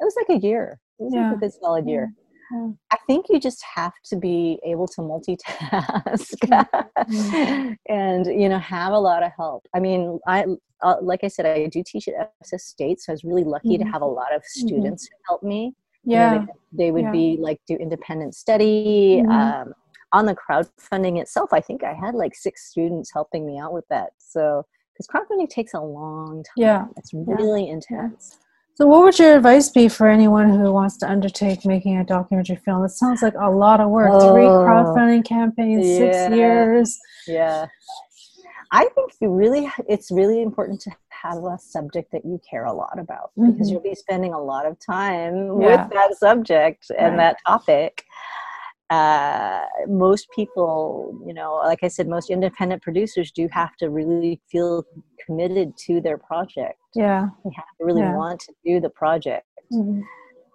it 0.00 0.04
was 0.04 0.14
like 0.16 0.38
a 0.38 0.40
year. 0.46 0.78
It 0.98 1.04
was 1.04 1.14
Yeah. 1.14 1.28
like 1.28 1.36
a 1.36 1.40
good 1.40 1.52
solid 1.52 1.86
year. 1.88 2.12
Yeah. 2.52 2.68
I 2.92 2.96
think 3.06 3.26
you 3.28 3.40
just 3.40 3.62
have 3.74 3.92
to 4.06 4.16
be 4.16 4.58
able 4.64 4.86
to 4.88 5.00
multitask 5.00 6.36
and 7.88 8.26
you 8.26 8.48
know 8.48 8.58
have 8.58 8.92
a 8.92 8.98
lot 8.98 9.22
of 9.22 9.32
help. 9.36 9.66
I 9.74 9.80
mean, 9.80 10.18
I 10.26 10.44
uh, 10.82 10.96
like 11.00 11.20
I 11.24 11.28
said, 11.28 11.46
I 11.46 11.66
do 11.66 11.82
teach 11.84 12.06
at 12.08 12.32
SF 12.44 12.60
State, 12.60 13.00
so 13.00 13.12
I 13.12 13.14
was 13.14 13.24
really 13.24 13.44
lucky 13.44 13.78
to 13.78 13.84
Mhm. 13.84 13.92
have 13.92 14.02
a 14.02 14.06
lot 14.06 14.34
of 14.34 14.44
students 14.44 15.06
who 15.06 15.16
help 15.28 15.42
me. 15.42 15.74
You 16.04 16.16
know, 16.16 16.32
Yeah, 16.34 16.46
they, 16.72 16.84
they 16.84 16.90
would 16.92 17.02
yeah. 17.04 17.10
be 17.12 17.36
like 17.40 17.58
do 17.66 17.74
independent 17.76 18.34
study. 18.34 19.22
Mhm. 19.24 19.30
Um, 19.30 19.74
on 20.12 20.26
the 20.26 20.36
crowdfunding 20.36 21.20
itself, 21.20 21.52
I 21.52 21.60
think 21.60 21.82
I 21.82 21.92
had 21.92 22.14
like 22.14 22.34
six 22.34 22.68
students 22.70 23.10
helping 23.12 23.44
me 23.46 23.58
out 23.58 23.72
with 23.72 23.86
that. 23.90 24.10
So 24.18 24.64
because 24.92 25.06
crowdfunding 25.08 25.48
takes 25.48 25.74
a 25.74 25.80
long 25.80 26.42
time. 26.44 26.52
Yeah. 26.56 26.86
It's 26.96 27.12
really 27.12 27.68
intense. 27.68 28.38
So, 28.78 28.86
what 28.86 29.04
would 29.04 29.18
your 29.18 29.36
advice 29.36 29.70
be 29.70 29.88
for 29.88 30.06
anyone 30.06 30.50
who 30.50 30.70
wants 30.70 30.98
to 30.98 31.08
undertake 31.10 31.64
making 31.64 31.96
a 31.96 32.04
documentary 32.04 32.56
film? 32.56 32.84
It 32.84 32.90
sounds 32.90 33.22
like 33.22 33.32
a 33.40 33.50
lot 33.50 33.80
of 33.80 33.88
work. 33.88 34.10
Three 34.20 34.44
Oh, 34.44 34.66
crowdfunding 34.66 35.24
campaigns, 35.24 35.86
yeah. 35.86 35.96
six 35.96 36.36
years. 36.36 36.98
Yeah. 37.26 37.66
I 38.72 38.84
think 38.94 39.12
you 39.20 39.30
really 39.32 39.70
it's 39.88 40.10
really 40.10 40.42
important 40.42 40.80
to 40.82 40.90
have 41.08 41.42
a 41.42 41.56
subject 41.58 42.12
that 42.12 42.26
you 42.26 42.38
care 42.48 42.64
a 42.66 42.72
lot 42.72 42.98
about 42.98 43.30
because 43.40 43.68
Mhm. 43.68 43.72
you'll 43.72 43.80
be 43.80 43.94
spending 43.94 44.34
a 44.34 44.40
lot 44.42 44.66
of 44.66 44.76
time 44.78 45.58
Yeah. 45.58 45.84
with 45.86 45.92
that 45.94 46.14
subject 46.18 46.90
and 46.98 47.16
Right. 47.16 47.16
that 47.16 47.36
topic. 47.46 48.04
Uh, 48.90 49.62
most 49.88 50.28
people, 50.34 51.18
you 51.26 51.34
know, 51.34 51.54
like 51.64 51.80
I 51.82 51.88
said, 51.88 52.06
most 52.08 52.30
independent 52.30 52.82
producers 52.82 53.32
do 53.32 53.48
have 53.50 53.74
to 53.78 53.90
really 53.90 54.40
feel 54.50 54.84
committed 55.24 55.76
to 55.86 56.00
their 56.00 56.18
project. 56.18 56.78
Yeah. 56.94 57.28
They 57.44 57.50
have 57.56 57.64
to 57.78 57.84
really 57.84 58.02
Yeah. 58.02 58.14
want 58.16 58.40
to 58.40 58.52
do 58.64 58.80
the 58.80 58.90
project. 58.90 59.46
Mhm. 59.72 60.02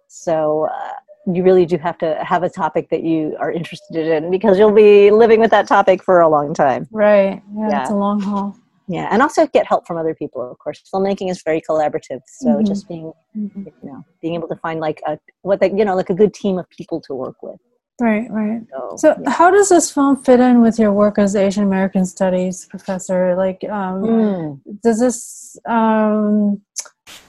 So 0.08 0.68
uh, 0.72 0.94
you 1.26 1.44
really 1.44 1.66
do 1.66 1.78
have 1.78 1.98
to 2.00 2.16
have 2.24 2.44
a 2.44 2.50
topic 2.50 2.90
that 2.90 3.04
you 3.04 3.36
are 3.40 3.52
interested 3.52 4.08
in 4.08 4.32
because 4.32 4.58
you'll 4.58 4.72
be 4.72 5.12
living 5.12 5.40
with 5.42 5.52
that 5.52 5.68
topic 5.68 6.02
for 6.02 6.22
a 6.22 6.30
long 6.30 6.54
time. 6.54 6.88
Right. 6.92 7.42
Yeah, 7.58 7.70
Yeah. 7.70 7.82
It's 7.82 7.92
a 7.92 7.96
long 7.96 8.22
haul. 8.22 8.56
Yeah, 8.88 9.08
and 9.12 9.22
also 9.22 9.46
get 9.48 9.68
help 9.68 9.86
from 9.88 9.98
other 9.98 10.16
people. 10.16 10.42
Of 10.52 10.58
course, 10.60 10.82
filmmaking 10.94 11.30
is 11.30 11.42
very 11.44 11.62
collaborative. 11.62 12.22
So 12.28 12.48
Mhm. 12.50 12.66
just 12.66 12.88
being, 12.88 13.14
Mhm. 13.38 13.66
you 13.66 13.74
know, 13.90 14.04
being 14.22 14.36
able 14.36 14.48
to 14.50 14.56
find 14.56 14.80
like 14.80 15.02
a 15.06 15.18
what 15.44 15.60
they, 15.60 15.70
you 15.72 15.86
know, 15.86 15.96
like 15.96 16.10
a 16.10 16.14
good 16.16 16.34
team 16.34 16.58
of 16.58 16.68
people 16.70 17.00
to 17.02 17.14
work 17.14 17.42
with. 17.44 17.60
Right. 18.02 18.28
Right. 18.32 18.62
So, 18.72 18.96
So, 18.98 19.16
yeah. 19.22 19.30
how 19.30 19.52
does 19.52 19.70
this 19.70 19.92
film 19.92 20.16
fit 20.24 20.40
in 20.40 20.62
with 20.62 20.80
your 20.80 20.92
work 20.92 21.20
as 21.20 21.36
Asian 21.36 21.64
American 21.64 22.06
Studies 22.06 22.66
professor? 22.66 23.36
Like, 23.36 23.64
um, 23.70 24.02
Mm. 24.02 24.62
does 24.84 25.00
this 25.00 25.58
um, 25.68 26.62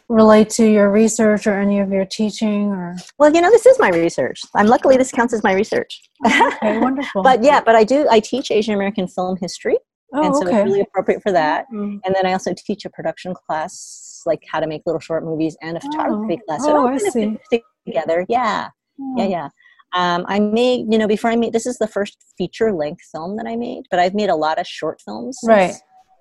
relate 0.09 0.49
to 0.51 0.65
your 0.67 0.91
research 0.91 1.47
or 1.47 1.59
any 1.59 1.79
of 1.81 1.91
your 1.91 2.07
teaching? 2.07 2.69
Or 2.71 2.97
well, 3.19 3.33
you 3.35 3.41
know, 3.43 3.51
this 3.51 3.67
is 3.67 3.79
my 3.79 3.91
research. 3.91 4.41
I'm 4.55 4.67
luckily 4.67 4.97
this 4.97 5.11
counts 5.13 5.35
as 5.35 5.43
my 5.43 5.53
research. 5.53 6.01
okay, 6.27 6.79
wonderful. 6.87 7.23
but 7.23 7.43
yeah, 7.43 7.61
but 7.65 7.75
I 7.75 7.85
do. 7.85 8.07
I 8.11 8.21
teach 8.21 8.51
Asian 8.51 8.75
American 8.75 9.07
film 9.09 9.37
history, 9.41 9.77
oh, 10.15 10.23
and 10.25 10.35
so 10.35 10.47
okay. 10.47 10.57
it's 10.61 10.65
really 10.67 10.81
appropriate 10.81 11.23
for 11.23 11.33
that. 11.33 11.67
Mm. 11.73 12.01
And 12.05 12.15
then 12.15 12.25
I 12.27 12.33
also 12.33 12.53
teach 12.57 12.85
a 12.85 12.91
production 12.91 13.35
class, 13.35 14.23
like 14.27 14.43
how 14.51 14.61
to 14.61 14.67
make 14.67 14.83
little 14.87 15.01
short 15.01 15.23
movies, 15.25 15.57
and 15.63 15.77
a 15.77 15.81
photography 15.81 16.41
class. 16.47 16.65
So 16.65 16.71
it 16.71 16.73
Oh, 16.75 16.81
all 16.81 16.87
I 16.89 16.97
kind 16.97 17.07
of 17.07 17.13
see. 17.13 17.39
fits 17.51 17.65
together. 17.87 18.25
Yeah. 18.29 18.69
yeah 19.17 19.27
yeah 19.27 19.49
um, 19.94 20.24
i 20.28 20.38
made 20.38 20.87
you 20.90 20.98
know 20.98 21.07
before 21.07 21.31
i 21.31 21.37
made 21.37 21.52
this 21.52 21.66
is 21.66 21.78
the 21.78 21.87
first 21.87 22.16
feature 22.38 22.72
length 22.72 23.02
film 23.12 23.37
that 23.37 23.46
i 23.46 23.57
made 23.57 23.85
but 23.90 23.98
i've 24.00 24.14
made 24.14 24.31
a 24.31 24.35
lot 24.37 24.59
of 24.59 24.66
short 24.66 25.00
films 25.00 25.38
since, 25.40 25.48
Right. 25.48 25.74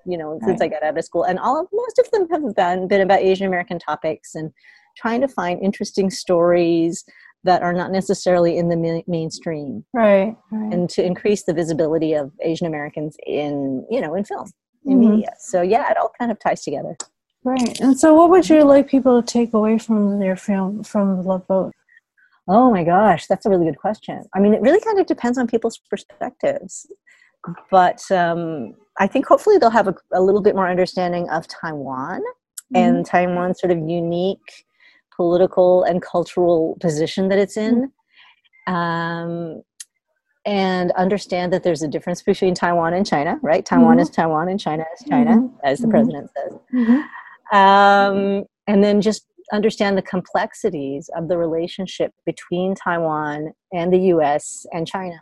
you 0.05 0.17
know 0.17 0.39
since 0.45 0.61
i 0.61 0.67
got 0.67 0.83
out 0.83 0.97
of 0.97 1.03
school 1.05 1.23
and 1.23 1.39
all 1.39 1.59
of 1.59 1.67
most 1.73 1.99
of 1.99 2.09
them 2.11 2.27
have 2.29 2.55
been, 2.55 2.87
been 2.87 3.01
about 3.01 3.19
asian 3.21 3.47
american 3.47 3.79
topics 3.79 4.35
and 4.35 4.51
trying 4.97 5.21
to 5.21 5.27
find 5.27 5.61
interesting 5.61 6.09
stories 6.09 7.03
that 7.43 7.63
are 7.63 7.73
not 7.73 7.91
necessarily 7.91 8.57
in 8.57 8.69
the 8.69 8.75
ma- 8.77 9.01
mainstream 9.07 9.83
Right. 9.93 10.35
Right. 10.51 10.73
and 10.73 10.89
to 10.91 11.03
increase 11.03 11.43
the 11.43 11.53
visibility 11.53 12.13
of 12.13 12.31
asian 12.41 12.67
americans 12.67 13.15
in 13.25 13.85
you 13.89 14.01
know 14.01 14.13
in 14.15 14.23
film 14.25 14.49
in 14.85 14.97
Mhm. 14.99 15.09
media 15.11 15.33
so 15.39 15.61
yeah 15.61 15.89
it 15.91 15.97
all 15.97 16.11
kind 16.19 16.31
of 16.31 16.39
ties 16.39 16.63
together 16.63 16.95
Right. 17.43 17.79
And 17.81 17.99
so, 17.99 18.13
what 18.13 18.29
would 18.29 18.47
you 18.47 18.63
like 18.63 18.87
people 18.87 19.19
to 19.19 19.25
take 19.25 19.51
away 19.55 19.79
from 19.79 20.21
your 20.21 20.35
film, 20.35 20.83
from 20.83 21.17
The 21.17 21.23
Love 21.23 21.47
Boat? 21.47 21.73
Oh 22.53 22.69
my 22.69 22.83
gosh, 22.83 23.27
that's 23.27 23.45
a 23.45 23.49
really 23.49 23.65
good 23.65 23.77
question. 23.77 24.23
I 24.35 24.39
mean, 24.39 24.53
it 24.53 24.61
really 24.61 24.81
kind 24.81 24.99
of 24.99 25.05
depends 25.05 25.37
on 25.37 25.47
people's 25.47 25.77
perspectives. 25.89 26.85
But 27.71 28.01
um, 28.11 28.73
I 28.99 29.07
think 29.07 29.25
hopefully 29.25 29.57
they'll 29.57 29.69
have 29.69 29.87
a, 29.87 29.95
a 30.13 30.21
little 30.21 30.41
bit 30.41 30.53
more 30.53 30.69
understanding 30.69 31.29
of 31.29 31.47
Taiwan 31.47 32.21
and 32.75 33.05
Taiwan's 33.05 33.59
sort 33.61 33.71
of 33.71 33.77
unique 33.79 34.65
political 35.15 35.83
and 35.83 36.01
cultural 36.01 36.77
position 36.81 37.29
that 37.29 37.39
it's 37.39 37.55
in. 37.55 37.89
Um, 38.67 39.61
and 40.45 40.91
understand 40.93 41.53
that 41.53 41.63
there's 41.63 41.83
a 41.83 41.87
difference 41.87 42.21
between 42.21 42.53
Taiwan 42.53 42.93
and 42.93 43.05
China, 43.07 43.39
right? 43.41 43.65
Taiwan 43.65 43.97
Mhm. 43.97 44.01
is 44.01 44.09
Taiwan 44.09 44.49
and 44.49 44.59
China 44.59 44.83
is 44.99 45.07
China, 45.07 45.35
Mhm. 45.37 45.51
as 45.63 45.79
the 45.79 45.87
Mhm. 45.87 45.91
president 45.91 46.31
says 46.35 46.53
Mhm. 46.73 47.03
um, 47.53 48.45
and 48.67 48.83
then 48.83 49.01
just 49.01 49.25
understand 49.51 49.97
the 49.97 50.01
complexities 50.01 51.09
of 51.15 51.27
the 51.27 51.37
relationship 51.37 52.13
between 52.25 52.75
Taiwan 52.75 53.51
and 53.73 53.91
the 53.91 53.99
U.S. 54.15 54.65
and 54.73 54.87
China. 54.87 55.19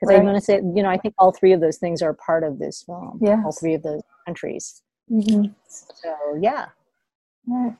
Because 0.00 0.14
I 0.14 0.18
Right. 0.18 0.24
want 0.24 0.36
to 0.36 0.40
say, 0.40 0.56
you 0.56 0.82
know, 0.82 0.88
I 0.90 0.96
think 0.98 1.14
all 1.18 1.32
three 1.32 1.52
of 1.52 1.60
those 1.60 1.78
things 1.78 2.02
are 2.02 2.12
part 2.14 2.42
of 2.44 2.58
this 2.58 2.82
film. 2.82 3.18
all 3.44 3.52
three 3.52 3.74
of 3.74 3.82
those 3.82 4.02
countries. 4.26 4.82
Mhm. 5.10 5.54
So 5.68 6.14
yeah, 6.40 6.66
Right. 7.46 7.76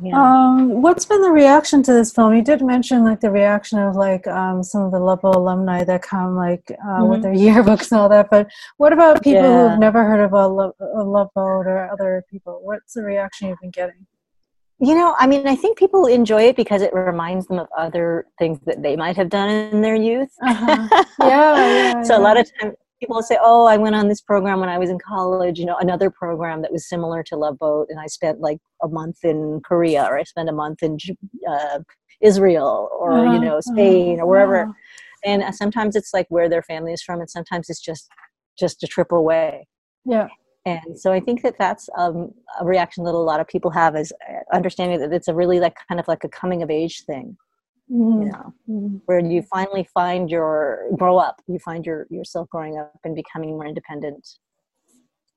yeah. 0.00 0.16
Um, 0.20 0.82
what's 0.82 1.04
been 1.06 1.22
the 1.22 1.30
reaction 1.30 1.82
to 1.84 1.92
this 1.92 2.12
film? 2.12 2.34
You 2.34 2.42
did 2.42 2.60
mention 2.62 3.04
like 3.04 3.20
the 3.20 3.30
reaction 3.30 3.78
of 3.78 3.96
like 3.96 4.26
um, 4.26 4.62
some 4.62 4.82
of 4.82 4.92
the 4.92 4.98
Love 5.00 5.22
Boat 5.22 5.36
alumni 5.36 5.82
that 5.84 6.02
come 6.02 6.36
like 6.36 6.70
uh, 6.72 7.04
with 7.04 7.20
Mhm. 7.20 7.22
their 7.22 7.32
yearbooks 7.80 7.90
and 7.92 8.00
all 8.00 8.08
that. 8.08 8.30
But 8.30 8.48
what 8.78 8.92
about 8.92 9.22
people 9.22 9.42
Yeah. 9.42 9.70
who've 9.70 9.78
never 9.80 10.04
heard 10.04 10.20
of 10.20 10.32
a 10.32 10.46
Love 10.48 11.30
Boat 11.34 11.66
or 11.66 11.90
other 11.92 12.24
people? 12.30 12.60
What's 12.62 12.94
the 12.94 13.02
reaction 13.02 13.48
you've 13.48 13.60
been 13.60 13.70
getting? 13.70 14.06
You 14.80 14.94
know, 14.94 15.14
I 15.18 15.26
mean, 15.26 15.46
I 15.46 15.54
think 15.56 15.78
people 15.78 16.06
enjoy 16.06 16.42
it 16.44 16.56
because 16.56 16.80
it 16.82 16.92
reminds 16.94 17.46
them 17.46 17.58
of 17.58 17.68
other 17.76 18.26
things 18.38 18.58
that 18.66 18.82
they 18.82 18.96
might 18.96 19.16
have 19.16 19.28
done 19.28 19.48
in 19.50 19.82
their 19.82 19.94
youth. 19.94 20.30
Uh-huh. 20.46 21.04
Yeah, 21.20 21.56
yeah, 21.68 22.02
so 22.02 22.16
a 22.16 22.22
lot 22.22 22.38
of 22.40 22.50
times 22.58 22.74
people 22.98 23.16
will 23.16 23.22
say, 23.22 23.36
"Oh, 23.42 23.66
I 23.66 23.76
went 23.76 23.94
on 23.94 24.08
this 24.08 24.22
program 24.22 24.58
when 24.60 24.70
I 24.70 24.78
was 24.78 24.88
in 24.88 24.98
college." 24.98 25.58
You 25.58 25.66
know, 25.66 25.76
another 25.78 26.10
program 26.10 26.62
that 26.62 26.72
was 26.72 26.88
similar 26.88 27.22
to 27.24 27.36
Love 27.36 27.58
Boat, 27.58 27.88
and 27.90 28.00
I 28.00 28.06
spent 28.06 28.40
like 28.40 28.58
a 28.82 28.88
month 28.88 29.18
in 29.22 29.60
Korea, 29.64 30.04
or 30.04 30.18
I 30.18 30.22
spent 30.24 30.48
a 30.48 30.52
month 30.52 30.82
in 30.82 30.96
uh, 31.48 31.80
Israel, 32.22 32.88
or 32.98 33.12
Uh-huh, 33.12 33.32
you 33.34 33.40
know, 33.40 33.52
uh-huh, 33.58 33.72
Spain, 33.72 34.18
or 34.20 34.26
wherever. 34.26 34.62
uh-huh. 34.62 34.72
And 35.26 35.42
uh, 35.42 35.52
sometimes 35.52 35.94
it's 35.94 36.14
like 36.14 36.26
where 36.30 36.48
their 36.48 36.62
family 36.62 36.94
is 36.94 37.02
from, 37.02 37.20
and 37.20 37.28
sometimes 37.30 37.68
it's 37.68 37.80
just 37.82 38.08
just 38.58 38.82
a 38.82 38.86
trip 38.86 39.12
away. 39.12 39.66
Yeah. 40.06 40.28
And 40.66 40.98
so 40.98 41.12
i 41.12 41.20
think 41.20 41.42
that 41.42 41.56
that's 41.58 41.88
um, 41.96 42.32
a 42.60 42.64
reaction 42.64 43.04
that 43.04 43.14
a 43.14 43.18
lot 43.18 43.40
of 43.40 43.48
people 43.48 43.70
have 43.70 43.96
is 43.96 44.12
uh, 44.28 44.54
understanding 44.54 44.98
that 45.00 45.12
it's 45.12 45.28
a 45.28 45.34
really 45.34 45.60
like 45.60 45.74
kind 45.88 45.98
of 46.00 46.06
like 46.08 46.24
a 46.24 46.28
coming 46.28 46.62
of 46.62 46.70
age 46.70 47.04
thing 47.04 47.36
Mhm. 47.90 48.22
you 48.22 48.28
know 48.30 48.54
Mhm. 48.68 49.00
where 49.06 49.18
you 49.20 49.42
finally 49.42 49.84
find 49.94 50.30
your 50.30 50.88
grow 50.96 51.16
up 51.18 51.40
you 51.46 51.58
find 51.58 51.84
your 51.86 52.06
yourself 52.10 52.48
growing 52.50 52.78
up 52.78 52.92
and 53.04 53.14
becoming 53.14 53.50
more 53.50 53.66
independent 53.66 54.38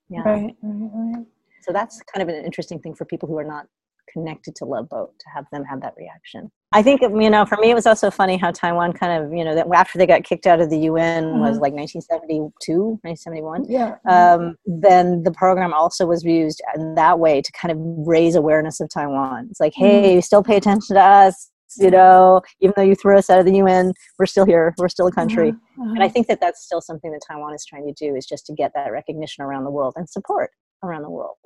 yeah 0.10 0.24
Right, 0.24 0.56
right, 0.62 0.92
right. 0.94 1.26
so 1.62 1.72
that's 1.72 2.02
kind 2.14 2.22
of 2.28 2.34
an 2.34 2.44
interesting 2.46 2.80
thing 2.80 2.94
for 2.94 3.06
people 3.06 3.28
who 3.28 3.38
are 3.38 3.44
not 3.44 3.68
connected 4.12 4.56
to 4.56 4.66
love 4.66 4.88
boat 4.90 5.12
to 5.20 5.26
have 5.34 5.46
them 5.52 5.64
have 5.64 5.82
that 5.82 5.94
reaction 5.98 6.52
i 6.72 6.82
think 6.84 7.02
you 7.02 7.30
know 7.30 7.46
for 7.46 7.58
me 7.58 7.72
it 7.72 7.74
was 7.76 7.86
also 7.86 8.10
funny 8.12 8.38
how 8.38 8.52
taiwan 8.52 8.92
kind 8.94 9.24
of 9.24 9.32
you 9.34 9.44
know 9.44 9.56
that 9.56 9.68
after 9.74 9.98
they 9.98 10.06
got 10.06 10.24
kicked 10.24 10.46
out 10.48 10.60
of 10.60 10.70
the 10.70 10.78
un 10.90 11.40
was 11.40 11.58
Mhm. 11.58 11.62
like 11.62 11.74
1972 11.74 13.00
1971 13.04 13.66
Yeah. 13.70 13.96
um, 14.08 14.56
then 14.66 15.24
the 15.24 15.32
program 15.32 15.74
also 15.74 16.06
was 16.06 16.24
used 16.24 16.62
in 16.76 16.96
that 16.96 17.20
way 17.20 17.42
to 17.42 17.52
kind 17.54 17.72
of 17.72 17.78
raise 18.08 18.36
awareness 18.36 18.80
of 18.80 18.90
Taiwan. 18.90 19.48
It's 19.50 19.60
like, 19.60 19.74
hey, 19.76 20.16
you 20.16 20.22
still 20.22 20.44
pay 20.44 20.58
attention 20.58 20.96
to 20.96 21.02
us. 21.02 21.50
You 21.78 21.90
know, 21.90 22.42
even 22.60 22.74
though 22.76 22.84
you 22.84 22.94
threw 22.96 23.18
us 23.18 23.30
out 23.32 23.40
of 23.40 23.46
the 23.46 23.56
UN, 23.56 23.94
we're 24.20 24.28
still 24.28 24.46
here. 24.46 24.74
We're 24.78 24.90
still 24.90 25.08
a 25.08 25.12
country. 25.12 25.50
Uh-huh, 25.50 25.90
And 25.96 26.04
I 26.04 26.08
think 26.10 26.28
that 26.28 26.40
that's 26.40 26.64
still 26.64 26.82
something 26.82 27.12
that 27.12 27.22
Taiwan 27.28 27.54
is 27.56 27.66
trying 27.66 27.86
to 27.88 27.94
do 27.94 28.16
is 28.16 28.26
just 28.28 28.46
to 28.48 28.54
get 28.54 28.72
that 28.76 28.92
recognition 28.92 29.44
around 29.44 29.64
the 29.64 29.72
world 29.72 29.94
and 29.96 30.08
support 30.10 30.52
around 30.84 31.02
the 31.02 31.10
world. 31.10 31.38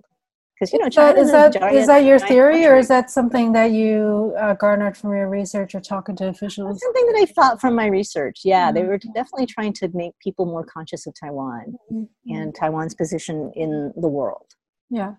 Because 0.60 0.74
you 0.74 0.80
know, 0.80 0.90
China 0.90 1.20
is 1.20 1.32
that 1.32 1.56
is 1.74 1.86
that 1.88 2.04
your 2.04 2.18
theory, 2.18 2.66
or 2.66 2.78
is 2.78 2.88
that 2.88 3.12
something 3.12 3.52
that 3.54 3.72
you 3.72 4.34
uh, 4.40 4.56
garnered 4.56 4.98
from 4.98 5.12
your 5.16 5.30
research 5.30 5.76
or 5.76 5.80
talking 5.80 6.16
to 6.16 6.28
officials? 6.30 6.68
That's 6.68 6.84
something 6.84 7.06
that 7.14 7.20
I 7.22 7.26
thought 7.26 7.62
from 7.62 7.76
my 7.76 7.86
research. 7.86 8.40
Yeah, 8.44 8.72
they 8.72 8.82
Mhm. 8.82 8.88
were 8.88 8.98
definitely 8.98 9.46
trying 9.46 9.74
to 9.74 9.90
make 9.94 10.14
people 10.20 10.46
more 10.48 10.64
conscious 10.66 11.06
of 11.06 11.14
Taiwan 11.20 11.76
Mm-hmm. 11.92 12.36
and 12.36 12.56
Taiwan's 12.56 12.96
position 12.96 13.52
in 13.56 13.94
the 13.96 14.08
world. 14.08 14.48
Yeah. 14.90 15.14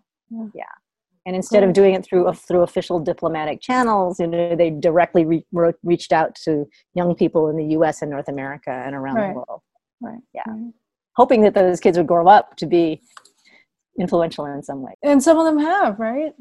Yeah. 0.55 0.65
And 1.25 1.37
instead 1.37 1.63
of 1.63 1.73
doing 1.73 1.95
it 1.95 2.05
through 2.05 2.33
through 2.33 2.63
official 2.63 2.99
diplomatic 2.99 3.61
channels 3.61 4.19
you 4.19 4.27
know 4.27 4.57
they 4.57 4.71
directly 4.71 5.25
re- 5.25 5.47
wrote, 5.53 5.77
reached 5.85 6.13
out 6.13 6.35
to 6.45 6.67
young 6.95 7.15
people 7.15 7.49
in 7.49 7.57
the 7.57 7.65
us 7.77 8.01
and 8.03 8.11
north 8.11 8.29
america 8.29 8.71
and 8.71 8.95
around 8.97 9.17
Right. 9.17 9.29
the 9.29 9.35
world 9.35 9.61
Right. 10.01 10.21
Yeah. 10.35 10.43
right. 10.47 10.73
hoping 11.17 11.43
that 11.43 11.53
those 11.55 11.81
kids 11.81 11.99
would 11.99 12.07
grow 12.07 12.29
up 12.29 12.57
to 12.57 12.67
be 12.67 13.03
influential 13.99 14.47
in 14.47 14.63
some 14.63 14.83
way 14.83 14.93
And 15.03 15.23
some 15.23 15.39
of 15.39 15.45
them 15.45 15.59
have, 15.59 15.99
right? 15.99 16.33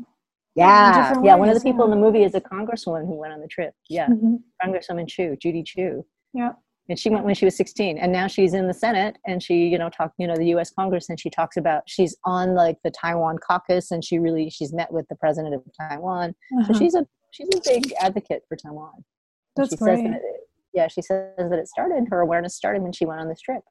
yeah 0.56 1.14
yeah 1.24 1.36
one 1.36 1.50
of 1.50 1.54
the 1.54 1.60
ways, 1.60 1.64
people 1.64 1.86
in 1.86 1.92
the 1.92 1.96
movie 1.98 2.24
is 2.24 2.34
a 2.34 2.42
congresswoman 2.42 3.06
who 3.06 3.16
went 3.16 3.32
on 3.34 3.40
the 3.42 3.48
trip 3.48 3.74
yeah 3.90 4.08
Mhm. 4.08 4.40
congresswoman 4.64 5.08
chu 5.08 5.36
judy 5.40 5.62
chu 5.64 6.04
Yeah. 6.34 6.54
and 6.90 6.98
she 6.98 7.10
went 7.12 7.26
when 7.26 7.36
she 7.36 7.46
was 7.46 7.56
16 7.56 7.98
and 8.00 8.12
now 8.12 8.26
she's 8.26 8.54
in 8.56 8.66
the 8.68 8.74
senate 8.74 9.18
and 9.28 9.42
she 9.44 9.68
you 9.68 9.78
know 9.78 9.90
talk 9.90 10.14
you 10.18 10.26
know 10.26 10.36
the 10.36 10.46
us 10.56 10.72
congress 10.72 11.10
and 11.10 11.20
she 11.20 11.30
talks 11.30 11.58
about 11.58 11.84
she's 11.86 12.18
on 12.26 12.56
like 12.56 12.78
the 12.84 12.90
taiwan 12.90 13.38
caucus 13.38 13.92
and 13.92 14.04
she 14.04 14.18
really 14.18 14.50
she's 14.50 14.74
met 14.74 14.92
with 14.92 15.06
the 15.10 15.16
president 15.16 15.54
of 15.54 15.62
taiwan 15.80 16.34
so 16.52 16.72
Uh-huh. 16.72 16.74
she's 16.80 16.96
a 16.96 17.06
she's 17.32 17.50
a 17.56 17.62
big 17.64 17.94
advocate 18.00 18.42
for 18.50 18.56
taiwan 18.58 18.94
And 18.96 19.04
That's 19.58 19.70
she 19.72 19.78
great. 19.78 19.98
says 19.98 20.04
that 20.06 20.22
it, 20.24 20.42
yeah 20.74 20.88
she 20.88 21.02
says 21.04 21.34
that 21.38 21.60
it 21.60 21.68
started 21.68 22.08
her 22.10 22.22
awareness 22.22 22.56
started 22.56 22.82
when 22.82 22.94
she 22.94 23.06
went 23.06 23.20
on 23.22 23.28
this 23.30 23.42
trip 23.42 23.62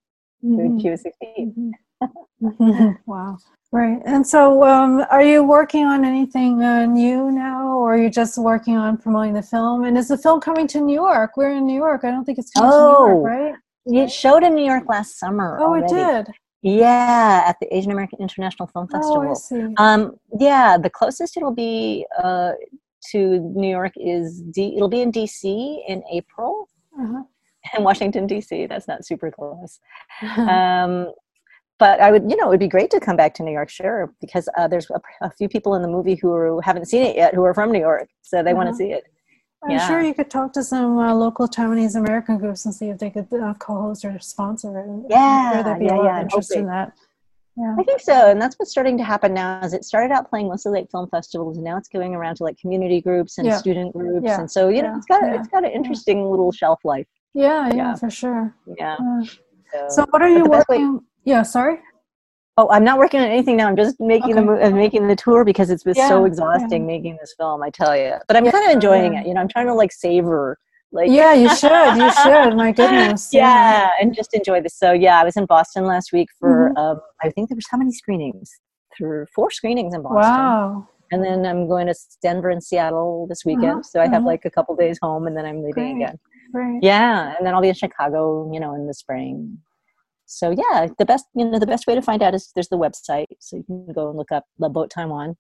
Mhm. 0.45 0.57
when 0.57 0.79
she 0.79 0.91
was 0.91 1.03
16 1.03 1.53
Mhm. 1.59 1.71
wow. 3.07 3.39
Right. 3.73 4.01
And 4.07 4.27
so, 4.27 4.63
um, 4.65 5.05
are 5.11 5.23
you 5.23 5.43
working 5.43 5.85
on 5.85 6.05
anything 6.05 6.63
uh, 6.63 6.87
new 6.87 7.31
now, 7.33 7.77
or 7.79 7.95
are 7.95 7.99
you 7.99 8.09
just 8.09 8.39
working 8.39 8.77
on 8.77 8.97
promoting 8.97 9.35
the 9.35 9.43
film? 9.43 9.85
And 9.85 9.99
is 9.99 10.09
the 10.09 10.17
film 10.19 10.41
coming 10.41 10.67
to 10.69 10.81
New 10.81 10.95
York? 10.95 11.33
We're 11.37 11.51
in 11.51 11.67
New 11.67 11.75
York. 11.75 12.05
I 12.05 12.11
don't 12.11 12.25
think 12.25 12.39
it's 12.39 12.51
coming 12.53 12.71
to 12.71 12.77
New 12.77 12.83
Oh, 12.83 13.07
York, 13.21 13.25
right? 13.25 13.55
it 13.89 14.11
showed 14.11 14.43
in 14.43 14.53
new 14.57 14.65
york 14.65 14.83
last 14.89 15.17
summer 15.17 15.59
Oh, 15.61 15.67
already. 15.67 15.95
it 15.95 16.25
did. 16.25 16.27
yeah 16.63 17.45
at 17.47 17.55
the 17.61 17.73
asian 17.77 17.93
american 17.93 18.19
international 18.21 18.67
film 18.67 18.89
festival 18.89 19.29
Oh, 19.29 19.31
I 19.31 19.35
see. 19.35 19.75
Um, 19.79 20.17
yeah, 20.41 20.77
the 20.77 20.91
closest 20.91 21.37
it'll 21.37 21.55
be 21.55 22.05
uh, 22.21 22.51
to 23.13 23.39
New 23.55 23.69
York 23.69 23.93
is 23.97 24.41
D. 24.51 24.75
It'll 24.75 24.89
be 24.89 25.03
in 25.03 25.13
DC 25.13 25.45
in 25.87 26.03
April, 26.13 26.69
Uh-huh. 27.01 27.23
and 27.75 27.85
Washington 27.85 28.27
DC. 28.27 28.69
That's 28.69 28.89
not 28.89 29.05
super 29.07 29.31
close. 29.31 29.79
Um, 30.37 31.13
but 31.79 32.01
I 32.01 32.11
would, 32.11 32.31
you 32.31 32.37
know, 32.37 32.47
it 32.47 32.51
would 32.51 32.61
be 32.61 32.69
great 32.69 32.91
to 32.93 33.01
come 33.01 33.17
back 33.17 33.35
to 33.35 33.43
New 33.43 33.53
York, 33.53 33.69
sure, 33.71 34.13
because 34.21 34.49
uh, 34.57 34.67
there's 34.69 34.89
a, 34.91 35.01
a 35.23 35.31
few 35.33 35.49
people 35.49 35.75
in 35.75 35.83
the 35.83 35.89
movie 35.89 36.15
who 36.15 36.33
are, 36.33 36.61
haven't 36.63 36.87
seen 36.87 37.03
it 37.03 37.17
yet 37.17 37.35
who 37.35 37.45
are 37.45 37.55
from 37.55 37.73
New 37.73 37.81
York, 37.81 38.09
so 38.23 38.43
they 38.43 38.55
want 38.55 38.67
to 38.67 38.71
Uh-huh. 38.71 38.79
see 38.79 38.93
it. 38.93 39.05
I'm 39.65 39.71
yeah. 39.73 39.89
sure 39.89 40.01
you 40.03 40.15
could 40.15 40.31
talk 40.31 40.53
to 40.53 40.63
some 40.63 40.99
uh, 40.99 41.15
local 41.15 41.49
Taiwanese 41.49 41.97
American 41.97 42.39
groups 42.39 42.67
and 42.67 42.75
see 42.75 42.89
if 42.91 42.99
they 42.99 43.11
could 43.11 43.27
uh, 43.33 43.55
co-host 43.55 44.05
or 44.05 44.19
sponsor 44.21 44.79
it. 44.79 44.83
I'm 44.83 45.01
sure 45.03 45.07
Yeah, 45.11 45.63
there'd 45.65 45.79
be 45.79 45.87
yeah, 45.87 45.95
a 45.95 45.97
lot 45.97 46.05
yeah, 46.05 46.17
of 46.19 46.23
interest 46.25 46.55
in 46.55 46.67
that. 46.67 46.93
Yeah. 47.57 47.75
I 47.79 47.83
think 47.85 48.01
so, 48.03 48.31
and 48.31 48.41
that's 48.41 48.55
what's 48.59 48.71
starting 48.71 48.99
to 48.99 49.05
happen 49.05 49.33
now. 49.33 49.61
Is 49.65 49.73
it 49.73 49.83
started 49.85 50.13
out 50.13 50.29
playing 50.29 50.49
mostly 50.49 50.73
like 50.73 50.91
film 50.91 51.09
festivals, 51.09 51.57
and 51.57 51.65
now 51.65 51.79
it's 51.79 51.89
going 51.89 52.15
around 52.15 52.37
to 52.37 52.45
like 52.45 52.59
community 52.59 53.01
groups 53.01 53.39
and 53.39 53.47
Yeah. 53.47 53.57
student 53.57 53.95
groups, 53.95 54.25
Yeah. 54.27 54.41
and 54.41 54.51
so 54.51 54.69
you 54.69 54.83
know, 54.83 54.95
it's 54.97 55.07
got 55.07 55.23
Yeah. 55.23 55.39
it's 55.39 55.49
got 55.49 55.65
an 55.65 55.71
interesting 55.71 56.31
little 56.31 56.53
shelf 56.53 56.81
life. 56.85 57.07
Yeah, 57.33 57.69
yeah, 57.69 57.75
Yeah. 57.75 57.95
for 57.97 58.11
sure. 58.11 58.55
Yeah. 58.79 58.97
So, 59.73 59.89
so, 59.89 60.07
what 60.11 60.21
are 60.23 60.29
you 60.29 60.45
working? 60.45 61.01
Yeah, 61.27 61.43
sorry. 61.43 61.79
oh, 62.59 62.69
I'm 62.71 62.85
not 62.85 62.99
working 62.99 63.21
on 63.21 63.27
anything 63.27 63.57
now. 63.59 63.69
I'm 63.69 63.77
just 63.77 63.97
making 64.01 64.35
the 64.35 64.41
Okay. 64.41 64.47
mo- 64.51 64.63
uh, 64.63 64.71
making 64.71 65.09
the 65.09 65.17
tour 65.17 65.45
because 65.45 65.69
it's 65.69 65.83
been 65.85 65.95
so 65.95 66.25
exhausting 66.25 66.83
yeah. 66.83 66.87
making 66.95 67.19
this 67.21 67.35
film. 67.39 67.63
I 67.63 67.69
tell 67.69 67.95
you, 67.95 68.15
but 68.29 68.35
I'm 68.37 68.47
Yeah, 68.47 68.53
kind 68.53 68.65
of 68.67 68.71
enjoying 68.73 69.13
yeah. 69.13 69.21
it. 69.21 69.27
You 69.27 69.35
know, 69.35 69.43
I'm 69.43 69.49
trying 69.49 69.67
to 69.67 69.75
like 69.75 69.93
savor. 69.93 70.57
Like 70.93 71.11
Yeah, 71.11 71.35
you 71.35 71.49
should. 71.55 71.97
You 72.03 72.11
should. 72.23 72.57
My 72.57 72.73
goodness. 72.73 73.29
yeah, 73.35 73.91
and 74.01 74.15
just 74.15 74.33
enjoy 74.33 74.63
this. 74.63 74.75
So 74.79 74.93
yeah, 74.93 75.21
I 75.21 75.25
was 75.25 75.37
in 75.37 75.45
Boston 75.45 75.85
last 75.85 76.13
week 76.15 76.29
for 76.41 76.71
Mm-hmm. 76.71 76.79
um, 76.79 77.01
I 77.23 77.29
think 77.31 77.51
there 77.51 77.57
was 77.57 77.67
how 77.71 77.77
many 77.77 77.93
screenings? 77.93 78.51
Through 78.97 79.27
four 79.35 79.51
screenings 79.51 79.93
in 79.95 80.01
Boston. 80.03 80.23
Wow. 80.23 80.89
And 81.13 81.23
then 81.23 81.45
I'm 81.45 81.69
going 81.69 81.87
to 81.89 81.95
Denver 82.23 82.49
and 82.49 82.65
Seattle 82.65 83.27
this 83.29 83.45
weekend. 83.45 83.85
So 83.85 84.01
I 84.01 84.05
have 84.05 84.15
uh-huh. 84.15 84.27
like 84.27 84.45
a 84.47 84.51
couple 84.51 84.75
days 84.75 84.99
home 85.03 85.27
and 85.27 85.37
then 85.37 85.45
I'm 85.45 85.59
leaving 85.63 85.73
Great. 85.73 85.97
again. 85.97 86.19
Great. 86.53 86.79
Yeah. 86.83 87.35
And 87.37 87.47
then 87.47 87.55
I'll 87.55 87.61
be 87.61 87.69
in 87.69 87.75
Chicago, 87.75 88.51
you 88.53 88.59
know, 88.61 88.75
in 88.75 88.87
the 88.87 88.95
spring. 88.95 89.59
So 90.27 90.51
yeah, 90.51 90.89
the 90.99 91.05
best, 91.05 91.27
you 91.35 91.45
know, 91.45 91.59
the 91.59 91.67
best 91.67 91.87
way 91.87 91.95
to 91.95 92.03
find 92.03 92.23
out 92.23 92.35
is 92.35 92.51
there's 92.55 92.69
the 92.69 92.79
website. 92.79 93.27
So 93.41 93.57
you 93.57 93.65
can 93.65 93.93
go 93.93 94.09
and 94.09 94.19
look 94.19 94.33
up 94.33 94.45
Love 94.59 94.73
Boat 94.73 94.91
Taiwan. 94.91 95.37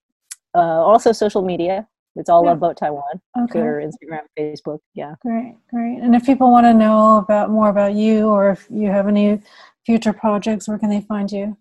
Uh, 0.55 0.59
also 0.61 1.13
social 1.13 1.43
media. 1.43 1.87
It's 2.15 2.31
all 2.31 2.43
Yeah. 2.45 2.51
Love 2.51 2.61
Boat 2.61 2.77
Taiwan. 2.79 3.21
Okay. 3.37 3.53
Twitter, 3.53 3.83
Instagram, 3.85 4.21
Facebook. 4.39 4.79
Yeah. 4.95 5.15
Great. 5.21 5.55
Great. 5.73 5.99
And 6.01 6.15
if 6.15 6.25
people 6.25 6.51
want 6.51 6.65
to 6.67 6.73
know 6.73 7.19
about 7.19 7.51
more 7.51 7.69
about 7.69 7.95
you, 7.95 8.29
or 8.29 8.51
if 8.51 8.67
you 8.71 8.87
have 8.91 9.07
any 9.09 9.41
future 9.85 10.13
projects, 10.13 10.67
where 10.69 10.79
can 10.79 10.89
they 10.89 11.01
find 11.03 11.31
you? 11.31 11.57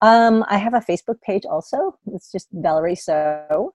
Um, 0.00 0.44
I 0.48 0.58
have 0.58 0.74
a 0.74 0.80
Facebook 0.80 1.20
page 1.22 1.44
also. 1.44 1.98
It's 2.06 2.30
just 2.32 2.48
Valerie 2.52 2.94
Soe. 2.94 3.74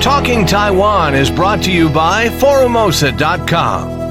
Talking 0.00 0.46
Taiwan 0.46 1.16
is 1.16 1.28
brought 1.28 1.64
to 1.64 1.72
you 1.72 1.88
by 1.88 2.28
Forumosa.com 2.38 4.01